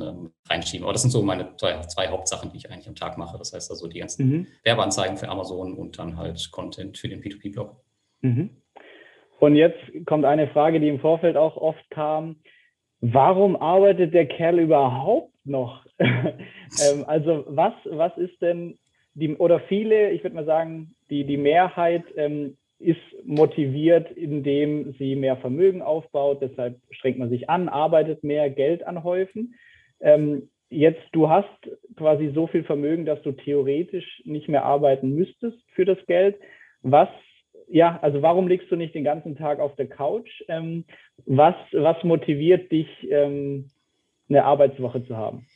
ähm, 0.00 0.32
reinschieben. 0.48 0.84
Aber 0.84 0.92
das 0.92 1.02
sind 1.02 1.10
so 1.10 1.22
meine 1.22 1.56
zwei, 1.56 1.80
zwei, 1.82 2.08
Hauptsachen, 2.08 2.50
die 2.50 2.58
ich 2.58 2.70
eigentlich 2.70 2.88
am 2.88 2.94
Tag 2.94 3.18
mache. 3.18 3.38
Das 3.38 3.52
heißt 3.52 3.70
also 3.70 3.88
die 3.88 4.00
ganzen 4.00 4.28
mhm. 4.28 4.46
Werbeanzeigen 4.64 5.16
für 5.16 5.28
Amazon 5.28 5.74
und 5.74 5.98
dann 5.98 6.16
halt 6.16 6.50
Content 6.52 6.98
für 6.98 7.08
den 7.08 7.22
P2P-Blog. 7.22 7.76
Mhm. 8.22 8.50
Und 9.38 9.56
jetzt 9.56 9.78
kommt 10.06 10.24
eine 10.24 10.48
Frage, 10.48 10.78
die 10.78 10.88
im 10.88 11.00
Vorfeld 11.00 11.36
auch 11.36 11.56
oft 11.56 11.84
kam. 11.90 12.36
Warum 13.00 13.56
arbeitet 13.56 14.14
der 14.14 14.26
Kerl 14.26 14.60
überhaupt 14.60 15.34
noch? 15.44 15.84
ähm, 15.98 17.04
also 17.06 17.44
was, 17.48 17.74
was 17.84 18.16
ist 18.16 18.40
denn 18.40 18.78
die, 19.14 19.34
oder 19.36 19.60
viele, 19.60 20.10
ich 20.10 20.22
würde 20.22 20.36
mal 20.36 20.44
sagen, 20.44 20.94
die, 21.10 21.24
die 21.24 21.36
Mehrheit 21.36 22.04
ähm, 22.16 22.56
ist 22.78 23.00
motiviert, 23.24 24.10
indem 24.12 24.94
sie 24.98 25.16
mehr 25.16 25.36
Vermögen 25.36 25.82
aufbaut, 25.82 26.42
deshalb 26.42 26.80
strengt 26.90 27.18
man 27.18 27.30
sich 27.30 27.48
an, 27.48 27.68
arbeitet 27.68 28.24
mehr, 28.24 28.50
Geld 28.50 28.86
anhäufen. 28.86 29.54
Ähm, 30.02 30.50
jetzt, 30.68 31.02
du 31.12 31.28
hast 31.28 31.48
quasi 31.96 32.32
so 32.34 32.46
viel 32.46 32.64
Vermögen, 32.64 33.06
dass 33.06 33.22
du 33.22 33.32
theoretisch 33.32 34.22
nicht 34.24 34.48
mehr 34.48 34.64
arbeiten 34.64 35.14
müsstest 35.14 35.58
für 35.74 35.84
das 35.84 35.98
Geld. 36.06 36.36
Was, 36.82 37.08
ja, 37.68 37.98
also 38.02 38.22
warum 38.22 38.48
liegst 38.48 38.70
du 38.70 38.76
nicht 38.76 38.94
den 38.94 39.04
ganzen 39.04 39.36
Tag 39.36 39.60
auf 39.60 39.76
der 39.76 39.88
Couch? 39.88 40.42
Ähm, 40.48 40.84
was, 41.24 41.54
was 41.72 42.02
motiviert 42.02 42.70
dich, 42.72 42.88
ähm, 43.10 43.70
eine 44.28 44.44
Arbeitswoche 44.44 45.04
zu 45.06 45.16
haben? 45.16 45.46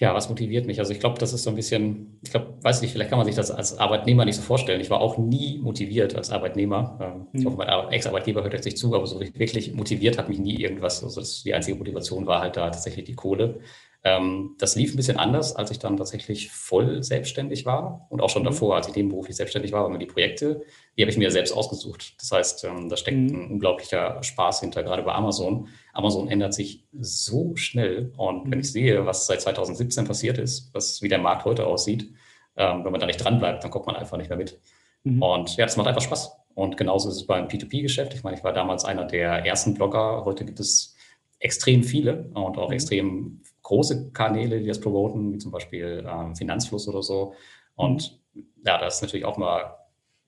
Ja, 0.00 0.14
was 0.14 0.28
motiviert 0.28 0.66
mich? 0.66 0.78
Also 0.78 0.92
ich 0.92 1.00
glaube, 1.00 1.18
das 1.18 1.32
ist 1.32 1.42
so 1.42 1.50
ein 1.50 1.56
bisschen, 1.56 2.20
ich 2.22 2.30
glaube, 2.30 2.54
weiß 2.62 2.82
nicht, 2.82 2.92
vielleicht 2.92 3.10
kann 3.10 3.18
man 3.18 3.26
sich 3.26 3.34
das 3.34 3.50
als 3.50 3.78
Arbeitnehmer 3.78 4.24
nicht 4.24 4.36
so 4.36 4.42
vorstellen. 4.42 4.80
Ich 4.80 4.90
war 4.90 5.00
auch 5.00 5.18
nie 5.18 5.58
motiviert 5.58 6.14
als 6.14 6.30
Arbeitnehmer. 6.30 6.98
Ähm, 7.00 7.26
ich 7.32 7.44
hoffe, 7.44 7.58
hm. 7.58 7.66
mein 7.66 7.92
Ex-Arbeitgeber 7.92 8.42
hört 8.44 8.52
jetzt 8.52 8.64
nicht 8.64 8.78
zu, 8.78 8.94
aber 8.94 9.06
so 9.08 9.20
wirklich 9.20 9.74
motiviert 9.74 10.16
hat 10.16 10.28
mich 10.28 10.38
nie 10.38 10.60
irgendwas. 10.60 11.02
Also 11.02 11.20
die 11.44 11.52
einzige 11.52 11.76
Motivation 11.76 12.26
war 12.26 12.40
halt 12.40 12.56
da 12.56 12.70
tatsächlich 12.70 13.06
die 13.06 13.14
Kohle. 13.14 13.58
Ähm, 14.04 14.54
das 14.58 14.76
lief 14.76 14.94
ein 14.94 14.96
bisschen 14.96 15.18
anders, 15.18 15.56
als 15.56 15.72
ich 15.72 15.80
dann 15.80 15.96
tatsächlich 15.96 16.50
voll 16.50 17.02
selbstständig 17.02 17.66
war 17.66 18.06
und 18.10 18.20
auch 18.20 18.30
schon 18.30 18.42
mhm. 18.42 18.46
davor, 18.46 18.76
als 18.76 18.86
ich 18.86 18.94
nebenberuflich 18.94 19.34
selbstständig 19.34 19.72
war, 19.72 19.84
aber 19.84 19.98
die 19.98 20.06
Projekte, 20.06 20.62
die 20.96 21.02
habe 21.02 21.10
ich 21.10 21.18
mir 21.18 21.32
selbst 21.32 21.52
ausgesucht. 21.52 22.14
Das 22.20 22.30
heißt, 22.30 22.64
ähm, 22.64 22.88
da 22.88 22.96
steckt 22.96 23.18
mhm. 23.18 23.34
ein 23.34 23.50
unglaublicher 23.50 24.22
Spaß 24.22 24.60
hinter, 24.60 24.84
gerade 24.84 25.02
bei 25.02 25.12
Amazon. 25.12 25.68
Amazon 25.98 26.28
ändert 26.28 26.54
sich 26.54 26.84
so 26.92 27.56
schnell 27.56 28.12
und 28.16 28.46
mhm. 28.46 28.52
wenn 28.52 28.60
ich 28.60 28.70
sehe, 28.70 29.04
was 29.04 29.26
seit 29.26 29.40
2017 29.40 30.06
passiert 30.06 30.38
ist, 30.38 30.72
was, 30.72 31.02
wie 31.02 31.08
der 31.08 31.18
Markt 31.18 31.44
heute 31.44 31.66
aussieht, 31.66 32.12
ähm, 32.56 32.84
wenn 32.84 32.92
man 32.92 33.00
da 33.00 33.06
nicht 33.06 33.22
dran 33.22 33.40
bleibt, 33.40 33.64
dann 33.64 33.72
kommt 33.72 33.86
man 33.86 33.96
einfach 33.96 34.16
nicht 34.16 34.28
mehr 34.28 34.38
mit. 34.38 34.60
Mhm. 35.02 35.20
Und 35.20 35.56
ja, 35.56 35.66
das 35.66 35.76
macht 35.76 35.88
einfach 35.88 36.02
Spaß. 36.02 36.36
Und 36.54 36.76
genauso 36.76 37.08
ist 37.08 37.16
es 37.16 37.26
beim 37.26 37.48
P2P-Geschäft. 37.48 38.14
Ich 38.14 38.22
meine, 38.22 38.36
ich 38.36 38.44
war 38.44 38.52
damals 38.52 38.84
einer 38.84 39.06
der 39.06 39.44
ersten 39.44 39.74
Blogger. 39.74 40.24
Heute 40.24 40.44
gibt 40.44 40.60
es 40.60 40.94
extrem 41.40 41.82
viele 41.82 42.30
und 42.34 42.58
auch 42.58 42.68
mhm. 42.68 42.74
extrem 42.74 43.42
große 43.62 44.12
Kanäle, 44.12 44.60
die 44.60 44.68
das 44.68 44.80
promoten, 44.80 45.32
wie 45.32 45.38
zum 45.38 45.50
Beispiel 45.50 46.06
ähm, 46.08 46.36
Finanzfluss 46.36 46.86
oder 46.86 47.02
so. 47.02 47.34
Und 47.74 48.20
mhm. 48.34 48.46
ja, 48.64 48.78
da 48.78 48.86
ist 48.86 49.02
natürlich 49.02 49.24
auch 49.24 49.36
mal 49.36 49.77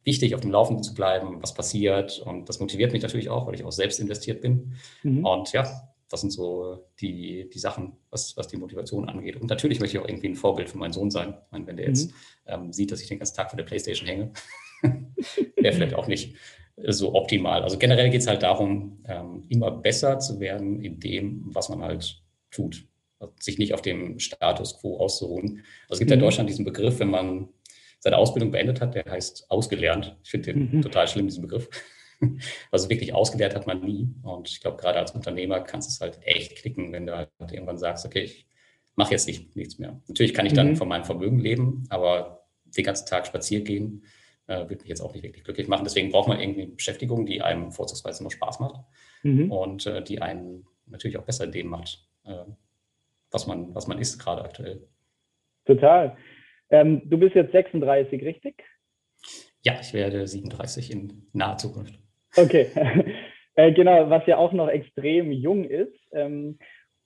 wichtig, 0.04 0.34
auf 0.34 0.40
dem 0.40 0.50
Laufenden 0.50 0.82
zu 0.82 0.94
bleiben, 0.94 1.42
was 1.42 1.54
passiert. 1.54 2.20
Und 2.20 2.48
das 2.48 2.60
motiviert 2.60 2.92
mich 2.92 3.02
natürlich 3.02 3.28
auch, 3.28 3.46
weil 3.46 3.54
ich 3.54 3.64
auch 3.64 3.72
selbst 3.72 4.00
investiert 4.00 4.40
bin. 4.40 4.74
Mhm. 5.02 5.24
Und 5.24 5.52
ja, 5.52 5.68
das 6.08 6.22
sind 6.22 6.30
so 6.30 6.86
die, 7.00 7.48
die 7.52 7.58
Sachen, 7.58 7.92
was, 8.10 8.36
was 8.36 8.48
die 8.48 8.56
Motivation 8.56 9.08
angeht. 9.08 9.36
Und 9.36 9.48
natürlich 9.48 9.80
möchte 9.80 9.96
ich 9.96 10.02
auch 10.02 10.08
irgendwie 10.08 10.28
ein 10.28 10.34
Vorbild 10.34 10.68
für 10.68 10.78
meinen 10.78 10.92
Sohn 10.92 11.10
sein. 11.10 11.34
Ich 11.46 11.52
meine, 11.52 11.66
wenn 11.66 11.76
der 11.76 11.86
jetzt 11.86 12.10
mhm. 12.10 12.14
ähm, 12.46 12.72
sieht, 12.72 12.90
dass 12.90 13.00
ich 13.00 13.08
den 13.08 13.18
ganzen 13.18 13.36
Tag 13.36 13.50
vor 13.50 13.56
der 13.56 13.64
Playstation 13.64 14.08
hänge, 14.08 14.32
wäre 15.56 15.74
vielleicht 15.74 15.94
auch 15.94 16.08
nicht 16.08 16.34
so 16.88 17.14
optimal. 17.14 17.62
Also 17.62 17.78
generell 17.78 18.10
geht 18.10 18.22
es 18.22 18.26
halt 18.26 18.42
darum, 18.42 19.04
ähm, 19.06 19.44
immer 19.48 19.70
besser 19.70 20.18
zu 20.18 20.40
werden 20.40 20.82
in 20.82 20.98
dem, 20.98 21.42
was 21.54 21.68
man 21.68 21.82
halt 21.82 22.22
tut 22.50 22.86
sich 23.38 23.58
nicht 23.58 23.74
auf 23.74 23.82
dem 23.82 24.18
Status 24.18 24.78
quo 24.80 24.98
auszuruhen. 24.98 25.62
Also 25.88 25.94
es 25.94 25.98
gibt 25.98 26.08
mhm. 26.08 26.12
ja 26.12 26.14
in 26.14 26.20
Deutschland 26.20 26.48
diesen 26.48 26.64
Begriff, 26.64 27.00
wenn 27.00 27.10
man 27.10 27.48
seine 28.00 28.16
Ausbildung 28.16 28.50
beendet 28.50 28.80
hat, 28.80 28.94
der 28.94 29.04
heißt 29.04 29.50
ausgelernt. 29.50 30.16
Ich 30.24 30.30
finde 30.30 30.52
den 30.52 30.76
mhm. 30.76 30.82
total 30.82 31.06
schlimm, 31.06 31.26
diesen 31.26 31.42
Begriff. 31.42 31.68
Also 32.70 32.90
wirklich 32.90 33.14
ausgelernt 33.14 33.54
hat 33.54 33.66
man 33.66 33.80
nie. 33.80 34.06
Und 34.22 34.46
ich 34.46 34.60
glaube, 34.60 34.76
gerade 34.76 34.98
als 34.98 35.12
Unternehmer 35.12 35.60
kannst 35.60 35.88
du 35.88 35.90
es 35.90 36.00
halt 36.02 36.22
echt 36.22 36.56
klicken, 36.56 36.92
wenn 36.92 37.06
du 37.06 37.16
halt 37.16 37.30
irgendwann 37.50 37.78
sagst, 37.78 38.04
okay, 38.04 38.20
ich 38.20 38.46
mache 38.94 39.12
jetzt 39.12 39.26
nicht, 39.26 39.56
nichts 39.56 39.78
mehr. 39.78 39.98
Natürlich 40.06 40.34
kann 40.34 40.44
ich 40.44 40.52
dann 40.52 40.72
mhm. 40.72 40.76
von 40.76 40.86
meinem 40.86 41.04
Vermögen 41.04 41.38
leben, 41.38 41.84
aber 41.88 42.44
den 42.66 42.84
ganzen 42.84 43.06
Tag 43.06 43.26
spazieren 43.26 43.64
gehen, 43.64 44.04
äh, 44.48 44.68
wird 44.68 44.82
mich 44.82 44.88
jetzt 44.88 45.00
auch 45.00 45.14
nicht 45.14 45.22
wirklich 45.22 45.44
glücklich 45.44 45.68
machen. 45.68 45.84
Deswegen 45.84 46.10
braucht 46.10 46.28
man 46.28 46.40
irgendwie 46.40 46.62
eine 46.62 46.72
Beschäftigung, 46.72 47.24
die 47.24 47.40
einem 47.40 47.72
vorzugsweise 47.72 48.22
noch 48.22 48.30
Spaß 48.30 48.60
macht 48.60 48.84
mhm. 49.22 49.50
und 49.50 49.86
äh, 49.86 50.02
die 50.02 50.20
einen 50.20 50.66
natürlich 50.86 51.16
auch 51.16 51.24
besser 51.24 51.44
in 51.44 51.52
dem 51.52 51.68
macht, 51.68 52.06
äh, 52.24 52.44
was 53.30 53.46
man, 53.46 53.74
was 53.74 53.86
man 53.86 53.98
ist 53.98 54.18
gerade 54.18 54.42
aktuell. 54.42 54.86
Total. 55.64 56.16
Ähm, 56.70 57.02
du 57.04 57.18
bist 57.18 57.35
jetzt 57.35 57.52
36, 57.52 58.22
richtig? 58.22 58.62
Ja, 59.62 59.74
ich 59.80 59.92
werde 59.92 60.26
37 60.26 60.90
in 60.90 61.28
naher 61.33 61.59
Zukunft. 61.59 61.98
Okay, 62.37 62.66
äh, 63.54 63.72
genau, 63.72 64.09
was 64.09 64.26
ja 64.26 64.37
auch 64.37 64.52
noch 64.52 64.68
extrem 64.68 65.33
jung 65.33 65.64
ist. 65.64 65.98
Ähm, 66.12 66.59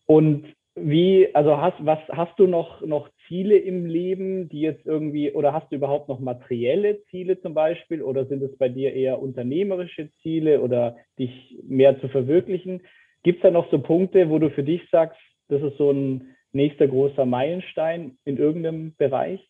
und 0.07 0.55
wie, 0.77 1.33
also 1.35 1.57
hast, 1.59 1.77
was 1.81 2.01
hast 2.11 2.39
du 2.39 2.47
noch, 2.47 2.81
noch 2.83 3.09
Ziele 3.29 3.57
im 3.57 3.87
Leben, 3.87 4.49
die 4.49 4.61
jetzt 4.61 4.85
irgendwie, 4.85 5.33
oder 5.33 5.53
hast 5.53 5.71
du 5.71 5.77
überhaupt 5.77 6.09
noch 6.09 6.19
materielle 6.19 7.03
Ziele 7.07 7.41
zum 7.41 7.55
Beispiel, 7.55 8.03
oder 8.03 8.27
sind 8.27 8.43
es 8.43 8.57
bei 8.59 8.69
dir 8.69 8.93
eher 8.93 9.21
unternehmerische 9.21 10.11
Ziele 10.23 10.61
oder 10.61 10.97
dich 11.19 11.59
mehr 11.63 12.01
zu 12.01 12.09
verwirklichen? 12.09 12.83
Gibt 13.23 13.39
es 13.39 13.43
da 13.43 13.51
noch 13.51 13.71
so 13.71 13.79
Punkte, 13.81 14.29
wo 14.29 14.39
du 14.39 14.51
für 14.51 14.65
dich 14.65 14.83
sagst, 14.91 15.19
das 15.49 15.63
ist 15.63 15.79
so 15.79 15.91
ein 15.91 16.35
nächster 16.53 16.89
großer 16.89 17.25
Meilenstein 17.25 18.19
in 18.25 18.37
irgendeinem 18.37 18.95
Bereich? 18.97 19.41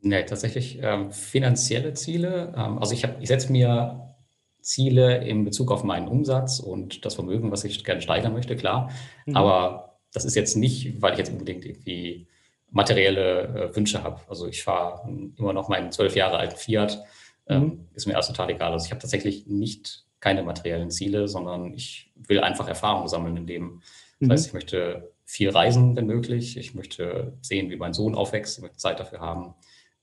Nee, 0.00 0.24
tatsächlich 0.24 0.78
ähm, 0.82 1.12
finanzielle 1.12 1.94
Ziele. 1.94 2.54
Ähm, 2.56 2.78
also 2.78 2.94
ich, 2.94 3.04
ich 3.20 3.28
setze 3.28 3.50
mir 3.50 4.14
Ziele 4.60 5.24
in 5.24 5.44
Bezug 5.44 5.70
auf 5.72 5.82
meinen 5.82 6.08
Umsatz 6.08 6.60
und 6.60 7.04
das 7.04 7.14
Vermögen, 7.14 7.50
was 7.50 7.64
ich 7.64 7.84
gerne 7.84 8.00
steigern 8.00 8.32
möchte, 8.32 8.54
klar. 8.56 8.90
Mhm. 9.26 9.36
Aber 9.36 9.98
das 10.12 10.24
ist 10.24 10.36
jetzt 10.36 10.56
nicht, 10.56 11.00
weil 11.00 11.12
ich 11.12 11.18
jetzt 11.18 11.32
unbedingt 11.32 11.64
irgendwie 11.64 12.28
materielle 12.70 13.70
äh, 13.70 13.76
Wünsche 13.76 14.02
habe. 14.02 14.20
Also 14.28 14.46
ich 14.46 14.62
fahre 14.62 15.08
immer 15.36 15.52
noch 15.52 15.68
meinen 15.68 15.90
zwölf 15.90 16.14
Jahre 16.14 16.38
alten 16.38 16.56
Fiat. 16.56 17.02
Ähm, 17.48 17.62
mhm. 17.62 17.88
Ist 17.94 18.06
mir 18.06 18.12
erst 18.12 18.28
total 18.28 18.50
egal. 18.50 18.72
Also 18.72 18.84
ich 18.84 18.90
habe 18.90 19.00
tatsächlich 19.00 19.46
nicht 19.46 20.04
keine 20.20 20.42
materiellen 20.42 20.90
Ziele, 20.90 21.28
sondern 21.28 21.72
ich 21.72 22.12
will 22.16 22.40
einfach 22.40 22.68
Erfahrung 22.68 23.08
sammeln 23.08 23.36
in 23.36 23.46
dem. 23.46 23.82
Das 24.20 24.26
mhm. 24.26 24.32
heißt, 24.32 24.46
ich 24.48 24.52
möchte 24.52 25.12
viel 25.24 25.50
reisen, 25.50 25.96
wenn 25.96 26.06
möglich. 26.06 26.56
Ich 26.56 26.74
möchte 26.74 27.38
sehen, 27.40 27.70
wie 27.70 27.76
mein 27.76 27.94
Sohn 27.94 28.14
aufwächst. 28.14 28.58
Ich 28.58 28.62
möchte 28.62 28.78
Zeit 28.78 29.00
dafür 29.00 29.20
haben. 29.20 29.54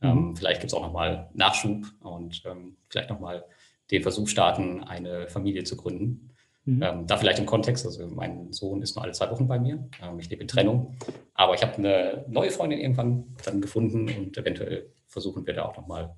Mhm. 0.02 0.08
Ähm, 0.08 0.36
vielleicht 0.36 0.62
gibt 0.62 0.72
es 0.72 0.78
auch 0.78 0.82
nochmal 0.82 1.30
Nachschub 1.34 1.86
und 2.02 2.44
ähm, 2.46 2.78
vielleicht 2.90 3.10
nochmal 3.10 3.46
den 3.92 4.02
Versuch 4.02 4.28
starten, 4.28 4.84
eine 4.84 5.28
Familie 5.28 5.64
zu 5.64 5.78
gründen. 5.78 6.32
Mhm. 6.66 6.82
Ähm, 6.82 7.08
da 7.08 7.18
vielleicht 7.18 7.40
im 7.40 7.46
Kontext, 7.46 7.86
also 7.86 8.08
mein 8.08 8.52
Sohn 8.52 8.82
ist 8.82 8.96
nur 8.96 9.04
alle 9.04 9.14
zwei 9.14 9.30
Wochen 9.30 9.48
bei 9.48 9.60
mir. 9.60 9.88
Ähm, 10.02 10.20
ich 10.20 10.30
lebe 10.30 10.42
in 10.42 10.48
Trennung. 10.48 10.96
Aber 11.34 11.54
ich 11.54 11.62
habe 11.62 11.76
eine 11.76 12.26
neue 12.28 12.50
Freundin 12.50 12.80
irgendwann 12.80 13.36
dann 13.44 13.62
gefunden 13.62 14.10
und 14.10 14.38
eventuell 14.38 14.92
versuchen 15.08 15.46
wir 15.46 15.54
da 15.54 15.66
auch 15.66 15.78
nochmal 15.78 16.16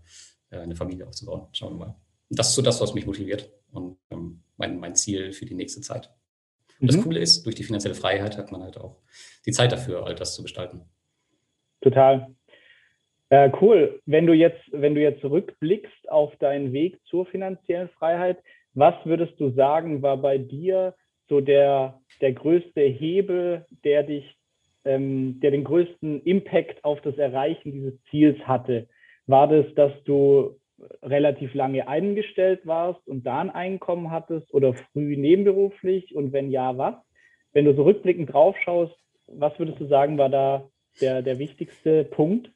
äh, 0.49 0.59
eine 0.59 0.75
Familie 0.75 1.05
aufzubauen. 1.05 1.47
Schauen 1.51 1.73
wir 1.73 1.87
mal. 1.87 1.95
Und 2.29 2.39
das 2.39 2.49
ist 2.49 2.55
so 2.55 2.61
das, 2.61 2.79
was 2.79 2.93
mich 2.93 3.05
motiviert 3.05 3.51
und 3.71 3.97
ähm, 4.09 4.43
mein, 4.55 4.79
mein 4.79 4.95
Ziel 4.95 5.33
für 5.33 5.45
die 5.45 5.55
nächste 5.55 5.81
Zeit. 5.81 6.11
Und 6.79 6.87
das 6.87 6.97
mhm. 6.97 7.03
Coole 7.03 7.19
ist, 7.19 7.45
durch 7.45 7.55
die 7.55 7.63
finanzielle 7.63 7.95
Freiheit 7.95 8.37
hat 8.37 8.51
man 8.51 8.63
halt 8.63 8.77
auch 8.77 9.01
die 9.45 9.51
Zeit 9.51 9.71
dafür, 9.71 10.05
all 10.05 10.15
das 10.15 10.35
zu 10.35 10.43
gestalten. 10.43 10.81
Total. 11.81 12.35
Äh, 13.29 13.51
cool. 13.61 14.01
Wenn 14.05 14.25
du 14.25 14.33
jetzt, 14.33 14.61
wenn 14.71 14.95
du 14.95 15.01
jetzt 15.01 15.21
zurückblickst 15.21 16.09
auf 16.09 16.35
deinen 16.37 16.71
Weg 16.71 16.99
zur 17.05 17.25
finanziellen 17.25 17.89
Freiheit, 17.89 18.37
was 18.73 18.93
würdest 19.05 19.39
du 19.39 19.51
sagen, 19.51 20.01
war 20.01 20.17
bei 20.17 20.37
dir 20.37 20.95
so 21.27 21.41
der, 21.41 21.99
der 22.21 22.33
größte 22.33 22.81
Hebel, 22.81 23.65
der 23.83 24.03
dich, 24.03 24.37
ähm, 24.85 25.39
der 25.41 25.51
den 25.51 25.65
größten 25.65 26.21
Impact 26.23 26.83
auf 26.85 27.01
das 27.01 27.17
Erreichen 27.17 27.71
dieses 27.73 28.01
Ziels 28.09 28.39
hatte? 28.47 28.87
War 29.25 29.47
das, 29.47 29.65
dass 29.75 29.91
du 30.05 30.57
relativ 31.01 31.53
lange 31.53 31.87
eingestellt 31.87 32.65
warst 32.65 33.05
und 33.07 33.25
da 33.25 33.39
ein 33.39 33.49
Einkommen 33.49 34.11
hattest 34.11 34.53
oder 34.53 34.73
früh 34.73 35.17
nebenberuflich 35.17 36.15
und 36.15 36.31
wenn 36.31 36.51
ja, 36.51 36.77
was? 36.77 36.95
Wenn 37.51 37.65
du 37.65 37.73
so 37.73 37.83
rückblickend 37.83 38.31
drauf 38.31 38.55
schaust, 38.63 38.95
was 39.27 39.57
würdest 39.59 39.79
du 39.81 39.87
sagen, 39.87 40.17
war 40.17 40.29
da 40.29 40.69
der, 41.01 41.21
der 41.23 41.39
wichtigste 41.39 42.05
Punkt? 42.05 42.51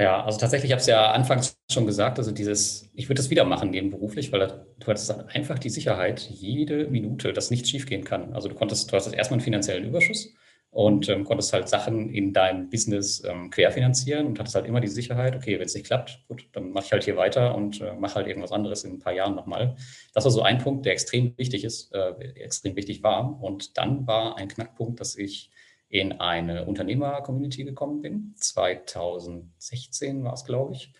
Ja, 0.00 0.24
also 0.24 0.38
tatsächlich, 0.38 0.70
ich 0.70 0.72
habe 0.72 0.80
es 0.80 0.86
ja 0.86 1.12
anfangs 1.12 1.58
schon 1.70 1.84
gesagt, 1.84 2.18
also 2.18 2.32
dieses, 2.32 2.88
ich 2.94 3.10
würde 3.10 3.20
das 3.20 3.28
wieder 3.28 3.44
machen 3.44 3.68
nebenberuflich, 3.68 4.32
weil 4.32 4.40
du 4.78 4.86
hattest 4.86 5.10
einfach 5.10 5.58
die 5.58 5.68
Sicherheit, 5.68 6.20
jede 6.22 6.88
Minute, 6.88 7.34
dass 7.34 7.50
nichts 7.50 7.68
schiefgehen 7.68 8.02
kann. 8.02 8.32
Also 8.32 8.48
du 8.48 8.54
konntest, 8.54 8.90
du 8.90 8.96
hast 8.96 9.12
erstmal 9.12 9.36
einen 9.36 9.44
finanziellen 9.44 9.84
Überschuss 9.84 10.32
und 10.70 11.10
ähm, 11.10 11.24
konntest 11.24 11.52
halt 11.52 11.68
Sachen 11.68 12.08
in 12.08 12.32
deinem 12.32 12.70
Business 12.70 13.22
ähm, 13.28 13.50
querfinanzieren 13.50 14.26
und 14.26 14.38
hattest 14.38 14.54
halt 14.54 14.64
immer 14.66 14.80
die 14.80 14.88
Sicherheit, 14.88 15.36
okay, 15.36 15.58
wenn 15.58 15.66
es 15.66 15.74
nicht 15.74 15.86
klappt, 15.86 16.24
gut, 16.28 16.48
dann 16.52 16.70
mache 16.70 16.86
ich 16.86 16.92
halt 16.92 17.04
hier 17.04 17.18
weiter 17.18 17.54
und 17.54 17.82
äh, 17.82 17.92
mache 17.92 18.14
halt 18.14 18.26
irgendwas 18.26 18.52
anderes 18.52 18.84
in 18.84 18.92
ein 18.94 18.98
paar 19.00 19.12
Jahren 19.12 19.34
nochmal. 19.34 19.76
Das 20.14 20.24
war 20.24 20.30
so 20.30 20.40
ein 20.40 20.56
Punkt, 20.56 20.86
der 20.86 20.94
extrem 20.94 21.36
wichtig 21.36 21.62
ist, 21.62 21.92
äh, 21.92 22.12
extrem 22.36 22.74
wichtig 22.74 23.02
war. 23.02 23.38
Und 23.42 23.76
dann 23.76 24.06
war 24.06 24.38
ein 24.38 24.48
Knackpunkt, 24.48 24.98
dass 24.98 25.14
ich 25.16 25.50
in 25.90 26.12
eine 26.20 26.64
Unternehmer-Community 26.66 27.64
gekommen 27.64 28.00
bin. 28.00 28.32
2016 28.36 30.24
war 30.24 30.32
es, 30.32 30.44
glaube 30.44 30.72
ich. 30.72 30.92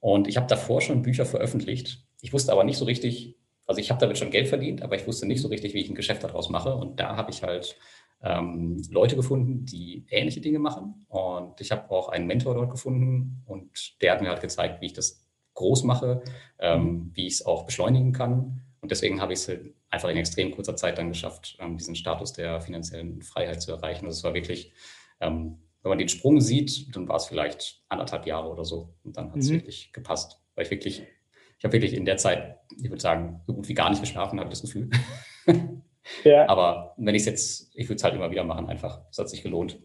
Und 0.00 0.28
ich 0.28 0.36
habe 0.36 0.46
davor 0.46 0.80
schon 0.80 1.02
Bücher 1.02 1.26
veröffentlicht. 1.26 2.06
Ich 2.20 2.32
wusste 2.32 2.52
aber 2.52 2.62
nicht 2.62 2.78
so 2.78 2.84
richtig, 2.84 3.36
also 3.66 3.80
ich 3.80 3.90
habe 3.90 4.00
damit 4.00 4.16
schon 4.16 4.30
Geld 4.30 4.46
verdient, 4.46 4.82
aber 4.82 4.94
ich 4.94 5.06
wusste 5.08 5.26
nicht 5.26 5.42
so 5.42 5.48
richtig, 5.48 5.74
wie 5.74 5.80
ich 5.80 5.90
ein 5.90 5.96
Geschäft 5.96 6.22
daraus 6.22 6.50
mache. 6.50 6.74
Und 6.76 7.00
da 7.00 7.16
habe 7.16 7.32
ich 7.32 7.42
halt 7.42 7.76
ähm, 8.22 8.80
Leute 8.90 9.16
gefunden, 9.16 9.64
die 9.64 10.06
ähnliche 10.08 10.40
Dinge 10.40 10.60
machen. 10.60 11.04
Und 11.08 11.60
ich 11.60 11.72
habe 11.72 11.90
auch 11.90 12.08
einen 12.08 12.28
Mentor 12.28 12.54
dort 12.54 12.70
gefunden 12.70 13.42
und 13.44 14.00
der 14.00 14.12
hat 14.12 14.22
mir 14.22 14.28
halt 14.28 14.40
gezeigt, 14.40 14.80
wie 14.80 14.86
ich 14.86 14.92
das 14.92 15.26
groß 15.54 15.82
mache, 15.82 16.22
ähm, 16.60 17.10
wie 17.14 17.26
ich 17.26 17.34
es 17.34 17.46
auch 17.46 17.66
beschleunigen 17.66 18.12
kann. 18.12 18.62
Und 18.80 18.90
deswegen 18.90 19.20
habe 19.20 19.32
ich 19.32 19.40
es 19.40 19.48
halt 19.48 19.74
einfach 19.90 20.08
in 20.08 20.16
extrem 20.16 20.50
kurzer 20.50 20.76
Zeit 20.76 20.98
dann 20.98 21.08
geschafft, 21.08 21.56
ähm, 21.60 21.76
diesen 21.76 21.96
Status 21.96 22.32
der 22.32 22.60
finanziellen 22.60 23.22
Freiheit 23.22 23.60
zu 23.60 23.72
erreichen. 23.72 24.06
Also 24.06 24.18
es 24.18 24.24
war 24.24 24.34
wirklich, 24.34 24.72
ähm, 25.20 25.58
wenn 25.82 25.90
man 25.90 25.98
den 25.98 26.08
Sprung 26.08 26.40
sieht, 26.40 26.94
dann 26.94 27.08
war 27.08 27.16
es 27.16 27.26
vielleicht 27.26 27.82
anderthalb 27.88 28.26
Jahre 28.26 28.48
oder 28.48 28.64
so. 28.64 28.94
Und 29.04 29.16
dann 29.16 29.30
hat 29.30 29.38
es 29.38 29.48
mhm. 29.48 29.54
wirklich 29.54 29.92
gepasst. 29.92 30.40
Weil 30.54 30.64
ich 30.64 30.70
wirklich, 30.70 31.02
ich 31.58 31.64
habe 31.64 31.72
wirklich 31.72 31.94
in 31.94 32.04
der 32.04 32.16
Zeit, 32.16 32.58
ich 32.76 32.88
würde 32.88 33.00
sagen, 33.00 33.40
so 33.46 33.54
gut 33.54 33.68
wie 33.68 33.74
gar 33.74 33.90
nicht 33.90 34.00
geschlafen, 34.00 34.38
habe 34.38 34.48
ich 34.48 34.58
das 34.58 34.62
Gefühl. 34.62 34.90
Ja. 36.24 36.46
Aber 36.48 36.94
wenn 36.96 37.14
ich 37.14 37.22
es 37.22 37.26
jetzt, 37.26 37.76
ich 37.76 37.88
würde 37.88 37.96
es 37.96 38.04
halt 38.04 38.14
immer 38.14 38.30
wieder 38.30 38.44
machen, 38.44 38.68
einfach. 38.68 39.02
Es 39.10 39.18
hat 39.18 39.28
sich 39.28 39.42
gelohnt. 39.42 39.78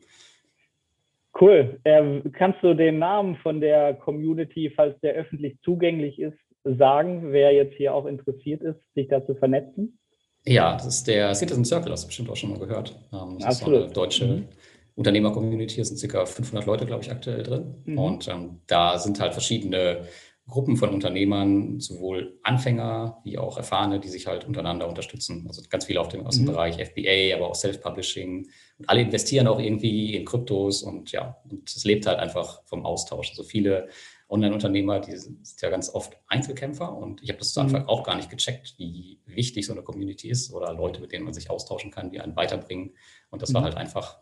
Cool. 1.40 1.80
Ähm, 1.84 2.32
kannst 2.34 2.62
du 2.62 2.76
den 2.76 3.00
Namen 3.00 3.36
von 3.38 3.60
der 3.60 3.96
Community, 3.96 4.72
falls 4.76 5.00
der 5.02 5.14
öffentlich 5.14 5.58
zugänglich 5.64 6.20
ist, 6.20 6.38
sagen, 6.64 7.32
wer 7.32 7.54
jetzt 7.54 7.76
hier 7.76 7.94
auch 7.94 8.06
interessiert 8.06 8.62
ist, 8.62 8.80
sich 8.96 9.08
da 9.08 9.26
zu 9.26 9.36
vernetzen? 9.36 10.00
Ja, 10.46 10.76
das 10.76 10.88
ist 10.88 11.08
der 11.08 11.34
Citizen 11.36 11.66
Circle, 11.66 11.92
hast 11.92 12.04
du 12.04 12.08
bestimmt 12.08 12.30
auch 12.30 12.36
schon 12.36 12.50
mal 12.50 12.60
gehört. 12.60 12.98
Ähm, 13.14 13.38
das 13.40 13.62
Absolut. 13.62 13.80
ist 13.80 13.84
eine 13.86 13.94
deutsche 13.94 14.28
mhm. 14.28 14.48
Unternehmer-Community, 14.96 15.82
es 15.82 15.90
sind 15.90 16.12
ca. 16.12 16.26
500 16.26 16.66
Leute, 16.66 16.86
glaube 16.86 17.04
ich, 17.04 17.12
aktuell 17.12 17.44
drin. 17.44 17.76
Mhm. 17.86 17.98
Und 17.98 18.28
ähm, 18.28 18.62
da 18.68 18.98
sind 18.98 19.20
halt 19.20 19.34
verschiedene 19.34 20.08
Gruppen 20.46 20.76
von 20.76 20.90
Unternehmern, 20.90 21.80
sowohl 21.80 22.38
Anfänger 22.44 23.22
wie 23.24 23.38
auch 23.38 23.58
Erfahrene, 23.58 24.02
die 24.02 24.10
sich 24.10 24.28
halt 24.28 24.46
untereinander 24.46 24.90
unterstützen. 24.90 25.46
Also 25.48 25.62
ganz 25.70 25.86
viele 25.86 26.02
auf 26.02 26.10
dem, 26.10 26.26
aus 26.26 26.36
dem 26.36 26.44
mhm. 26.44 26.50
Bereich 26.50 26.76
FBA, 26.76 27.36
aber 27.36 27.50
auch 27.50 27.56
Self-Publishing. 27.56 28.50
Und 28.78 28.90
alle 28.90 29.02
investieren 29.02 29.48
auch 29.48 29.60
irgendwie 29.60 30.16
in 30.16 30.26
Kryptos 30.26 30.84
und 30.84 31.14
ja, 31.14 31.38
und 31.50 31.70
es 31.70 31.86
lebt 31.86 32.06
halt 32.06 32.20
einfach 32.20 32.62
vom 32.66 32.86
Austausch. 32.86 33.30
Also 33.30 33.44
viele 33.44 33.88
Online-Unternehmer, 34.30 35.00
die 35.00 35.16
sind 35.16 35.40
ja 35.62 35.70
ganz 35.70 35.94
oft 35.94 36.18
Einzelkämpfer 36.28 36.96
und 36.96 37.22
ich 37.22 37.30
habe 37.30 37.40
das 37.40 37.54
zu 37.54 37.60
Anfang 37.62 37.84
mhm. 37.84 37.90
auch 37.90 38.04
gar 38.04 38.16
nicht 38.16 38.30
gecheckt, 38.30 38.76
wie 38.78 39.20
wichtig 39.26 39.66
so 39.66 39.74
eine 39.74 39.84
Community 39.84 40.30
ist 40.30 40.54
oder 40.54 40.74
Leute, 40.74 41.02
mit 41.02 41.12
denen 41.12 41.26
man 41.26 41.34
sich 41.34 41.50
austauschen 41.50 41.92
kann, 41.92 42.10
die 42.10 42.20
einen 42.20 42.36
weiterbringen. 42.36 42.96
Und 43.30 43.42
das 43.42 43.50
mhm. 43.50 43.56
war 43.56 43.64
halt 43.64 43.78
einfach, 43.78 44.20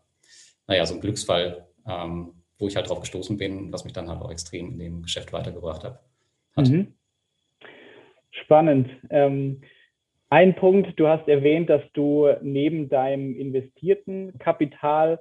naja, 0.67 0.85
so 0.85 0.95
ein 0.95 1.01
Glücksfall, 1.01 1.67
ähm, 1.87 2.33
wo 2.57 2.67
ich 2.67 2.75
halt 2.75 2.89
drauf 2.89 2.99
gestoßen 2.99 3.37
bin, 3.37 3.71
was 3.71 3.83
mich 3.83 3.93
dann 3.93 4.09
halt 4.09 4.21
auch 4.21 4.31
extrem 4.31 4.71
in 4.71 4.79
dem 4.79 5.01
Geschäft 5.03 5.33
weitergebracht 5.33 5.83
hat 5.83 6.03
hat. 6.55 6.69
Mhm. 6.69 6.93
Spannend. 8.31 8.89
Ähm, 9.09 9.61
ein 10.29 10.55
Punkt, 10.55 10.97
du 10.99 11.07
hast 11.07 11.27
erwähnt, 11.27 11.69
dass 11.69 11.81
du 11.93 12.29
neben 12.41 12.89
deinem 12.89 13.35
investierten 13.35 14.37
Kapital 14.39 15.19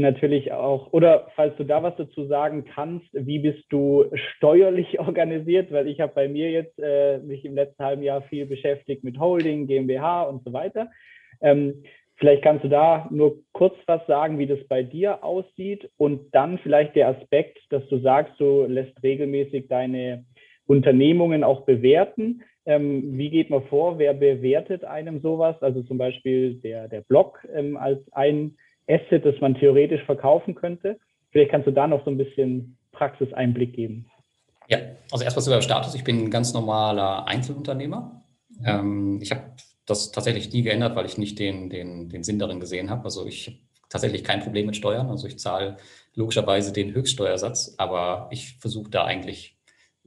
natürlich 0.00 0.52
auch, 0.52 0.92
oder 0.92 1.28
falls 1.36 1.56
du 1.56 1.64
da 1.64 1.82
was 1.82 1.94
dazu 1.96 2.26
sagen 2.26 2.64
kannst, 2.64 3.06
wie 3.12 3.38
bist 3.38 3.64
du 3.68 4.06
steuerlich 4.36 4.98
organisiert? 4.98 5.70
Weil 5.70 5.88
ich 5.88 6.00
habe 6.00 6.14
bei 6.14 6.28
mir 6.28 6.50
jetzt 6.50 6.78
äh, 6.78 7.18
mich 7.18 7.44
im 7.44 7.54
letzten 7.54 7.84
halben 7.84 8.02
Jahr 8.02 8.22
viel 8.22 8.46
beschäftigt 8.46 9.04
mit 9.04 9.18
Holding, 9.18 9.66
GmbH 9.66 10.22
und 10.22 10.44
so 10.44 10.52
weiter. 10.52 10.90
Ähm, 11.40 11.82
vielleicht 12.16 12.42
kannst 12.42 12.64
du 12.64 12.68
da 12.68 13.08
nur 13.10 13.36
kurz 13.52 13.74
was 13.86 14.06
sagen, 14.06 14.38
wie 14.38 14.46
das 14.46 14.60
bei 14.68 14.82
dir 14.82 15.22
aussieht 15.22 15.90
und 15.98 16.34
dann 16.34 16.58
vielleicht 16.58 16.96
der 16.96 17.08
Aspekt, 17.08 17.58
dass 17.70 17.86
du 17.88 17.98
sagst, 17.98 18.38
du 18.38 18.64
lässt 18.64 19.02
regelmäßig 19.02 19.68
deine 19.68 20.24
Unternehmungen 20.66 21.44
auch 21.44 21.66
bewerten. 21.66 22.42
Ähm, 22.64 23.18
wie 23.18 23.30
geht 23.30 23.50
man 23.50 23.64
vor? 23.64 23.98
Wer 23.98 24.14
bewertet 24.14 24.84
einem 24.84 25.20
sowas? 25.20 25.60
Also 25.60 25.82
zum 25.82 25.98
Beispiel 25.98 26.54
der, 26.54 26.88
der 26.88 27.00
Blog 27.02 27.46
ähm, 27.52 27.76
als 27.76 28.00
ein 28.12 28.56
Asset, 28.88 29.24
das 29.24 29.40
man 29.40 29.54
theoretisch 29.54 30.02
verkaufen 30.04 30.54
könnte. 30.54 30.98
Vielleicht 31.30 31.50
kannst 31.50 31.66
du 31.66 31.72
da 31.72 31.86
noch 31.86 32.04
so 32.04 32.10
ein 32.10 32.18
bisschen 32.18 32.76
Praxiseinblick 32.92 33.74
geben. 33.74 34.06
Ja, 34.68 34.78
also 35.10 35.24
erstmal 35.24 35.42
zu 35.42 35.50
der 35.50 35.62
Status. 35.62 35.94
Ich 35.94 36.04
bin 36.04 36.24
ein 36.24 36.30
ganz 36.30 36.52
normaler 36.52 37.26
Einzelunternehmer. 37.26 38.22
Ähm, 38.64 39.18
ich 39.20 39.30
habe 39.30 39.52
das 39.86 40.12
tatsächlich 40.12 40.52
nie 40.52 40.62
geändert, 40.62 40.94
weil 40.94 41.06
ich 41.06 41.18
nicht 41.18 41.38
den, 41.38 41.68
den, 41.68 42.08
den 42.08 42.22
Sinn 42.22 42.38
darin 42.38 42.60
gesehen 42.60 42.90
habe. 42.90 43.04
Also 43.04 43.26
ich 43.26 43.48
habe 43.48 43.58
tatsächlich 43.88 44.24
kein 44.24 44.40
Problem 44.40 44.66
mit 44.66 44.76
Steuern. 44.76 45.08
Also 45.08 45.26
ich 45.26 45.38
zahle 45.38 45.76
logischerweise 46.14 46.72
den 46.72 46.94
Höchststeuersatz, 46.94 47.74
aber 47.78 48.28
ich 48.30 48.56
versuche 48.58 48.90
da 48.90 49.04
eigentlich 49.04 49.58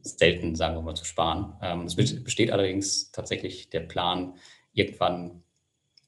selten, 0.02 0.56
sagen 0.56 0.76
wir 0.76 0.82
mal, 0.82 0.96
zu 0.96 1.06
sparen. 1.06 1.54
Ähm, 1.62 1.82
es 1.86 1.96
besteht 1.96 2.52
allerdings 2.52 3.12
tatsächlich 3.12 3.70
der 3.70 3.82
Plan, 3.82 4.36
irgendwann 4.74 5.44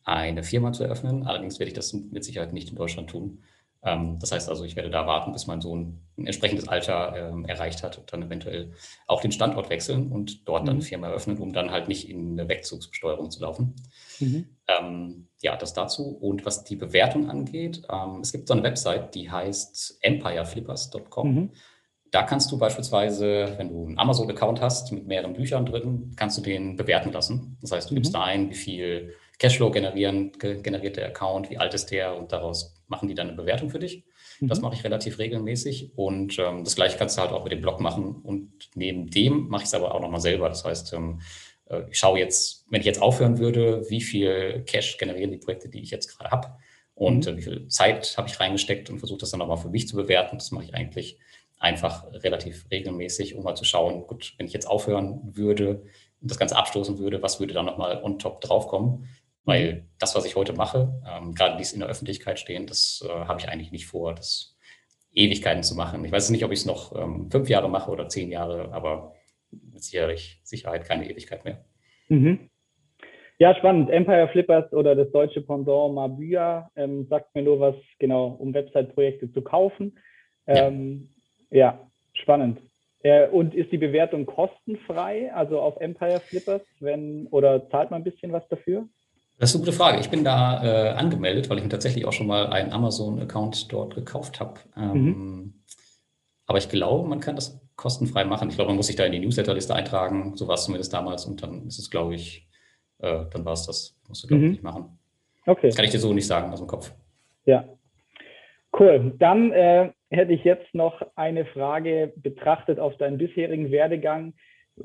eine 0.08 0.44
Firma 0.44 0.72
zu 0.72 0.84
eröffnen. 0.84 1.28
Allerdings 1.28 1.60
werde 1.60 1.70
ich 1.70 1.76
das 1.76 1.94
mit 1.94 2.24
Sicherheit 2.24 2.54
nicht 2.54 2.70
in 2.70 2.76
Deutschland 2.76 3.10
tun. 3.10 3.44
Ähm, 3.84 4.18
das 4.20 4.32
heißt 4.32 4.50
also, 4.50 4.64
ich 4.64 4.76
werde 4.76 4.90
da 4.90 5.06
warten, 5.06 5.34
bis 5.34 5.48
mein 5.48 5.62
Sohn 5.62 6.00
ein 6.18 6.26
entsprechendes 6.26 6.68
Alter 6.68 7.14
ähm, 7.16 7.46
erreicht 7.46 7.84
hat 7.84 7.98
und 7.98 8.12
dann 8.12 8.24
eventuell 8.24 8.72
auch 9.06 9.22
den 9.22 9.34
Standort 9.34 9.70
wechseln 9.70 10.12
und 10.12 10.48
dort 10.48 10.64
mhm. 10.64 10.66
dann 10.66 10.76
eine 10.78 10.86
Firma 10.86 11.08
eröffnen, 11.08 11.38
um 11.38 11.52
dann 11.52 11.72
halt 11.72 11.90
nicht 11.90 12.10
in 12.10 12.32
eine 12.32 12.48
Wegzugsbesteuerung 12.48 13.30
zu 13.32 13.42
laufen. 13.42 13.76
Mhm. 14.20 14.48
Ähm, 14.68 15.28
ja, 15.42 15.58
das 15.58 15.74
dazu. 15.74 16.08
Und 16.08 16.46
was 16.46 16.64
die 16.64 16.78
Bewertung 16.78 17.30
angeht, 17.30 17.84
es 18.22 18.32
gibt 18.32 18.48
so 18.48 18.54
eine 18.54 18.64
Website, 18.64 19.14
die 19.14 19.30
heißt 19.30 20.00
empireflippers.com. 20.02 21.34
Mhm. 21.34 21.52
Da 22.12 22.24
kannst 22.24 22.52
du 22.52 22.58
beispielsweise, 22.58 23.54
wenn 23.58 23.70
du 23.70 23.86
einen 23.86 24.00
Amazon-Account 24.00 24.62
hast 24.62 24.92
mit 24.94 25.06
mehreren 25.06 25.34
Büchern 25.34 25.66
drin, 25.66 26.14
kannst 26.16 26.38
du 26.38 26.42
den 26.42 26.78
bewerten 26.78 27.12
lassen. 27.12 27.58
Das 27.62 27.74
heißt, 27.74 27.92
du 27.92 27.96
gibst 27.96 28.14
mhm. 28.14 28.18
da 28.18 28.24
ein, 28.24 28.50
wie 28.50 28.56
viel 28.56 29.14
Cashflow 29.40 29.70
generieren, 29.70 30.32
generiert 30.40 30.98
der 30.98 31.08
Account, 31.08 31.50
wie 31.50 31.58
alt 31.58 31.74
ist 31.74 31.92
der 31.92 32.16
und 32.16 32.32
daraus 32.32 32.76
machen 32.88 33.08
die 33.08 33.14
dann 33.14 33.28
eine 33.28 33.38
Bewertung 33.38 33.70
für 33.70 33.80
dich. 33.80 34.04
Mhm. 34.40 34.48
Das 34.48 34.62
mache 34.62 34.76
ich 34.76 34.84
relativ 34.84 35.20
regelmäßig 35.20 35.92
und 35.96 36.40
ähm, 36.40 36.64
das 36.64 36.76
gleiche 36.76 36.98
kannst 36.98 37.18
du 37.18 37.22
halt 37.22 37.32
auch 37.32 37.44
mit 37.44 37.52
dem 37.52 37.62
Blog 37.62 37.80
machen 37.80 38.16
und 38.24 38.52
neben 38.76 39.10
dem 39.10 39.48
mache 39.48 39.64
ich 39.64 39.68
es 39.68 39.74
aber 39.74 39.94
auch 39.94 40.02
nochmal 40.02 40.22
selber. 40.22 40.50
Das 40.50 40.66
heißt, 40.66 40.94
ähm, 40.94 41.22
äh, 41.70 41.84
ich 41.92 42.00
schaue 42.00 42.20
jetzt, 42.20 42.66
wenn 42.70 42.80
ich 42.80 42.86
jetzt 42.86 43.02
aufhören 43.02 43.38
würde, 43.38 43.86
wie 43.90 44.02
viel 44.02 44.64
Cash 44.66 44.98
generieren 44.98 45.32
die 45.32 45.38
Projekte, 45.38 45.70
die 45.70 45.82
ich 45.82 45.92
jetzt 45.92 46.08
gerade 46.08 46.32
habe 46.32 46.58
und 46.96 47.26
mhm. 47.26 47.34
äh, 47.34 47.38
wie 47.38 47.42
viel 47.42 47.68
Zeit 47.68 48.16
habe 48.18 48.28
ich 48.28 48.40
reingesteckt 48.40 48.90
und 48.90 49.00
versuche 49.00 49.20
das 49.20 49.32
dann 49.32 49.40
nochmal 49.40 49.58
für 49.58 49.70
mich 49.70 49.88
zu 49.88 49.96
bewerten. 49.96 50.38
Das 50.38 50.52
mache 50.52 50.66
ich 50.66 50.74
eigentlich 50.74 51.20
einfach 51.60 52.06
relativ 52.12 52.66
regelmäßig, 52.72 53.36
um 53.36 53.44
mal 53.44 53.56
zu 53.56 53.66
schauen, 53.66 54.06
gut, 54.08 54.34
wenn 54.38 54.48
ich 54.48 54.54
jetzt 54.54 54.68
aufhören 54.68 55.20
würde 55.24 55.84
und 56.22 56.32
das 56.32 56.38
Ganze 56.38 56.56
abstoßen 56.56 57.00
würde, 57.00 57.22
was 57.22 57.40
würde 57.40 57.54
dann 57.54 57.66
nochmal 57.66 58.02
on 58.04 58.20
top 58.20 58.42
draufkommen? 58.42 59.08
Weil 59.48 59.74
mhm. 59.74 59.84
das, 59.98 60.14
was 60.14 60.26
ich 60.26 60.36
heute 60.36 60.54
mache, 60.54 61.02
ähm, 61.10 61.34
gerade 61.34 61.58
dies 61.58 61.72
in 61.72 61.80
der 61.80 61.90
Öffentlichkeit 61.90 62.38
stehen, 62.38 62.68
das 62.68 63.04
äh, 63.08 63.10
habe 63.10 63.40
ich 63.40 63.48
eigentlich 63.48 63.72
nicht 63.72 63.88
vor, 63.88 64.14
das 64.14 64.58
Ewigkeiten 65.14 65.64
zu 65.64 65.74
machen. 65.74 66.04
Ich 66.04 66.12
weiß 66.12 66.30
nicht, 66.30 66.44
ob 66.44 66.52
ich 66.52 66.60
es 66.60 66.66
noch 66.66 66.94
ähm, 66.96 67.32
fünf 67.32 67.50
Jahre 67.50 67.70
mache 67.70 67.90
oder 67.90 68.10
zehn 68.10 68.30
Jahre, 68.30 68.74
aber 68.74 69.16
mit 69.50 69.82
sicherlich, 69.82 70.42
Sicherheit 70.44 70.86
keine 70.86 71.10
Ewigkeit 71.10 71.46
mehr. 71.46 71.64
Mhm. 72.10 72.50
Ja, 73.40 73.56
spannend. 73.56 73.90
Empire 73.90 74.28
Flippers 74.34 74.72
oder 74.74 74.96
das 74.96 75.12
deutsche 75.12 75.42
Pendant 75.42 75.96
Mabüa 75.96 76.70
ähm, 76.76 77.08
sagt 77.08 77.34
mir 77.34 77.44
nur 77.44 77.60
was, 77.62 77.76
genau, 78.00 78.28
um 78.28 78.54
Website-Projekte 78.54 79.32
zu 79.32 79.42
kaufen. 79.42 79.98
Ja. 80.46 80.68
Ähm, 80.68 81.10
ja, 81.52 81.90
spannend. 82.14 82.60
Äh, 83.04 83.30
und 83.30 83.56
ist 83.56 83.72
die 83.72 83.78
Bewertung 83.78 84.26
kostenfrei, 84.26 85.32
also 85.34 85.62
auf 85.62 85.78
Empire 85.78 86.20
Flippers, 86.20 86.64
wenn, 86.82 87.28
oder 87.28 87.70
zahlt 87.70 87.92
man 87.92 88.02
ein 88.02 88.04
bisschen 88.04 88.34
was 88.34 88.46
dafür? 88.50 88.90
Das 89.40 89.50
ist 89.50 89.56
eine 89.56 89.66
gute 89.66 89.78
Frage. 89.78 90.00
Ich 90.00 90.10
bin 90.10 90.24
da 90.24 90.64
äh, 90.64 90.90
angemeldet, 90.94 91.50
weil 91.50 91.58
ich 91.58 91.64
mir 91.64 91.70
tatsächlich 91.70 92.06
auch 92.06 92.14
schon 92.14 92.28
mal 92.28 92.48
einen 92.48 92.72
Amazon-Account 92.72 93.72
dort 93.72 93.96
gekauft 93.96 94.40
habe. 94.40 94.60
Ähm, 94.76 95.04
mhm. 95.04 95.54
Aber 96.48 96.58
ich 96.58 96.70
glaube, 96.70 97.08
man 97.08 97.20
kann 97.20 97.36
das 97.36 97.62
kostenfrei 97.76 98.26
machen. 98.26 98.50
Ich 98.50 98.56
glaube, 98.56 98.70
man 98.70 98.78
muss 98.78 98.88
sich 98.88 98.96
da 98.96 99.06
in 99.06 99.12
die 99.12 99.20
Newsletterliste 99.20 99.76
eintragen. 99.76 100.36
So 100.36 100.48
war 100.48 100.56
es 100.56 100.64
zumindest 100.64 100.94
damals. 100.94 101.26
Und 101.26 101.44
dann 101.44 101.68
ist 101.68 101.78
es, 101.78 101.92
glaube 101.92 102.16
ich, 102.16 102.48
äh, 103.00 103.26
dann 103.32 103.46
war 103.46 103.54
es 103.54 103.68
das. 103.68 104.00
Musst 104.08 104.24
du, 104.24 104.28
glaube 104.28 104.42
ich, 104.42 104.46
mhm. 104.46 104.52
nicht 104.54 104.64
machen. 104.64 104.98
Okay. 105.46 105.68
Das 105.68 105.76
kann 105.76 105.86
ich 105.86 105.92
dir 105.92 106.00
so 106.00 106.14
nicht 106.14 106.28
sagen 106.28 106.52
aus 106.52 106.60
dem 106.60 106.68
Kopf. 106.68 106.94
Ja. 107.46 107.66
Cool. 108.78 109.14
Dann 109.20 109.52
äh, 109.52 109.92
hätte 110.10 110.34
ich 110.34 110.44
jetzt 110.44 110.74
noch 110.74 111.02
eine 111.16 111.46
Frage 111.46 112.14
betrachtet 112.16 112.80
auf 112.80 112.98
deinen 112.98 113.18
bisherigen 113.18 113.72
Werdegang. 113.72 114.34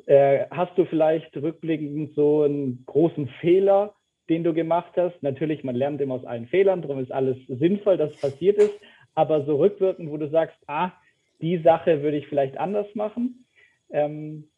Äh, 0.07 0.47
hast 0.51 0.77
du 0.77 0.85
vielleicht 0.85 1.35
rückblickend 1.37 2.15
so 2.15 2.43
einen 2.43 2.85
großen 2.87 3.29
Fehler, 3.41 3.95
den 4.29 4.45
du 4.45 4.55
gemacht 4.55 4.93
hast? 4.97 5.23
Natürlich, 5.23 5.65
man 5.65 5.75
lernt 5.75 6.01
immer 6.01 6.15
aus 6.15 6.25
allen 6.25 6.47
Fehlern, 6.47 6.83
darum 6.83 6.99
ist 6.99 7.13
alles 7.13 7.37
sinnvoll, 7.49 7.97
dass 7.97 8.13
es 8.13 8.21
passiert 8.21 8.59
ist. 8.59 8.75
Aber 9.15 9.45
so 9.45 9.57
rückwirkend, 9.57 10.11
wo 10.11 10.17
du 10.17 10.29
sagst, 10.29 10.57
ah, 10.67 10.93
die 11.41 11.59
Sache 11.59 12.03
würde 12.03 12.17
ich 12.17 12.29
vielleicht 12.29 12.57
anders 12.57 12.87
machen. 12.95 13.47
Ähm, 13.91 14.49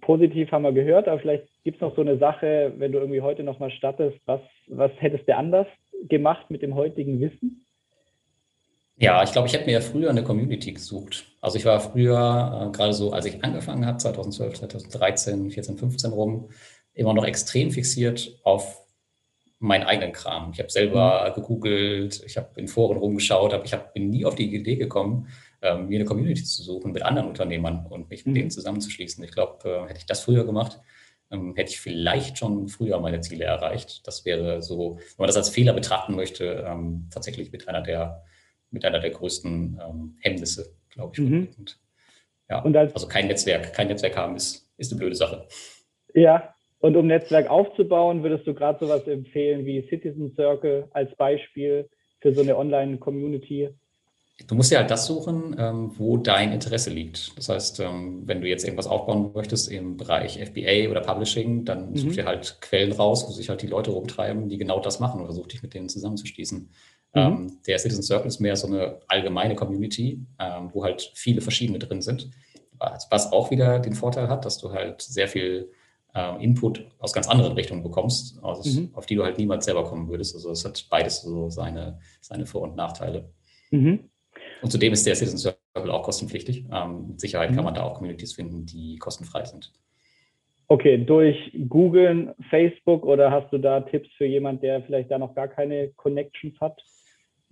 positiv 0.00 0.50
haben 0.50 0.62
wir 0.62 0.72
gehört, 0.72 1.08
aber 1.08 1.20
vielleicht 1.20 1.46
gibt 1.64 1.76
es 1.76 1.80
noch 1.80 1.94
so 1.94 2.00
eine 2.00 2.18
Sache, 2.18 2.72
wenn 2.78 2.92
du 2.92 2.98
irgendwie 2.98 3.20
heute 3.20 3.42
nochmal 3.42 3.70
stattest, 3.70 4.18
was, 4.26 4.40
was 4.66 4.90
hättest 4.98 5.28
du 5.28 5.36
anders 5.36 5.66
gemacht 6.08 6.50
mit 6.50 6.62
dem 6.62 6.74
heutigen 6.74 7.20
Wissen? 7.20 7.64
Ja, 8.96 9.22
ich 9.22 9.32
glaube, 9.32 9.48
ich 9.48 9.54
hätte 9.54 9.66
mir 9.66 9.72
ja 9.72 9.80
früher 9.80 10.10
eine 10.10 10.22
Community 10.22 10.72
gesucht. 10.72 11.24
Also 11.40 11.58
ich 11.58 11.64
war 11.64 11.80
früher, 11.80 12.68
äh, 12.68 12.76
gerade 12.76 12.92
so, 12.92 13.12
als 13.12 13.26
ich 13.26 13.42
angefangen 13.42 13.86
habe, 13.86 13.98
2012, 13.98 14.54
2013, 14.60 15.50
14, 15.50 15.78
15 15.78 16.12
rum, 16.12 16.50
immer 16.94 17.14
noch 17.14 17.24
extrem 17.24 17.70
fixiert 17.70 18.38
auf 18.44 18.81
meinen 19.62 19.84
eigenen 19.84 20.12
Kram. 20.12 20.50
Ich 20.52 20.58
habe 20.58 20.70
selber 20.70 21.28
mhm. 21.28 21.34
gegoogelt, 21.34 22.22
ich 22.26 22.36
habe 22.36 22.48
in 22.56 22.66
Foren 22.66 22.98
rumgeschaut, 22.98 23.54
aber 23.54 23.64
ich 23.64 23.72
hab, 23.72 23.94
bin 23.94 24.10
nie 24.10 24.24
auf 24.24 24.34
die 24.34 24.52
Idee 24.54 24.76
gekommen, 24.76 25.28
ähm, 25.62 25.88
mir 25.88 26.00
eine 26.00 26.04
Community 26.04 26.42
zu 26.42 26.62
suchen 26.64 26.90
mit 26.90 27.02
anderen 27.02 27.28
Unternehmern 27.28 27.86
und 27.88 28.10
mich 28.10 28.26
mit 28.26 28.32
mhm. 28.32 28.38
denen 28.38 28.50
zusammenzuschließen. 28.50 29.22
Ich 29.22 29.30
glaube, 29.30 29.68
äh, 29.68 29.88
hätte 29.88 30.00
ich 30.00 30.06
das 30.06 30.20
früher 30.20 30.44
gemacht, 30.44 30.80
ähm, 31.30 31.54
hätte 31.54 31.70
ich 31.70 31.80
vielleicht 31.80 32.38
schon 32.38 32.68
früher 32.68 32.98
meine 32.98 33.20
Ziele 33.20 33.44
erreicht. 33.44 34.06
Das 34.06 34.24
wäre 34.24 34.62
so, 34.62 34.96
wenn 34.96 35.04
man 35.18 35.26
das 35.28 35.36
als 35.36 35.48
Fehler 35.48 35.72
betrachten 35.74 36.16
möchte, 36.16 36.64
ähm, 36.66 37.08
tatsächlich 37.10 37.52
mit 37.52 37.68
einer 37.68 37.82
der 37.82 38.24
mit 38.72 38.84
einer 38.84 39.00
der 39.00 39.10
größten 39.10 39.80
ähm, 39.80 40.16
Hemmnisse, 40.20 40.74
glaube 40.88 41.12
ich. 41.14 41.20
Mhm. 41.20 41.48
Und, 41.56 41.78
ja, 42.48 42.60
und 42.62 42.76
als, 42.76 42.94
also 42.94 43.06
kein 43.06 43.28
Netzwerk, 43.28 43.74
kein 43.74 43.88
Netzwerk 43.88 44.16
haben 44.16 44.34
ist, 44.34 44.68
ist 44.78 44.90
eine 44.90 44.98
blöde 44.98 45.14
Sache. 45.14 45.46
Ja, 46.14 46.54
und 46.82 46.96
um 46.96 47.06
Netzwerk 47.06 47.48
aufzubauen, 47.48 48.24
würdest 48.24 48.44
du 48.44 48.54
gerade 48.54 48.84
sowas 48.84 49.06
empfehlen 49.06 49.64
wie 49.64 49.86
Citizen 49.88 50.34
Circle 50.34 50.88
als 50.90 51.14
Beispiel 51.14 51.88
für 52.20 52.34
so 52.34 52.42
eine 52.42 52.56
Online-Community? 52.58 53.70
Du 54.48 54.56
musst 54.56 54.72
ja 54.72 54.80
halt 54.80 54.90
das 54.90 55.06
suchen, 55.06 55.54
ähm, 55.56 55.92
wo 55.96 56.16
dein 56.16 56.50
Interesse 56.50 56.90
liegt. 56.90 57.38
Das 57.38 57.48
heißt, 57.48 57.78
ähm, 57.78 58.22
wenn 58.26 58.40
du 58.40 58.48
jetzt 58.48 58.64
irgendwas 58.64 58.88
aufbauen 58.88 59.30
möchtest 59.32 59.70
im 59.70 59.96
Bereich 59.96 60.40
FBA 60.44 60.90
oder 60.90 61.02
Publishing, 61.02 61.64
dann 61.64 61.90
mhm. 61.90 61.96
such 61.96 62.14
dir 62.14 62.24
halt 62.24 62.58
Quellen 62.60 62.90
raus, 62.90 63.26
wo 63.28 63.32
sich 63.32 63.48
halt 63.48 63.62
die 63.62 63.68
Leute 63.68 63.92
rumtreiben, 63.92 64.48
die 64.48 64.58
genau 64.58 64.80
das 64.80 64.98
machen 64.98 65.20
und 65.20 65.26
versuch 65.26 65.46
dich 65.46 65.62
mit 65.62 65.74
denen 65.74 65.88
zusammenzuschließen. 65.88 66.58
Mhm. 66.58 66.68
Ähm, 67.14 67.58
der 67.64 67.78
Citizen 67.78 68.02
Circle 68.02 68.26
ist 68.26 68.40
mehr 68.40 68.56
so 68.56 68.66
eine 68.66 68.98
allgemeine 69.06 69.54
Community, 69.54 70.18
wo 70.72 70.82
halt 70.82 71.12
viele 71.14 71.42
verschiedene 71.42 71.78
drin 71.78 72.02
sind, 72.02 72.30
was 73.10 73.32
auch 73.32 73.52
wieder 73.52 73.78
den 73.78 73.94
Vorteil 73.94 74.28
hat, 74.28 74.44
dass 74.44 74.58
du 74.58 74.72
halt 74.72 75.02
sehr 75.02 75.28
viel 75.28 75.70
Input 76.14 76.86
aus 76.98 77.12
ganz 77.12 77.28
anderen 77.28 77.52
Richtungen 77.52 77.82
bekommst, 77.82 78.42
aus, 78.42 78.66
mhm. 78.66 78.90
auf 78.92 79.06
die 79.06 79.14
du 79.14 79.24
halt 79.24 79.38
niemals 79.38 79.64
selber 79.64 79.84
kommen 79.84 80.08
würdest. 80.08 80.34
Also 80.34 80.50
es 80.50 80.64
hat 80.64 80.86
beides 80.90 81.22
so 81.22 81.48
seine, 81.48 81.98
seine 82.20 82.44
Vor- 82.44 82.62
und 82.62 82.76
Nachteile. 82.76 83.30
Mhm. 83.70 84.10
Und 84.60 84.70
zudem 84.70 84.92
ist 84.92 85.06
der 85.06 85.14
Citizen 85.14 85.38
Circle 85.38 85.90
auch 85.90 86.02
kostenpflichtig. 86.02 86.66
Ähm, 86.70 87.08
mit 87.08 87.20
Sicherheit 87.20 87.50
mhm. 87.50 87.56
kann 87.56 87.64
man 87.64 87.74
da 87.74 87.82
auch 87.82 87.94
Communities 87.94 88.34
finden, 88.34 88.66
die 88.66 88.98
kostenfrei 88.98 89.44
sind. 89.44 89.72
Okay, 90.68 90.98
durch 90.98 91.36
Googeln, 91.68 92.32
Facebook 92.48 93.04
oder 93.04 93.30
hast 93.30 93.52
du 93.52 93.58
da 93.58 93.80
Tipps 93.80 94.08
für 94.16 94.24
jemanden, 94.24 94.62
der 94.62 94.82
vielleicht 94.82 95.10
da 95.10 95.18
noch 95.18 95.34
gar 95.34 95.48
keine 95.48 95.88
Connections 95.96 96.58
hat? 96.60 96.80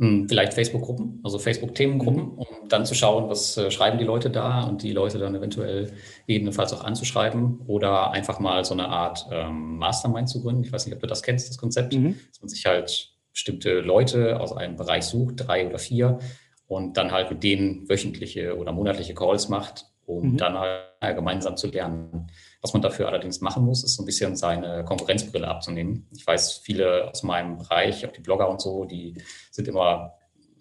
Hm, 0.00 0.30
vielleicht 0.30 0.54
Facebook-Gruppen, 0.54 1.20
also 1.22 1.38
Facebook-Themengruppen, 1.38 2.22
mhm. 2.22 2.38
um 2.38 2.46
dann 2.70 2.86
zu 2.86 2.94
schauen, 2.94 3.28
was 3.28 3.58
äh, 3.58 3.70
schreiben 3.70 3.98
die 3.98 4.04
Leute 4.04 4.30
da 4.30 4.64
und 4.64 4.82
die 4.82 4.92
Leute 4.92 5.18
dann 5.18 5.34
eventuell 5.34 5.92
jedenfalls 6.26 6.72
auch 6.72 6.82
anzuschreiben 6.82 7.60
oder 7.66 8.10
einfach 8.10 8.40
mal 8.40 8.64
so 8.64 8.72
eine 8.72 8.88
Art 8.88 9.26
ähm, 9.30 9.76
Mastermind 9.76 10.26
zu 10.30 10.40
gründen. 10.40 10.64
Ich 10.64 10.72
weiß 10.72 10.86
nicht, 10.86 10.94
ob 10.94 11.02
du 11.02 11.06
das 11.06 11.22
kennst, 11.22 11.50
das 11.50 11.58
Konzept, 11.58 11.92
mhm. 11.92 12.18
dass 12.30 12.40
man 12.40 12.48
sich 12.48 12.64
halt 12.64 13.12
bestimmte 13.30 13.80
Leute 13.80 14.40
aus 14.40 14.56
einem 14.56 14.76
Bereich 14.76 15.04
sucht, 15.04 15.34
drei 15.36 15.66
oder 15.66 15.78
vier, 15.78 16.18
und 16.66 16.96
dann 16.96 17.12
halt 17.12 17.30
mit 17.30 17.42
denen 17.42 17.86
wöchentliche 17.90 18.56
oder 18.56 18.72
monatliche 18.72 19.12
Calls 19.12 19.50
macht, 19.50 19.84
um 20.06 20.32
mhm. 20.32 20.36
dann 20.38 20.56
halt 20.56 21.14
gemeinsam 21.14 21.58
zu 21.58 21.66
lernen. 21.66 22.30
Was 22.62 22.73
man 22.75 22.83
dafür 22.83 23.09
allerdings 23.09 23.40
machen 23.40 23.64
muss, 23.64 23.85
ist 23.85 23.94
so 23.94 24.03
ein 24.03 24.07
bisschen 24.07 24.37
seine 24.37 24.85
Konkurrenzbrille 24.85 25.49
abzunehmen. 25.49 26.07
Ich 26.14 26.27
weiß, 26.27 26.59
viele 26.59 27.11
aus 27.11 27.23
meinem 27.23 27.57
Bereich, 27.57 28.07
auch 28.07 28.12
die 28.12 28.20
Blogger 28.20 28.51
und 28.51 28.61
so, 28.61 28.85
die 28.85 29.14
sind 29.51 29.66
immer 29.66 30.14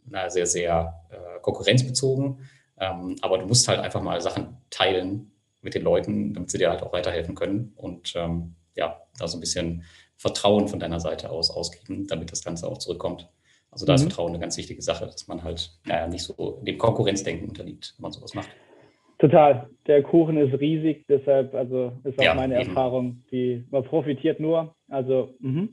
na, 0.05 0.29
sehr, 0.29 0.45
sehr 0.45 1.05
äh, 1.09 1.39
konkurrenzbezogen. 1.41 2.49
Ähm, 2.79 3.15
aber 3.21 3.37
du 3.37 3.45
musst 3.45 3.67
halt 3.67 3.79
einfach 3.79 4.01
mal 4.01 4.21
Sachen 4.21 4.57
teilen 4.69 5.31
mit 5.61 5.75
den 5.75 5.83
Leuten, 5.83 6.33
damit 6.33 6.49
sie 6.51 6.57
dir 6.57 6.69
halt 6.69 6.83
auch 6.83 6.93
weiterhelfen 6.93 7.35
können. 7.35 7.73
Und 7.75 8.13
ähm, 8.15 8.55
ja, 8.75 9.01
da 9.17 9.27
so 9.27 9.37
ein 9.37 9.41
bisschen 9.41 9.83
Vertrauen 10.15 10.67
von 10.67 10.79
deiner 10.79 10.99
Seite 10.99 11.29
aus 11.29 11.51
ausgeben, 11.51 12.07
damit 12.07 12.31
das 12.31 12.43
Ganze 12.43 12.67
auch 12.67 12.77
zurückkommt. 12.77 13.29
Also 13.71 13.85
da 13.85 13.93
mhm. 13.93 13.95
ist 13.95 14.01
Vertrauen 14.03 14.29
eine 14.29 14.39
ganz 14.39 14.57
wichtige 14.57 14.81
Sache, 14.81 15.05
dass 15.05 15.27
man 15.27 15.43
halt 15.43 15.71
naja, 15.85 16.07
nicht 16.07 16.23
so 16.23 16.61
dem 16.63 16.77
Konkurrenzdenken 16.77 17.49
unterliegt, 17.49 17.93
wenn 17.97 18.03
man 18.03 18.11
sowas 18.11 18.33
macht. 18.33 18.49
Total. 19.19 19.69
Der 19.85 20.01
Kuchen 20.01 20.37
ist 20.37 20.59
riesig, 20.59 21.05
deshalb, 21.07 21.53
also 21.53 21.91
ist 22.03 22.17
auch 22.19 22.23
ja, 22.23 22.33
meine 22.33 22.59
eben. 22.59 22.69
Erfahrung, 22.69 23.23
die 23.31 23.63
man 23.69 23.83
profitiert 23.83 24.39
nur. 24.39 24.73
Also, 24.87 25.35
mh. 25.39 25.67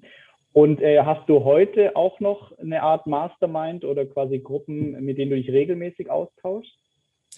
und 0.53 0.83
äh, 0.83 1.01
hast 1.03 1.29
du 1.29 1.45
heute 1.45 1.95
auch 1.95 2.19
noch 2.19 2.57
eine 2.59 2.83
Art 2.83 3.07
Mastermind 3.07 3.85
oder 3.85 4.05
quasi 4.05 4.41
Gruppen, 4.41 4.93
mit 5.05 5.19
denen 5.19 5.31
du 5.31 5.37
dich 5.37 5.51
regelmäßig 5.51 6.11
austauschst? 6.11 6.77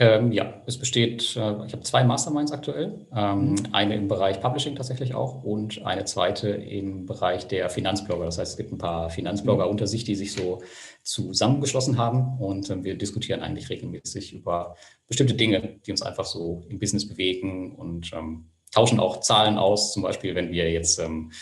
Ähm, 0.01 0.31
ja, 0.31 0.63
es 0.67 0.79
besteht, 0.79 1.35
äh, 1.37 1.67
ich 1.67 1.73
habe 1.73 1.81
zwei 1.81 2.05
Masterminds 2.05 2.53
aktuell, 2.53 3.07
ähm, 3.13 3.51
mhm. 3.51 3.57
eine 3.73 3.97
im 3.97 4.07
Bereich 4.07 4.41
Publishing 4.41 4.77
tatsächlich 4.77 5.15
auch 5.15 5.43
und 5.43 5.85
eine 5.85 6.05
zweite 6.05 6.51
im 6.51 7.05
Bereich 7.05 7.49
der 7.49 7.69
Finanzblogger. 7.69 8.25
Das 8.25 8.39
heißt, 8.39 8.53
es 8.53 8.57
gibt 8.57 8.73
ein 8.73 8.79
paar 8.79 9.11
Finanzblogger 9.11 9.65
mhm. 9.65 9.73
unter 9.73 9.89
sich, 9.89 10.05
die 10.05 10.15
sich 10.15 10.33
so 10.33 10.63
zusammengeschlossen 11.03 11.99
haben 11.99 12.39
und 12.39 12.71
äh, 12.71 12.85
wir 12.85 12.97
diskutieren 12.97 13.41
eigentlich 13.41 13.71
regelmäßig 13.71 14.35
über 14.35 14.77
bestimmte 15.09 15.35
Dinge, 15.35 15.81
die 15.85 15.91
uns 15.91 16.03
einfach 16.03 16.27
so 16.27 16.65
im 16.69 16.79
Business 16.79 17.09
bewegen 17.09 17.75
und 17.75 18.13
ähm, 18.13 18.51
tauschen 18.71 19.01
auch 19.01 19.19
Zahlen 19.21 19.59
aus. 19.59 19.93
Zum 19.93 20.05
Beispiel, 20.05 20.37
wenn 20.37 20.53
wir 20.53 20.71
jetzt 20.71 21.01
ähm, 21.01 21.33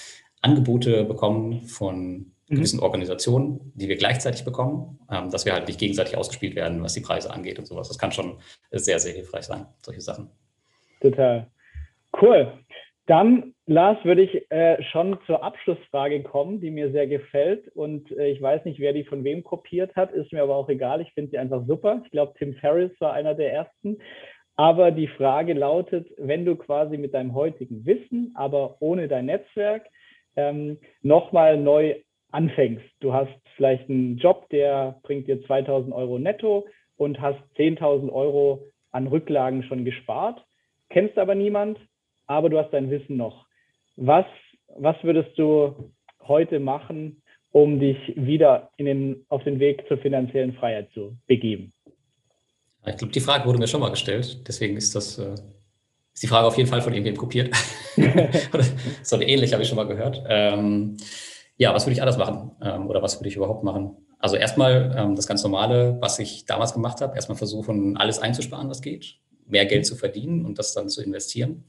Angebote 0.40 1.04
bekommen 1.04 1.62
von 1.62 2.32
mhm. 2.48 2.56
gewissen 2.56 2.80
Organisationen, 2.80 3.72
die 3.74 3.88
wir 3.88 3.96
gleichzeitig 3.96 4.44
bekommen, 4.44 4.98
ähm, 5.10 5.30
dass 5.30 5.44
wir 5.44 5.52
halt 5.52 5.66
nicht 5.66 5.80
gegenseitig 5.80 6.16
ausgespielt 6.16 6.54
werden, 6.56 6.82
was 6.82 6.94
die 6.94 7.00
Preise 7.00 7.32
angeht 7.32 7.58
und 7.58 7.66
sowas. 7.66 7.88
Das 7.88 7.98
kann 7.98 8.12
schon 8.12 8.38
sehr, 8.70 8.98
sehr 8.98 9.12
hilfreich 9.12 9.44
sein, 9.44 9.66
solche 9.82 10.00
Sachen. 10.00 10.30
Total. 11.00 11.46
Cool. 12.20 12.52
Dann, 13.06 13.54
Lars, 13.66 14.04
würde 14.04 14.22
ich 14.22 14.50
äh, 14.50 14.82
schon 14.90 15.18
zur 15.26 15.42
Abschlussfrage 15.42 16.22
kommen, 16.24 16.60
die 16.60 16.72
mir 16.72 16.90
sehr 16.90 17.06
gefällt. 17.06 17.68
Und 17.76 18.10
äh, 18.10 18.28
ich 18.28 18.42
weiß 18.42 18.64
nicht, 18.64 18.80
wer 18.80 18.92
die 18.92 19.04
von 19.04 19.22
wem 19.22 19.44
kopiert 19.44 19.94
hat, 19.94 20.12
ist 20.12 20.32
mir 20.32 20.42
aber 20.42 20.56
auch 20.56 20.68
egal. 20.68 21.00
Ich 21.00 21.12
finde 21.12 21.30
sie 21.30 21.38
einfach 21.38 21.64
super. 21.66 22.02
Ich 22.04 22.10
glaube, 22.10 22.34
Tim 22.36 22.54
Ferriss 22.54 22.90
war 22.98 23.12
einer 23.12 23.34
der 23.34 23.52
ersten. 23.52 23.98
Aber 24.56 24.90
die 24.90 25.06
Frage 25.06 25.52
lautet, 25.52 26.08
wenn 26.16 26.44
du 26.44 26.56
quasi 26.56 26.96
mit 26.96 27.14
deinem 27.14 27.34
heutigen 27.34 27.84
Wissen, 27.84 28.32
aber 28.34 28.76
ohne 28.80 29.06
dein 29.06 29.26
Netzwerk, 29.26 29.86
ähm, 30.34 30.78
nochmal 31.02 31.58
neu 31.58 31.94
anfängst. 32.30 32.84
Du 33.00 33.12
hast 33.12 33.32
vielleicht 33.56 33.88
einen 33.88 34.18
Job, 34.18 34.48
der 34.50 34.98
bringt 35.02 35.28
dir 35.28 35.44
2000 35.46 35.92
Euro 35.94 36.18
netto 36.18 36.66
und 36.96 37.20
hast 37.20 37.38
10.000 37.56 38.10
Euro 38.12 38.66
an 38.90 39.06
Rücklagen 39.06 39.62
schon 39.64 39.84
gespart, 39.84 40.42
kennst 40.88 41.18
aber 41.18 41.34
niemand, 41.34 41.78
aber 42.26 42.48
du 42.48 42.58
hast 42.58 42.72
dein 42.72 42.90
Wissen 42.90 43.16
noch. 43.16 43.46
Was, 43.96 44.26
was 44.76 44.96
würdest 45.02 45.38
du 45.38 45.92
heute 46.22 46.60
machen, 46.60 47.22
um 47.52 47.78
dich 47.78 47.98
wieder 48.16 48.70
in 48.76 48.86
den, 48.86 49.26
auf 49.28 49.42
den 49.44 49.60
Weg 49.60 49.84
zur 49.88 49.98
finanziellen 49.98 50.54
Freiheit 50.54 50.90
zu 50.92 51.16
begeben? 51.26 51.72
Ich 52.86 52.96
glaube, 52.96 53.12
die 53.12 53.20
Frage 53.20 53.46
wurde 53.46 53.58
mir 53.58 53.66
schon 53.66 53.80
mal 53.80 53.90
gestellt. 53.90 54.46
Deswegen 54.46 54.76
ist 54.76 54.94
das 54.94 55.18
äh, 55.18 55.34
ist 56.14 56.22
die 56.22 56.28
Frage 56.28 56.46
auf 56.46 56.56
jeden 56.56 56.68
Fall 56.68 56.82
von 56.82 56.92
irgendwem 56.92 57.16
kopiert. 57.16 57.54
so 59.02 59.20
ähnlich 59.20 59.52
habe 59.52 59.62
ich 59.62 59.68
schon 59.68 59.76
mal 59.76 59.86
gehört. 59.86 60.22
Ähm, 60.28 60.96
ja, 61.56 61.74
was 61.74 61.86
würde 61.86 61.94
ich 61.94 62.02
anders 62.02 62.18
machen 62.18 62.52
ähm, 62.62 62.88
oder 62.88 63.02
was 63.02 63.18
würde 63.18 63.28
ich 63.28 63.36
überhaupt 63.36 63.64
machen? 63.64 63.96
Also 64.18 64.36
erstmal 64.36 64.94
ähm, 64.96 65.16
das 65.16 65.26
ganz 65.26 65.42
Normale, 65.42 65.98
was 66.00 66.18
ich 66.18 66.44
damals 66.44 66.72
gemacht 66.72 67.00
habe, 67.00 67.14
erstmal 67.14 67.38
versuchen, 67.38 67.96
alles 67.96 68.18
einzusparen, 68.18 68.68
was 68.68 68.82
geht, 68.82 69.18
mehr 69.46 69.66
Geld 69.66 69.86
zu 69.86 69.96
verdienen 69.96 70.44
und 70.44 70.58
das 70.58 70.74
dann 70.74 70.88
zu 70.88 71.02
investieren. 71.02 71.64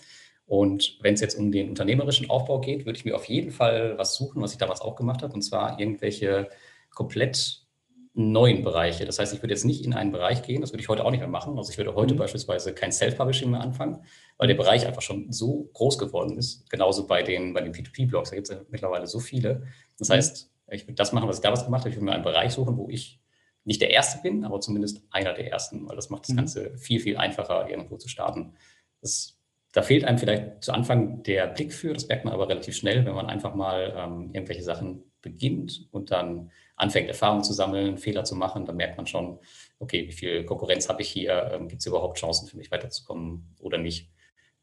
Und 0.46 0.98
wenn 1.02 1.14
es 1.14 1.22
jetzt 1.22 1.38
um 1.38 1.52
den 1.52 1.70
unternehmerischen 1.70 2.30
Aufbau 2.30 2.62
geht, 2.62 2.86
würde 2.86 2.98
ich 2.98 3.06
mir 3.06 3.16
auf 3.16 3.26
jeden 3.26 3.52
Fall 3.52 3.98
was 3.98 4.16
suchen, 4.16 4.42
was 4.42 4.54
ich 4.54 4.58
damals 4.58 4.80
auch 4.80 4.96
gemacht 4.96 5.22
habe, 5.22 5.34
und 5.34 5.42
zwar 5.42 5.78
irgendwelche 5.80 6.50
komplett 6.90 7.68
neuen 8.14 8.64
Bereiche. 8.64 9.06
Das 9.06 9.20
heißt, 9.20 9.34
ich 9.34 9.44
würde 9.44 9.54
jetzt 9.54 9.66
nicht 9.66 9.86
in 9.86 9.94
einen 9.94 10.12
Bereich 10.12 10.42
gehen, 10.42 10.62
das 10.62 10.72
würde 10.72 10.82
ich 10.82 10.90
heute 10.90 11.06
auch 11.06 11.12
nicht 11.12 11.20
mehr 11.20 11.30
machen. 11.30 11.58
Also 11.58 11.70
ich 11.72 11.78
würde 11.78 11.94
heute 11.96 12.16
mhm. 12.16 12.20
beispielsweise 12.20 12.74
kein 12.74 12.92
Self-Publishing 12.92 13.52
mehr 13.52 13.62
anfangen, 13.62 14.04
weil 14.38 14.48
der 14.48 14.56
Bereich 14.56 14.86
einfach 14.86 15.02
schon 15.02 15.32
so 15.32 15.70
groß 15.74 15.98
geworden 15.98 16.38
ist. 16.38 16.70
Genauso 16.70 17.08
bei 17.08 17.24
den, 17.24 17.54
bei 17.54 17.62
den 17.62 17.74
P2P-Blogs, 17.74 18.30
da 18.30 18.36
gibt 18.36 18.50
es 18.50 18.56
ja 18.56 18.62
mittlerweile 18.70 19.08
so 19.08 19.20
viele. 19.20 19.68
Das 19.98 20.10
mhm. 20.10 20.14
heißt, 20.14 20.52
ich 20.72 20.84
würde 20.84 20.96
das 20.96 21.14
machen, 21.14 21.28
was 21.28 21.38
ich 21.38 21.42
damals 21.42 21.66
gemacht 21.66 21.82
habe. 21.82 21.90
Ich 21.90 21.96
würde 21.96 22.06
mir 22.06 22.14
einen 22.14 22.24
Bereich 22.24 22.54
suchen, 22.54 22.78
wo 22.78 22.90
ich 22.90 23.20
nicht 23.64 23.82
der 23.82 23.90
Erste 23.90 24.22
bin, 24.22 24.46
aber 24.46 24.62
zumindest 24.62 25.02
einer 25.12 25.34
der 25.34 25.52
Ersten, 25.52 25.88
weil 25.88 25.96
das 25.96 26.10
macht 26.10 26.24
das 26.24 26.30
mhm. 26.30 26.38
Ganze 26.38 26.78
viel, 26.78 27.00
viel 27.00 27.18
einfacher, 27.18 27.70
irgendwo 27.70 27.98
zu 27.98 28.08
starten. 28.08 28.54
Das, 29.02 29.38
da 29.74 29.82
fehlt 29.82 30.06
einem 30.06 30.18
vielleicht 30.18 30.64
zu 30.64 30.72
Anfang 30.72 31.24
der 31.24 31.48
Blick 31.48 31.74
für, 31.74 31.94
das 31.94 32.08
merkt 32.08 32.24
man 32.24 32.34
aber 32.34 32.48
relativ 32.48 32.76
schnell, 32.76 33.06
wenn 33.06 33.14
man 33.14 33.28
einfach 33.28 33.56
mal 33.56 33.94
ähm, 33.98 34.30
irgendwelche 34.34 34.64
Sachen 34.64 35.04
beginnt 35.22 35.88
und 35.92 36.12
dann 36.12 36.52
anfängt, 36.76 37.10
Erfahrung 37.10 37.44
zu 37.44 37.54
sammeln, 37.54 37.98
Fehler 37.98 38.24
zu 38.24 38.36
machen, 38.36 38.66
dann 38.66 38.78
merkt 38.78 38.98
man 38.98 39.08
schon, 39.08 39.40
okay, 39.80 40.08
wie 40.08 40.14
viel 40.14 40.46
Konkurrenz 40.46 40.88
habe 40.88 41.02
ich 41.02 41.10
hier? 41.10 41.52
Ähm, 41.54 41.68
Gibt 41.68 41.82
es 41.82 41.88
überhaupt 41.88 42.20
Chancen 42.20 42.48
für 42.48 42.58
mich 42.58 42.72
weiterzukommen 42.72 43.54
oder 43.60 43.78
nicht? 43.78 44.10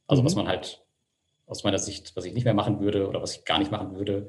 Also 0.07 0.23
mhm. 0.23 0.27
was 0.27 0.35
man 0.35 0.49
halt 0.49 0.85
aus 1.47 1.65
meiner 1.65 1.79
Sicht, 1.79 2.17
was 2.17 2.25
ich 2.25 2.35
nicht 2.35 2.45
mehr 2.45 2.55
machen 2.55 2.81
würde 2.81 3.09
oder 3.09 3.21
was 3.21 3.37
ich 3.37 3.45
gar 3.45 3.59
nicht 3.59 3.71
machen 3.71 3.95
würde, 3.95 4.29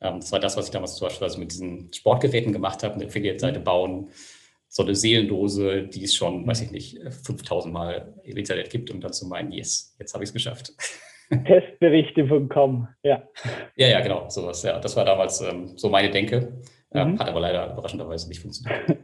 ähm, 0.00 0.20
das 0.20 0.32
war 0.32 0.40
das, 0.40 0.56
was 0.56 0.66
ich 0.66 0.72
damals 0.72 0.96
zum 0.96 1.08
Beispiel 1.08 1.24
also 1.24 1.38
mit 1.38 1.52
diesen 1.52 1.92
Sportgeräten 1.92 2.52
gemacht 2.52 2.82
habe, 2.82 2.94
eine 2.94 3.06
Affiliate-Seite 3.06 3.60
mhm. 3.60 3.64
bauen, 3.64 4.10
so 4.68 4.82
eine 4.82 4.94
Seelendose, 4.94 5.84
die 5.84 6.04
es 6.04 6.14
schon, 6.14 6.46
weiß 6.46 6.62
ich 6.62 6.70
nicht, 6.70 6.98
5000 7.24 7.72
Mal 7.72 8.14
im 8.24 8.36
Internet 8.36 8.70
gibt 8.70 8.90
und 8.90 9.02
dann 9.02 9.12
zu 9.12 9.26
meinen, 9.26 9.52
yes, 9.52 9.96
jetzt 9.98 10.12
habe 10.12 10.24
ich 10.24 10.30
es 10.30 10.34
geschafft. 10.34 10.72
Testberichte.com, 11.46 12.88
ja. 13.02 13.22
Ja, 13.76 13.88
ja, 13.88 14.00
genau, 14.00 14.28
sowas. 14.28 14.62
Ja, 14.62 14.78
das 14.78 14.96
war 14.96 15.04
damals 15.04 15.40
ähm, 15.40 15.76
so 15.76 15.88
meine 15.88 16.10
Denke. 16.10 16.60
Mhm. 16.92 17.18
Hat 17.18 17.28
aber 17.28 17.40
leider 17.40 17.72
überraschenderweise 17.72 18.28
nicht 18.28 18.40
funktioniert. 18.40 18.98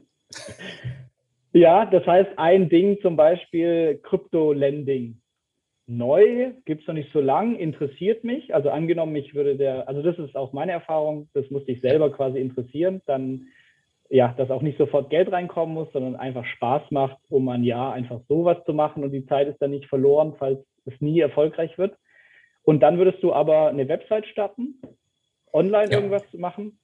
ja, 1.52 1.86
das 1.86 2.06
heißt, 2.06 2.30
ein 2.36 2.68
Ding 2.68 2.98
zum 3.02 3.16
Beispiel 3.16 4.00
Krypto-Lending. 4.02 5.21
Neu, 5.86 6.52
gibt 6.64 6.82
es 6.82 6.86
noch 6.86 6.94
nicht 6.94 7.12
so 7.12 7.20
lang, 7.20 7.56
interessiert 7.56 8.24
mich. 8.24 8.54
Also 8.54 8.70
angenommen, 8.70 9.16
ich 9.16 9.34
würde 9.34 9.56
der, 9.56 9.88
also 9.88 10.02
das 10.02 10.18
ist 10.18 10.36
auch 10.36 10.52
meine 10.52 10.72
Erfahrung, 10.72 11.28
das 11.34 11.50
musste 11.50 11.72
ich 11.72 11.80
selber 11.80 12.10
quasi 12.12 12.38
interessieren, 12.38 13.02
dann 13.06 13.48
ja, 14.08 14.34
dass 14.36 14.50
auch 14.50 14.60
nicht 14.60 14.76
sofort 14.76 15.08
Geld 15.08 15.32
reinkommen 15.32 15.74
muss, 15.74 15.90
sondern 15.92 16.16
einfach 16.16 16.44
Spaß 16.44 16.90
macht, 16.90 17.16
um 17.30 17.48
ein 17.48 17.64
Jahr 17.64 17.94
einfach 17.94 18.20
sowas 18.28 18.58
zu 18.66 18.74
machen 18.74 19.02
und 19.04 19.10
die 19.10 19.26
Zeit 19.26 19.48
ist 19.48 19.60
dann 19.62 19.70
nicht 19.70 19.86
verloren, 19.86 20.34
falls 20.38 20.60
es 20.84 21.00
nie 21.00 21.20
erfolgreich 21.20 21.78
wird. 21.78 21.96
Und 22.62 22.80
dann 22.80 22.98
würdest 22.98 23.22
du 23.22 23.32
aber 23.32 23.68
eine 23.68 23.88
Website 23.88 24.26
starten, 24.26 24.80
online 25.52 25.90
ja. 25.90 25.98
irgendwas 25.98 26.24
machen 26.34 26.78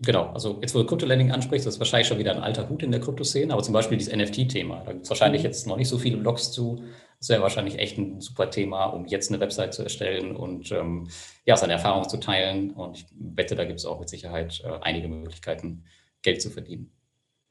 Genau, 0.00 0.30
also 0.34 0.58
jetzt, 0.60 0.74
wo 0.74 0.80
du 0.80 0.86
Crypto-Lending 0.86 1.30
ansprichst, 1.30 1.66
das 1.66 1.74
ist 1.74 1.80
wahrscheinlich 1.80 2.08
schon 2.08 2.18
wieder 2.18 2.32
ein 2.32 2.42
alter 2.42 2.68
Hut 2.68 2.82
in 2.82 2.90
der 2.90 3.00
Kryptoszene, 3.00 3.52
aber 3.52 3.62
zum 3.62 3.74
Beispiel 3.74 3.96
dieses 3.96 4.14
NFT-Thema, 4.14 4.82
da 4.84 4.92
gibt 4.92 5.04
es 5.04 5.10
wahrscheinlich 5.10 5.42
mhm. 5.42 5.46
jetzt 5.46 5.66
noch 5.66 5.76
nicht 5.76 5.88
so 5.88 5.98
viele 5.98 6.16
Blogs 6.16 6.50
zu. 6.50 6.82
Das 7.24 7.30
wäre 7.30 7.42
wahrscheinlich 7.42 7.78
echt 7.78 7.96
ein 7.96 8.20
super 8.20 8.50
Thema, 8.50 8.84
um 8.84 9.06
jetzt 9.06 9.32
eine 9.32 9.40
Website 9.40 9.72
zu 9.72 9.82
erstellen 9.82 10.36
und 10.36 10.70
ähm, 10.72 11.08
ja, 11.46 11.56
seine 11.56 11.72
Erfahrungen 11.72 12.06
zu 12.06 12.20
teilen. 12.20 12.72
Und 12.72 12.98
ich 12.98 13.06
wette, 13.18 13.56
da 13.56 13.64
gibt 13.64 13.78
es 13.78 13.86
auch 13.86 13.98
mit 13.98 14.10
Sicherheit 14.10 14.62
äh, 14.62 14.68
einige 14.82 15.08
Möglichkeiten, 15.08 15.84
Geld 16.20 16.42
zu 16.42 16.50
verdienen. 16.50 16.92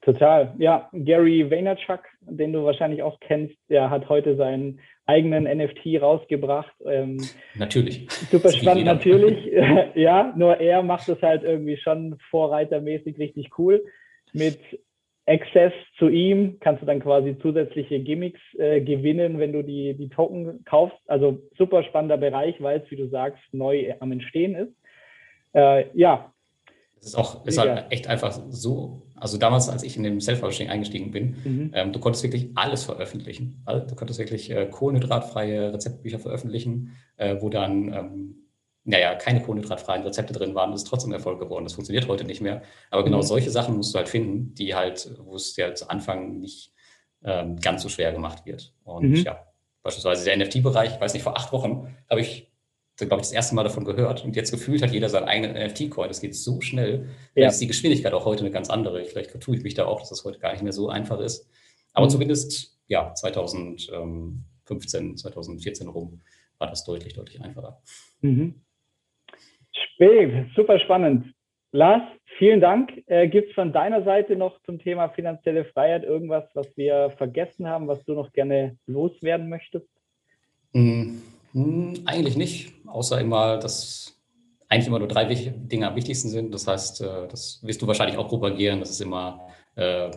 Total. 0.02 0.54
Ja, 0.60 0.92
Gary 0.94 1.50
Vaynerchuk, 1.50 2.02
den 2.22 2.54
du 2.54 2.64
wahrscheinlich 2.66 3.02
auch 3.02 3.20
kennst, 3.20 3.56
der 3.68 3.90
hat 3.90 4.10
heute 4.10 4.36
seinen 4.36 4.80
eigenen 5.08 5.46
NFT 5.46 6.00
rausgebracht. 6.00 6.76
Ähm, 6.86 7.18
natürlich. 7.56 8.06
Super 8.30 8.52
spannend, 8.52 8.86
natürlich. 8.86 9.52
ja, 9.96 10.34
nur 10.38 10.60
er 10.60 10.84
macht 10.84 11.10
es 11.10 11.20
halt 11.24 11.42
irgendwie 11.42 11.78
schon 11.78 12.20
vorreitermäßig 12.30 13.18
richtig 13.18 13.58
cool. 13.58 13.84
Mit 14.34 14.60
Access 15.26 15.74
zu 15.98 16.10
ihm 16.10 16.58
kannst 16.60 16.82
du 16.82 16.86
dann 16.86 17.00
quasi 17.00 17.38
zusätzliche 17.42 18.00
Gimmicks 18.00 18.42
äh, 18.58 18.82
gewinnen, 18.82 19.40
wenn 19.40 19.54
du 19.54 19.64
die, 19.64 19.94
die 19.94 20.10
Token 20.10 20.64
kaufst. 20.66 20.98
Also 21.08 21.42
super 21.58 21.84
spannender 21.84 22.18
Bereich, 22.18 22.62
weil 22.62 22.82
es, 22.82 22.92
wie 22.92 22.98
du 22.98 23.08
sagst, 23.08 23.42
neu 23.52 23.94
am 24.00 24.12
Entstehen 24.12 24.56
ist. 24.56 24.74
Äh, 25.54 25.86
ja, 25.94 26.34
es 27.04 27.10
ist 27.10 27.16
auch 27.16 27.46
ist 27.46 27.58
halt 27.58 27.92
echt 27.92 28.08
einfach 28.08 28.32
so. 28.50 29.02
Also 29.18 29.38
damals, 29.38 29.68
als 29.68 29.84
ich 29.84 29.98
in 29.98 30.04
dem 30.04 30.22
Self-Publishing 30.22 30.70
eingestiegen 30.70 31.12
bin, 31.12 31.36
mhm. 31.44 31.72
ähm, 31.74 31.92
du 31.92 32.00
konntest 32.00 32.24
wirklich 32.24 32.52
alles 32.56 32.86
veröffentlichen. 32.86 33.62
Also, 33.66 33.86
du 33.88 33.96
konntest 33.96 34.20
wirklich 34.20 34.50
äh, 34.50 34.68
kohlenhydratfreie 34.68 35.74
Rezeptbücher 35.74 36.20
veröffentlichen, 36.20 36.96
äh, 37.18 37.36
wo 37.42 37.50
dann, 37.50 37.94
ähm, 37.94 38.36
naja, 38.86 39.16
keine 39.16 39.42
kohlenhydratfreien 39.42 40.04
Rezepte 40.04 40.34
drin 40.34 40.56
waren. 40.56 40.72
Das 40.72 40.82
ist 40.82 40.88
trotzdem 40.88 41.14
Erfolg 41.14 41.40
geworden. 41.40 41.64
Das 41.64 41.74
funktioniert 41.74 42.08
heute 42.08 42.26
nicht 42.26 42.42
mehr. 42.42 42.64
Aber 42.92 43.04
genau 43.04 43.18
mhm. 43.18 43.24
solche 43.24 43.50
Sachen 43.50 43.78
musst 43.78 43.94
du 43.94 43.98
halt 43.98 44.10
finden, 44.10 44.54
die 44.56 44.76
halt, 44.76 45.10
wo 45.20 45.36
es 45.36 45.56
ja 45.56 45.74
zu 45.74 45.90
Anfang 45.90 46.40
nicht 46.40 46.74
ähm, 47.24 47.58
ganz 47.60 47.82
so 47.82 47.90
schwer 47.90 48.12
gemacht 48.12 48.46
wird. 48.46 48.74
Und 48.84 49.10
mhm. 49.10 49.16
ja, 49.16 49.48
beispielsweise 49.82 50.26
der 50.26 50.38
NFT-Bereich, 50.38 50.96
ich 50.96 51.02
weiß 51.02 51.14
nicht, 51.14 51.24
vor 51.24 51.38
acht 51.38 51.52
Wochen 51.54 51.96
habe 52.10 52.22
ich 52.22 52.54
glaube 52.98 53.16
ich, 53.16 53.28
das 53.28 53.32
erste 53.32 53.56
Mal 53.56 53.64
davon 53.64 53.86
gehört. 53.86 54.24
Und 54.24 54.36
jetzt 54.36 54.52
gefühlt 54.52 54.84
hat 54.84 54.92
jeder 54.92 55.10
seinen 55.10 55.28
eigenen 55.28 55.56
NFT-Coin. 55.56 56.08
Das 56.08 56.22
geht 56.22 56.36
so 56.36 56.62
schnell. 56.62 57.10
Ja. 57.36 57.48
ist 57.48 57.60
die 57.60 57.68
Geschwindigkeit 57.68 58.14
auch 58.14 58.26
heute 58.26 58.42
eine 58.42 58.52
ganz 58.52 58.70
andere. 58.70 59.04
Vielleicht 59.06 59.32
vertue 59.32 59.56
ich 59.56 59.64
mich 59.64 59.74
da 59.74 59.86
auch, 59.86 60.00
dass 60.00 60.10
das 60.10 60.24
heute 60.24 60.40
gar 60.40 60.52
nicht 60.52 60.64
mehr 60.64 60.74
so 60.74 60.90
einfach 60.90 61.20
ist. 61.20 61.50
Aber 61.94 62.06
mhm. 62.06 62.12
zumindest, 62.12 62.78
ja, 62.88 63.14
2015, 63.14 65.18
2014 65.18 65.88
rum 65.88 66.22
war 66.60 66.70
das 66.70 66.84
deutlich, 66.84 67.14
deutlich 67.14 67.42
einfacher. 67.42 67.82
Mhm. 68.22 68.63
Spät, 69.74 70.48
super 70.56 70.80
spannend. 70.80 71.34
Lars, 71.72 72.04
vielen 72.38 72.62
Dank. 72.62 72.92
Äh, 73.08 73.28
Gibt 73.28 73.50
es 73.50 73.56
von 73.56 73.74
deiner 73.74 74.04
Seite 74.04 74.36
noch 74.36 74.62
zum 74.62 74.80
Thema 74.80 75.10
finanzielle 75.10 75.66
Freiheit 75.66 76.04
irgendwas, 76.04 76.46
was 76.54 76.68
wir 76.78 77.12
vergessen 77.18 77.68
haben, 77.68 77.88
was 77.88 78.04
du 78.06 78.14
noch 78.14 78.32
gerne 78.32 78.78
loswerden 78.86 79.50
möchtest? 79.50 79.88
Hm, 80.74 81.22
eigentlich 82.06 82.38
nicht, 82.38 82.74
außer 82.86 83.20
immer, 83.20 83.58
dass 83.58 84.20
eigentlich 84.70 84.88
immer 84.88 85.00
nur 85.00 85.08
drei 85.08 85.26
Dinge 85.26 85.88
am 85.88 85.96
wichtigsten 85.96 86.30
sind. 86.30 86.54
Das 86.54 86.68
heißt, 86.68 87.02
äh, 87.02 87.28
das 87.28 87.60
wirst 87.64 87.82
du 87.82 87.88
wahrscheinlich 87.88 88.18
auch 88.18 88.28
propagieren, 88.28 88.80
das 88.80 88.92
ist 88.92 89.02
immer 89.02 89.48
äh, 89.76 90.12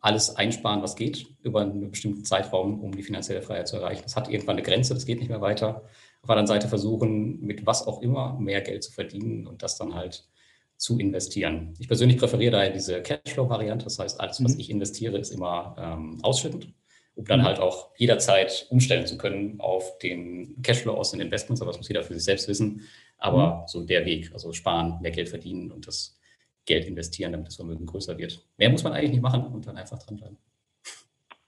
alles 0.00 0.36
einsparen, 0.36 0.82
was 0.82 0.96
geht, 0.96 1.26
über 1.42 1.62
einen 1.62 1.90
bestimmten 1.90 2.24
Zeitraum, 2.24 2.80
um 2.80 2.92
die 2.92 3.02
finanzielle 3.02 3.42
Freiheit 3.42 3.68
zu 3.68 3.76
erreichen. 3.76 4.02
Das 4.04 4.16
hat 4.16 4.28
irgendwann 4.28 4.56
eine 4.56 4.62
Grenze, 4.62 4.94
das 4.94 5.06
geht 5.06 5.18
nicht 5.18 5.28
mehr 5.28 5.40
weiter. 5.40 5.82
Auf 6.22 6.26
der 6.26 6.36
anderen 6.36 6.46
Seite 6.46 6.68
versuchen, 6.68 7.40
mit 7.40 7.64
was 7.66 7.86
auch 7.86 8.02
immer 8.02 8.38
mehr 8.38 8.60
Geld 8.60 8.82
zu 8.82 8.92
verdienen 8.92 9.46
und 9.46 9.62
das 9.62 9.76
dann 9.76 9.94
halt 9.94 10.28
zu 10.76 10.98
investieren. 10.98 11.74
Ich 11.78 11.88
persönlich 11.88 12.18
präferiere 12.18 12.52
daher 12.52 12.70
diese 12.70 13.02
Cashflow-Variante. 13.02 13.84
Das 13.84 13.98
heißt, 13.98 14.20
alles, 14.20 14.42
was 14.42 14.54
mhm. 14.54 14.60
ich 14.60 14.70
investiere, 14.70 15.18
ist 15.18 15.30
immer 15.30 15.76
ähm, 15.78 16.18
ausschüttend 16.22 16.72
um 17.18 17.24
dann 17.24 17.40
mhm. 17.40 17.44
halt 17.44 17.58
auch 17.58 17.90
jederzeit 17.96 18.68
umstellen 18.70 19.04
zu 19.04 19.18
können 19.18 19.58
auf 19.58 19.98
den 19.98 20.62
Cashflow 20.62 20.94
aus 20.94 21.10
den 21.10 21.20
Investments, 21.20 21.60
aber 21.60 21.72
das 21.72 21.78
muss 21.78 21.88
jeder 21.88 22.04
für 22.04 22.14
sich 22.14 22.22
selbst 22.22 22.46
wissen. 22.46 22.82
Aber 23.18 23.56
mhm. 23.56 23.62
so 23.66 23.84
der 23.84 24.06
Weg, 24.06 24.30
also 24.32 24.52
sparen, 24.52 25.00
mehr 25.02 25.10
Geld 25.10 25.28
verdienen 25.28 25.72
und 25.72 25.88
das 25.88 26.16
Geld 26.64 26.86
investieren, 26.86 27.32
damit 27.32 27.48
das 27.48 27.56
Vermögen 27.56 27.86
größer 27.86 28.16
wird. 28.16 28.46
Mehr 28.56 28.70
muss 28.70 28.84
man 28.84 28.92
eigentlich 28.92 29.10
nicht 29.10 29.20
machen 29.22 29.46
und 29.46 29.66
dann 29.66 29.76
einfach 29.76 29.98
dranbleiben. 29.98 30.38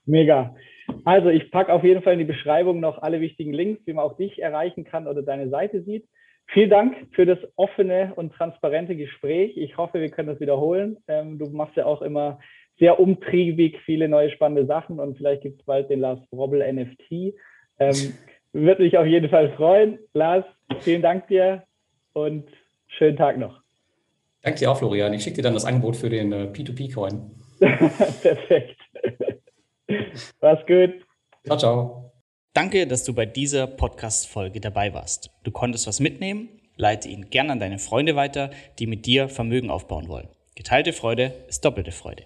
Mega. 0.03 0.53
Also 1.05 1.29
ich 1.29 1.51
packe 1.51 1.73
auf 1.73 1.83
jeden 1.83 2.01
Fall 2.01 2.13
in 2.13 2.19
die 2.19 2.25
Beschreibung 2.25 2.79
noch 2.79 3.01
alle 3.01 3.21
wichtigen 3.21 3.53
Links, 3.53 3.81
wie 3.85 3.93
man 3.93 4.05
auch 4.05 4.17
dich 4.17 4.41
erreichen 4.41 4.83
kann 4.83 5.07
oder 5.07 5.21
deine 5.21 5.49
Seite 5.49 5.83
sieht. 5.83 6.07
Vielen 6.47 6.69
Dank 6.69 6.95
für 7.13 7.25
das 7.25 7.39
offene 7.55 8.13
und 8.15 8.33
transparente 8.33 8.95
Gespräch. 8.95 9.55
Ich 9.55 9.77
hoffe, 9.77 10.01
wir 10.01 10.09
können 10.09 10.27
das 10.27 10.39
wiederholen. 10.39 10.97
Ähm, 11.07 11.39
du 11.39 11.49
machst 11.49 11.77
ja 11.77 11.85
auch 11.85 12.01
immer 12.01 12.39
sehr 12.77 12.99
umtriebig, 12.99 13.79
viele 13.85 14.09
neue 14.09 14.31
spannende 14.31 14.65
Sachen 14.65 14.99
und 14.99 15.17
vielleicht 15.17 15.43
gibt 15.43 15.59
es 15.59 15.65
bald 15.65 15.89
den 15.89 16.01
Lars 16.01 16.19
Robbel 16.31 16.61
NFT. 16.73 17.35
Ähm, 17.79 18.13
Würde 18.53 18.83
mich 18.83 18.97
auf 18.97 19.05
jeden 19.05 19.29
Fall 19.29 19.51
freuen. 19.53 19.99
Lars, 20.13 20.43
vielen 20.79 21.01
Dank 21.01 21.27
dir 21.27 21.63
und 22.13 22.49
schönen 22.87 23.15
Tag 23.15 23.37
noch. 23.37 23.61
Danke 24.41 24.59
dir 24.59 24.71
auch, 24.71 24.77
Florian. 24.77 25.13
Ich 25.13 25.23
schicke 25.23 25.37
dir 25.37 25.43
dann 25.43 25.53
das 25.53 25.65
Angebot 25.65 25.95
für 25.95 26.09
den 26.09 26.31
äh, 26.31 26.47
P2P-Coin. 26.51 27.31
Perfekt. 27.59 28.77
Mach's 30.41 30.65
gut. 30.65 31.05
Ciao, 31.45 31.57
ciao. 31.57 32.13
Danke, 32.53 32.85
dass 32.85 33.03
du 33.03 33.13
bei 33.13 33.25
dieser 33.25 33.67
Podcast-Folge 33.67 34.59
dabei 34.59 34.93
warst. 34.93 35.29
Du 35.43 35.51
konntest 35.51 35.87
was 35.87 35.99
mitnehmen. 35.99 36.49
Leite 36.75 37.07
ihn 37.07 37.29
gern 37.29 37.49
an 37.49 37.59
deine 37.59 37.79
Freunde 37.79 38.15
weiter, 38.15 38.51
die 38.79 38.87
mit 38.87 39.05
dir 39.05 39.29
Vermögen 39.29 39.69
aufbauen 39.69 40.07
wollen. 40.07 40.27
Geteilte 40.55 40.93
Freude 40.93 41.33
ist 41.47 41.63
doppelte 41.63 41.91
Freude. 41.91 42.25